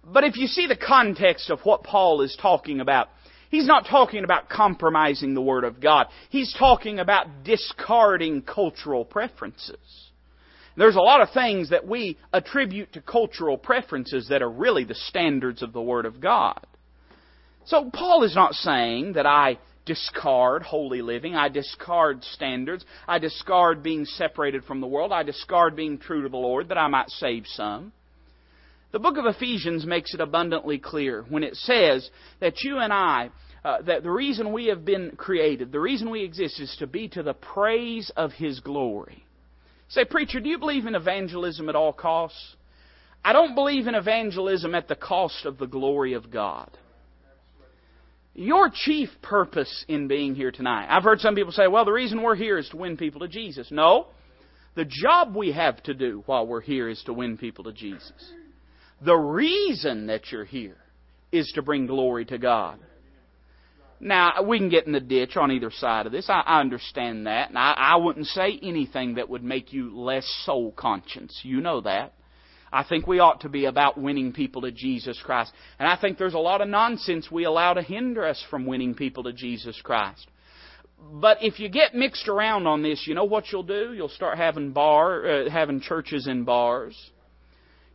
But 0.05 0.23
if 0.23 0.37
you 0.37 0.47
see 0.47 0.67
the 0.67 0.75
context 0.75 1.49
of 1.49 1.59
what 1.61 1.83
Paul 1.83 2.21
is 2.21 2.37
talking 2.39 2.79
about, 2.79 3.09
he's 3.49 3.65
not 3.65 3.87
talking 3.89 4.23
about 4.23 4.49
compromising 4.49 5.33
the 5.33 5.41
Word 5.41 5.63
of 5.63 5.81
God. 5.81 6.07
He's 6.29 6.53
talking 6.53 6.99
about 6.99 7.43
discarding 7.43 8.43
cultural 8.43 9.03
preferences. 9.03 9.79
There's 10.77 10.95
a 10.95 11.01
lot 11.01 11.21
of 11.21 11.31
things 11.31 11.69
that 11.69 11.87
we 11.87 12.17
attribute 12.33 12.93
to 12.93 13.01
cultural 13.01 13.57
preferences 13.57 14.27
that 14.29 14.41
are 14.41 14.49
really 14.49 14.83
the 14.83 14.95
standards 14.95 15.63
of 15.63 15.73
the 15.73 15.81
Word 15.81 16.05
of 16.05 16.19
God. 16.19 16.59
So 17.65 17.89
Paul 17.91 18.23
is 18.23 18.35
not 18.35 18.53
saying 18.53 19.13
that 19.13 19.25
I 19.25 19.57
discard 19.85 20.63
holy 20.63 21.01
living. 21.01 21.35
I 21.35 21.49
discard 21.49 22.23
standards. 22.23 22.85
I 23.07 23.19
discard 23.19 23.81
being 23.81 24.05
separated 24.05 24.65
from 24.65 24.81
the 24.81 24.87
world. 24.87 25.11
I 25.11 25.23
discard 25.23 25.75
being 25.75 25.97
true 25.97 26.23
to 26.23 26.29
the 26.29 26.37
Lord 26.37 26.69
that 26.69 26.77
I 26.77 26.87
might 26.87 27.09
save 27.09 27.47
some. 27.47 27.91
The 28.95 28.99
book 28.99 29.17
of 29.17 29.25
Ephesians 29.25 29.85
makes 29.85 30.13
it 30.13 30.21
abundantly 30.21 30.79
clear 30.79 31.25
when 31.27 31.43
it 31.43 31.57
says 31.57 32.09
that 32.39 32.61
you 32.61 32.77
and 32.77 32.93
I, 32.93 33.29
uh, 33.61 33.81
that 33.81 34.03
the 34.03 34.09
reason 34.09 34.53
we 34.53 34.67
have 34.67 34.85
been 34.85 35.17
created, 35.17 35.73
the 35.73 35.81
reason 35.81 36.09
we 36.09 36.23
exist, 36.23 36.61
is 36.61 36.73
to 36.79 36.87
be 36.87 37.09
to 37.09 37.21
the 37.21 37.33
praise 37.33 38.09
of 38.15 38.31
His 38.31 38.61
glory. 38.61 39.25
Say, 39.89 40.05
preacher, 40.05 40.39
do 40.39 40.47
you 40.47 40.57
believe 40.57 40.85
in 40.85 40.95
evangelism 40.95 41.67
at 41.67 41.75
all 41.75 41.91
costs? 41.91 42.55
I 43.21 43.33
don't 43.33 43.53
believe 43.53 43.87
in 43.87 43.95
evangelism 43.95 44.73
at 44.73 44.87
the 44.87 44.95
cost 44.95 45.45
of 45.45 45.57
the 45.57 45.67
glory 45.67 46.13
of 46.13 46.31
God. 46.31 46.71
Your 48.33 48.71
chief 48.73 49.09
purpose 49.21 49.83
in 49.89 50.07
being 50.07 50.35
here 50.35 50.51
tonight. 50.51 50.87
I've 50.89 51.03
heard 51.03 51.19
some 51.19 51.35
people 51.35 51.51
say, 51.51 51.67
well, 51.67 51.83
the 51.83 51.91
reason 51.91 52.21
we're 52.21 52.35
here 52.35 52.57
is 52.57 52.69
to 52.69 52.77
win 52.77 52.95
people 52.95 53.19
to 53.19 53.27
Jesus. 53.27 53.67
No. 53.71 54.07
The 54.75 54.85
job 54.85 55.35
we 55.35 55.51
have 55.51 55.83
to 55.83 55.93
do 55.93 56.23
while 56.27 56.47
we're 56.47 56.61
here 56.61 56.87
is 56.87 57.03
to 57.07 57.13
win 57.13 57.37
people 57.37 57.65
to 57.65 57.73
Jesus. 57.73 58.31
The 59.03 59.15
reason 59.15 60.07
that 60.07 60.31
you're 60.31 60.45
here 60.45 60.77
is 61.31 61.51
to 61.55 61.61
bring 61.61 61.85
glory 61.87 62.25
to 62.25 62.37
God. 62.37 62.79
Now, 63.99 64.43
we 64.43 64.57
can 64.57 64.69
get 64.69 64.85
in 64.85 64.91
the 64.91 64.99
ditch 64.99 65.37
on 65.37 65.51
either 65.51 65.71
side 65.71 66.05
of 66.05 66.11
this. 66.11 66.29
I, 66.29 66.41
I 66.41 66.59
understand 66.59 67.27
that. 67.27 67.49
And 67.49 67.57
I, 67.57 67.73
I 67.77 67.95
wouldn't 67.95 68.27
say 68.27 68.59
anything 68.61 69.15
that 69.15 69.29
would 69.29 69.43
make 69.43 69.73
you 69.73 69.97
less 69.97 70.25
soul 70.45 70.71
conscious. 70.71 71.39
You 71.43 71.61
know 71.61 71.81
that. 71.81 72.13
I 72.71 72.83
think 72.83 73.07
we 73.07 73.19
ought 73.19 73.41
to 73.41 73.49
be 73.49 73.65
about 73.65 73.97
winning 73.97 74.33
people 74.33 74.63
to 74.63 74.71
Jesus 74.71 75.19
Christ. 75.23 75.53
And 75.79 75.87
I 75.87 75.95
think 75.95 76.17
there's 76.17 76.33
a 76.33 76.39
lot 76.39 76.61
of 76.61 76.67
nonsense 76.67 77.31
we 77.31 77.45
allow 77.45 77.73
to 77.73 77.81
hinder 77.81 78.25
us 78.25 78.43
from 78.49 78.65
winning 78.65 78.95
people 78.95 79.23
to 79.23 79.33
Jesus 79.33 79.79
Christ. 79.81 80.27
But 81.13 81.37
if 81.41 81.59
you 81.59 81.69
get 81.69 81.95
mixed 81.95 82.27
around 82.27 82.67
on 82.67 82.81
this, 82.83 83.05
you 83.07 83.15
know 83.15 83.23
what 83.23 83.45
you'll 83.51 83.63
do? 83.63 83.93
You'll 83.93 84.09
start 84.09 84.37
having 84.37 84.71
bar, 84.71 85.25
uh, 85.25 85.49
having 85.49 85.79
churches 85.79 86.27
in 86.27 86.43
bars. 86.43 86.97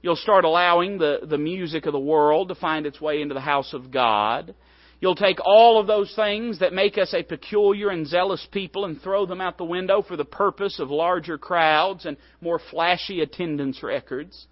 You'll 0.02 0.16
start 0.16 0.44
allowing 0.44 0.98
the, 0.98 1.20
the 1.22 1.38
music 1.38 1.86
of 1.86 1.92
the 1.92 1.98
world 1.98 2.48
to 2.48 2.54
find 2.54 2.86
its 2.86 3.00
way 3.00 3.20
into 3.20 3.34
the 3.34 3.40
house 3.40 3.74
of 3.74 3.90
God. 3.90 4.54
You'll 5.00 5.14
take 5.14 5.38
all 5.44 5.80
of 5.80 5.86
those 5.86 6.12
things 6.14 6.58
that 6.60 6.72
make 6.72 6.98
us 6.98 7.14
a 7.14 7.22
peculiar 7.22 7.88
and 7.88 8.06
zealous 8.06 8.46
people 8.52 8.84
and 8.84 9.00
throw 9.00 9.24
them 9.26 9.40
out 9.40 9.56
the 9.56 9.64
window 9.64 10.02
for 10.02 10.16
the 10.16 10.24
purpose 10.24 10.78
of 10.78 10.90
larger 10.90 11.38
crowds 11.38 12.04
and 12.04 12.16
more 12.40 12.60
flashy 12.70 13.20
attendance 13.20 13.82
records. 13.82 14.46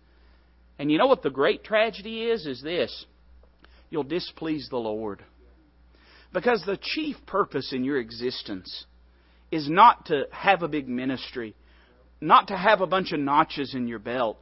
And 0.78 0.90
you 0.90 0.98
know 0.98 1.06
what 1.06 1.22
the 1.22 1.30
great 1.30 1.64
tragedy 1.64 2.24
is? 2.24 2.46
Is 2.46 2.62
this. 2.62 3.04
You'll 3.90 4.04
displease 4.04 4.68
the 4.70 4.76
Lord. 4.76 5.22
Because 6.32 6.62
the 6.64 6.78
chief 6.80 7.16
purpose 7.26 7.72
in 7.72 7.84
your 7.84 7.98
existence 7.98 8.84
is 9.50 9.68
not 9.68 10.06
to 10.06 10.24
have 10.30 10.62
a 10.62 10.68
big 10.68 10.88
ministry, 10.88 11.54
not 12.20 12.48
to 12.48 12.56
have 12.56 12.80
a 12.80 12.86
bunch 12.86 13.12
of 13.12 13.20
notches 13.20 13.74
in 13.74 13.88
your 13.88 13.98
belt, 13.98 14.38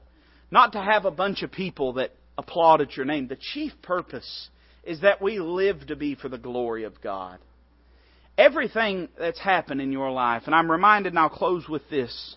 not 0.51 0.73
to 0.73 0.81
have 0.81 1.05
a 1.05 1.11
bunch 1.11 1.43
of 1.43 1.51
people 1.51 1.95
that 1.95 2.13
applaud 2.39 2.81
at 2.81 2.97
your 2.97 3.07
name. 3.07 3.29
The 3.29 3.39
chief 3.55 3.73
purpose 3.83 4.49
is 4.85 5.01
that 5.01 5.21
we 5.21 5.39
live 5.41 5.87
to 5.89 5.97
be 5.97 6.15
for 6.15 6.29
the 6.29 6.39
glory 6.39 6.85
of 6.85 7.01
God. 7.01 7.39
Everything 8.39 9.09
that's 9.19 9.41
happened 9.41 9.81
in 9.81 9.93
your 9.93 10.11
life, 10.11 10.43
and 10.47 10.55
I'm 10.55 10.71
reminded, 10.71 11.13
and 11.13 11.19
I'll 11.19 11.29
close 11.29 11.69
with 11.69 11.89
this, 11.91 12.37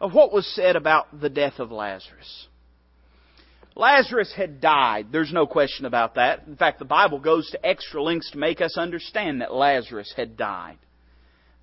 of 0.00 0.12
what 0.12 0.32
was 0.32 0.46
said 0.54 0.74
about 0.76 1.20
the 1.20 1.30
death 1.30 1.60
of 1.60 1.70
Lazarus. 1.70 2.48
Lazarus 3.74 4.32
had 4.36 4.60
died. 4.60 5.06
There's 5.12 5.32
no 5.32 5.46
question 5.46 5.86
about 5.86 6.16
that. 6.16 6.42
In 6.46 6.56
fact, 6.56 6.78
the 6.78 6.84
Bible 6.84 7.20
goes 7.20 7.48
to 7.50 7.66
extra 7.66 8.02
lengths 8.02 8.32
to 8.32 8.38
make 8.38 8.60
us 8.60 8.76
understand 8.76 9.40
that 9.40 9.54
Lazarus 9.54 10.12
had 10.14 10.36
died. 10.36 10.76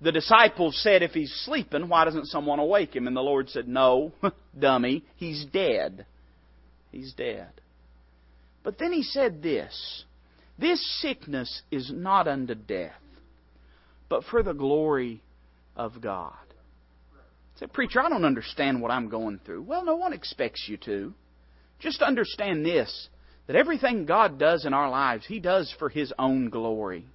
The 0.00 0.12
disciples 0.12 0.80
said, 0.82 1.02
if 1.02 1.12
he's 1.12 1.32
sleeping, 1.44 1.88
why 1.88 2.04
doesn't 2.04 2.26
someone 2.26 2.58
awake 2.58 2.96
him? 2.96 3.06
And 3.06 3.16
the 3.16 3.20
Lord 3.20 3.50
said, 3.50 3.68
no, 3.68 4.12
dummy, 4.58 5.04
he's 5.16 5.44
dead. 5.52 6.06
He's 6.90 7.12
dead. 7.12 7.50
But 8.62 8.78
then 8.78 8.92
he 8.92 9.02
said 9.02 9.42
this, 9.42 10.04
this 10.58 11.00
sickness 11.00 11.62
is 11.70 11.90
not 11.94 12.28
unto 12.28 12.54
death, 12.54 12.92
but 14.08 14.24
for 14.24 14.42
the 14.42 14.52
glory 14.52 15.22
of 15.76 16.00
God. 16.00 16.34
I 17.14 17.58
said, 17.58 17.72
preacher, 17.72 18.00
I 18.00 18.08
don't 18.08 18.24
understand 18.24 18.80
what 18.80 18.90
I'm 18.90 19.08
going 19.08 19.40
through. 19.44 19.62
Well, 19.62 19.84
no 19.84 19.96
one 19.96 20.12
expects 20.12 20.66
you 20.66 20.78
to. 20.78 21.14
Just 21.78 22.02
understand 22.02 22.64
this 22.64 23.08
that 23.46 23.56
everything 23.56 24.06
God 24.06 24.38
does 24.38 24.64
in 24.64 24.72
our 24.72 24.88
lives, 24.88 25.26
He 25.26 25.40
does 25.40 25.74
for 25.78 25.88
His 25.88 26.12
own 26.18 26.50
glory. 26.50 27.06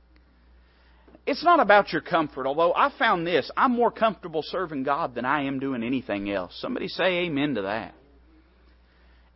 It's 1.26 1.44
not 1.44 1.60
about 1.60 1.92
your 1.92 2.02
comfort, 2.02 2.48
although 2.48 2.74
I 2.74 2.92
found 2.98 3.26
this 3.26 3.50
I'm 3.56 3.72
more 3.72 3.92
comfortable 3.92 4.42
serving 4.44 4.84
God 4.84 5.16
than 5.16 5.26
I 5.26 5.44
am 5.44 5.60
doing 5.60 5.84
anything 5.84 6.30
else. 6.32 6.58
Somebody 6.60 6.88
say 6.88 7.26
amen 7.26 7.56
to 7.56 7.64
that. 7.64 7.94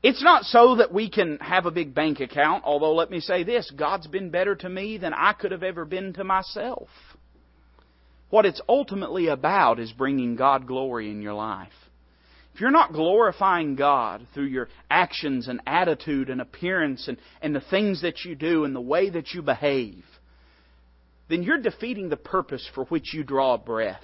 It's 0.02 0.24
not 0.24 0.44
so 0.44 0.78
that 0.78 0.94
we 0.94 1.10
can 1.10 1.40
have 1.40 1.66
a 1.66 1.72
big 1.72 1.94
bank 1.94 2.22
account, 2.22 2.64
although 2.66 2.94
let 2.94 3.12
me 3.12 3.20
say 3.20 3.44
this 3.44 3.70
God's 3.72 4.08
been 4.08 4.30
better 4.30 4.56
to 4.56 4.70
me 4.70 4.98
than 4.98 5.14
I 5.14 5.34
could 5.34 5.52
have 5.52 5.64
ever 5.64 5.86
been 5.86 6.14
to 6.14 6.24
myself. 6.24 6.88
What 8.30 8.46
it's 8.46 8.62
ultimately 8.70 9.28
about 9.28 9.80
is 9.80 9.92
bringing 9.92 10.36
God 10.36 10.68
glory 10.68 11.10
in 11.10 11.22
your 11.22 11.34
life. 11.34 11.72
If 12.54 12.62
you're 12.62 12.72
not 12.72 12.94
glorifying 12.94 13.76
God 13.76 14.28
through 14.34 14.46
your 14.46 14.70
actions 14.90 15.48
and 15.48 15.62
attitude 15.66 16.30
and 16.30 16.42
appearance 16.42 17.08
and, 17.08 17.18
and 17.42 17.56
the 17.56 17.62
things 17.62 18.02
that 18.02 18.24
you 18.24 18.36
do 18.36 18.66
and 18.66 18.76
the 18.76 18.82
way 18.82 19.10
that 19.10 19.34
you 19.34 19.42
behave, 19.42 20.04
then 21.30 21.44
you're 21.44 21.62
defeating 21.62 22.10
the 22.10 22.18
purpose 22.18 22.68
for 22.74 22.86
which 22.86 23.14
you 23.14 23.24
draw 23.24 23.58
breath. 23.58 24.04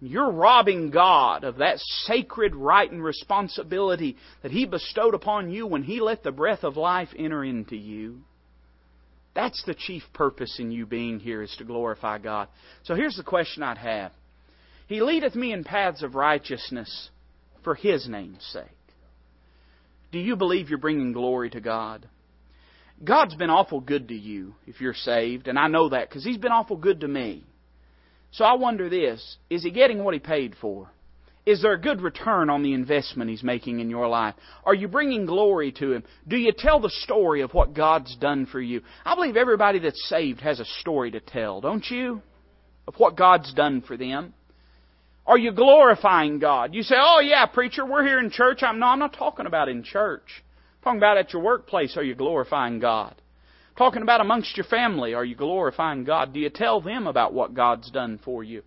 You're 0.00 0.30
robbing 0.30 0.90
God 0.90 1.42
of 1.42 1.56
that 1.56 1.78
sacred 2.04 2.54
right 2.54 2.90
and 2.90 3.02
responsibility 3.02 4.16
that 4.42 4.52
He 4.52 4.66
bestowed 4.66 5.14
upon 5.14 5.50
you 5.50 5.66
when 5.66 5.82
He 5.82 6.00
let 6.00 6.22
the 6.22 6.32
breath 6.32 6.64
of 6.64 6.76
life 6.76 7.08
enter 7.16 7.42
into 7.42 7.76
you. 7.76 8.20
That's 9.34 9.62
the 9.64 9.74
chief 9.74 10.02
purpose 10.12 10.56
in 10.58 10.70
you 10.70 10.86
being 10.86 11.18
here 11.18 11.42
is 11.42 11.54
to 11.58 11.64
glorify 11.64 12.18
God. 12.18 12.48
So 12.84 12.94
here's 12.94 13.16
the 13.16 13.22
question 13.22 13.62
I'd 13.62 13.78
have. 13.78 14.12
He 14.86 15.00
leadeth 15.00 15.34
me 15.34 15.52
in 15.52 15.64
paths 15.64 16.02
of 16.02 16.14
righteousness 16.14 17.10
for 17.64 17.74
His 17.74 18.08
name's 18.08 18.44
sake. 18.52 18.64
Do 20.12 20.18
you 20.18 20.36
believe 20.36 20.68
you're 20.68 20.78
bringing 20.78 21.12
glory 21.12 21.50
to 21.50 21.60
God? 21.60 22.06
God's 23.04 23.34
been 23.34 23.50
awful 23.50 23.80
good 23.80 24.08
to 24.08 24.14
you 24.14 24.54
if 24.66 24.80
you're 24.80 24.94
saved, 24.94 25.48
and 25.48 25.58
I 25.58 25.68
know 25.68 25.90
that 25.90 26.08
because 26.08 26.24
He's 26.24 26.38
been 26.38 26.52
awful 26.52 26.76
good 26.76 27.00
to 27.00 27.08
me. 27.08 27.44
So 28.30 28.44
I 28.44 28.54
wonder 28.54 28.88
this 28.88 29.36
is 29.50 29.62
He 29.62 29.70
getting 29.70 30.02
what 30.02 30.14
He 30.14 30.20
paid 30.20 30.54
for? 30.60 30.90
Is 31.44 31.62
there 31.62 31.74
a 31.74 31.80
good 31.80 32.00
return 32.00 32.50
on 32.50 32.62
the 32.62 32.72
investment 32.72 33.30
He's 33.30 33.42
making 33.42 33.80
in 33.80 33.90
your 33.90 34.08
life? 34.08 34.34
Are 34.64 34.74
you 34.74 34.88
bringing 34.88 35.26
glory 35.26 35.72
to 35.72 35.92
Him? 35.92 36.04
Do 36.26 36.36
you 36.36 36.52
tell 36.56 36.80
the 36.80 36.90
story 36.90 37.42
of 37.42 37.54
what 37.54 37.74
God's 37.74 38.16
done 38.16 38.46
for 38.46 38.60
you? 38.60 38.80
I 39.04 39.14
believe 39.14 39.36
everybody 39.36 39.78
that's 39.78 40.08
saved 40.08 40.40
has 40.40 40.58
a 40.58 40.64
story 40.80 41.12
to 41.12 41.20
tell, 41.20 41.60
don't 41.60 41.88
you? 41.88 42.22
Of 42.88 42.94
what 42.96 43.16
God's 43.16 43.52
done 43.54 43.82
for 43.82 43.96
them. 43.96 44.34
Are 45.26 45.38
you 45.38 45.52
glorifying 45.52 46.38
God? 46.38 46.72
You 46.72 46.82
say, 46.82 46.94
oh 46.98 47.20
yeah, 47.20 47.46
preacher, 47.46 47.84
we're 47.84 48.04
here 48.04 48.20
in 48.20 48.30
church. 48.30 48.62
I'm, 48.62 48.78
no, 48.78 48.86
I'm 48.86 49.00
not 49.00 49.12
talking 49.12 49.46
about 49.46 49.68
in 49.68 49.82
church. 49.82 50.44
Talking 50.86 51.00
about 51.00 51.18
at 51.18 51.32
your 51.32 51.42
workplace. 51.42 51.96
Are 51.96 52.04
you 52.04 52.14
glorifying 52.14 52.78
God? 52.78 53.16
Talking 53.76 54.02
about 54.02 54.20
amongst 54.20 54.56
your 54.56 54.66
family. 54.66 55.14
Are 55.14 55.24
you 55.24 55.34
glorifying 55.34 56.04
God? 56.04 56.32
Do 56.32 56.38
you 56.38 56.48
tell 56.48 56.80
them 56.80 57.08
about 57.08 57.34
what 57.34 57.54
God's 57.54 57.90
done 57.90 58.20
for 58.24 58.44
you? 58.44 58.62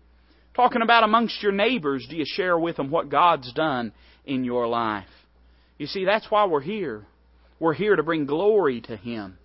Talking 0.54 0.82
about 0.82 1.02
amongst 1.02 1.42
your 1.42 1.52
neighbors. 1.52 2.06
Do 2.10 2.16
you 2.16 2.26
share 2.26 2.58
with 2.58 2.76
them 2.76 2.90
what 2.90 3.08
God's 3.08 3.50
done 3.54 3.94
in 4.26 4.44
your 4.44 4.68
life? 4.68 5.08
You 5.78 5.86
see, 5.86 6.04
that's 6.04 6.30
why 6.30 6.44
we're 6.44 6.60
here. 6.60 7.06
We're 7.58 7.72
here 7.72 7.96
to 7.96 8.02
bring 8.02 8.26
glory 8.26 8.82
to 8.82 8.98
Him, 8.98 9.38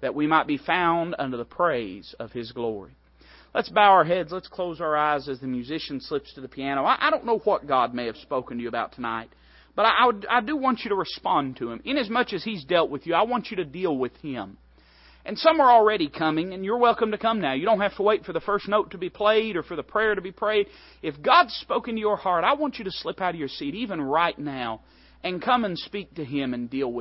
that 0.00 0.14
we 0.14 0.28
might 0.28 0.46
be 0.46 0.58
found 0.58 1.16
under 1.18 1.36
the 1.36 1.44
praise 1.44 2.14
of 2.20 2.30
His 2.30 2.52
glory. 2.52 2.92
Let's 3.52 3.68
bow 3.68 3.90
our 3.90 4.04
heads. 4.04 4.30
Let's 4.30 4.46
close 4.46 4.80
our 4.80 4.96
eyes 4.96 5.28
as 5.28 5.40
the 5.40 5.48
musician 5.48 6.00
slips 6.00 6.32
to 6.34 6.40
the 6.40 6.46
piano. 6.46 6.84
I 6.84 7.10
don't 7.10 7.26
know 7.26 7.38
what 7.38 7.66
God 7.66 7.94
may 7.94 8.06
have 8.06 8.16
spoken 8.18 8.58
to 8.58 8.62
you 8.62 8.68
about 8.68 8.92
tonight, 8.92 9.28
but 9.74 9.86
I, 9.86 10.02
I, 10.02 10.06
would, 10.06 10.26
I 10.28 10.40
do 10.40 10.56
want 10.56 10.80
you 10.84 10.90
to 10.90 10.96
respond 10.96 11.56
to 11.58 11.70
Him. 11.70 11.80
Inasmuch 11.84 12.32
as 12.32 12.44
He's 12.44 12.64
dealt 12.64 12.90
with 12.90 13.06
you, 13.06 13.14
I 13.14 13.22
want 13.22 13.50
you 13.50 13.56
to 13.58 13.64
deal 13.64 13.96
with 13.96 14.14
Him. 14.16 14.58
And 15.24 15.38
some 15.38 15.60
are 15.60 15.70
already 15.70 16.08
coming, 16.08 16.52
and 16.52 16.64
you're 16.64 16.78
welcome 16.78 17.12
to 17.12 17.18
come 17.18 17.40
now. 17.40 17.52
You 17.52 17.64
don't 17.64 17.80
have 17.80 17.96
to 17.96 18.02
wait 18.02 18.24
for 18.24 18.32
the 18.32 18.40
first 18.40 18.68
note 18.68 18.90
to 18.90 18.98
be 18.98 19.08
played 19.08 19.56
or 19.56 19.62
for 19.62 19.76
the 19.76 19.82
prayer 19.84 20.14
to 20.16 20.20
be 20.20 20.32
prayed. 20.32 20.66
If 21.00 21.22
God's 21.22 21.54
spoken 21.54 21.94
to 21.94 22.00
your 22.00 22.16
heart, 22.16 22.42
I 22.42 22.54
want 22.54 22.78
you 22.78 22.84
to 22.84 22.90
slip 22.90 23.20
out 23.20 23.34
of 23.34 23.38
your 23.38 23.48
seat, 23.48 23.74
even 23.76 24.00
right 24.00 24.36
now, 24.36 24.80
and 25.22 25.40
come 25.40 25.64
and 25.64 25.78
speak 25.78 26.14
to 26.16 26.24
Him 26.24 26.54
and 26.54 26.68
deal 26.68 26.92
with 26.92 27.00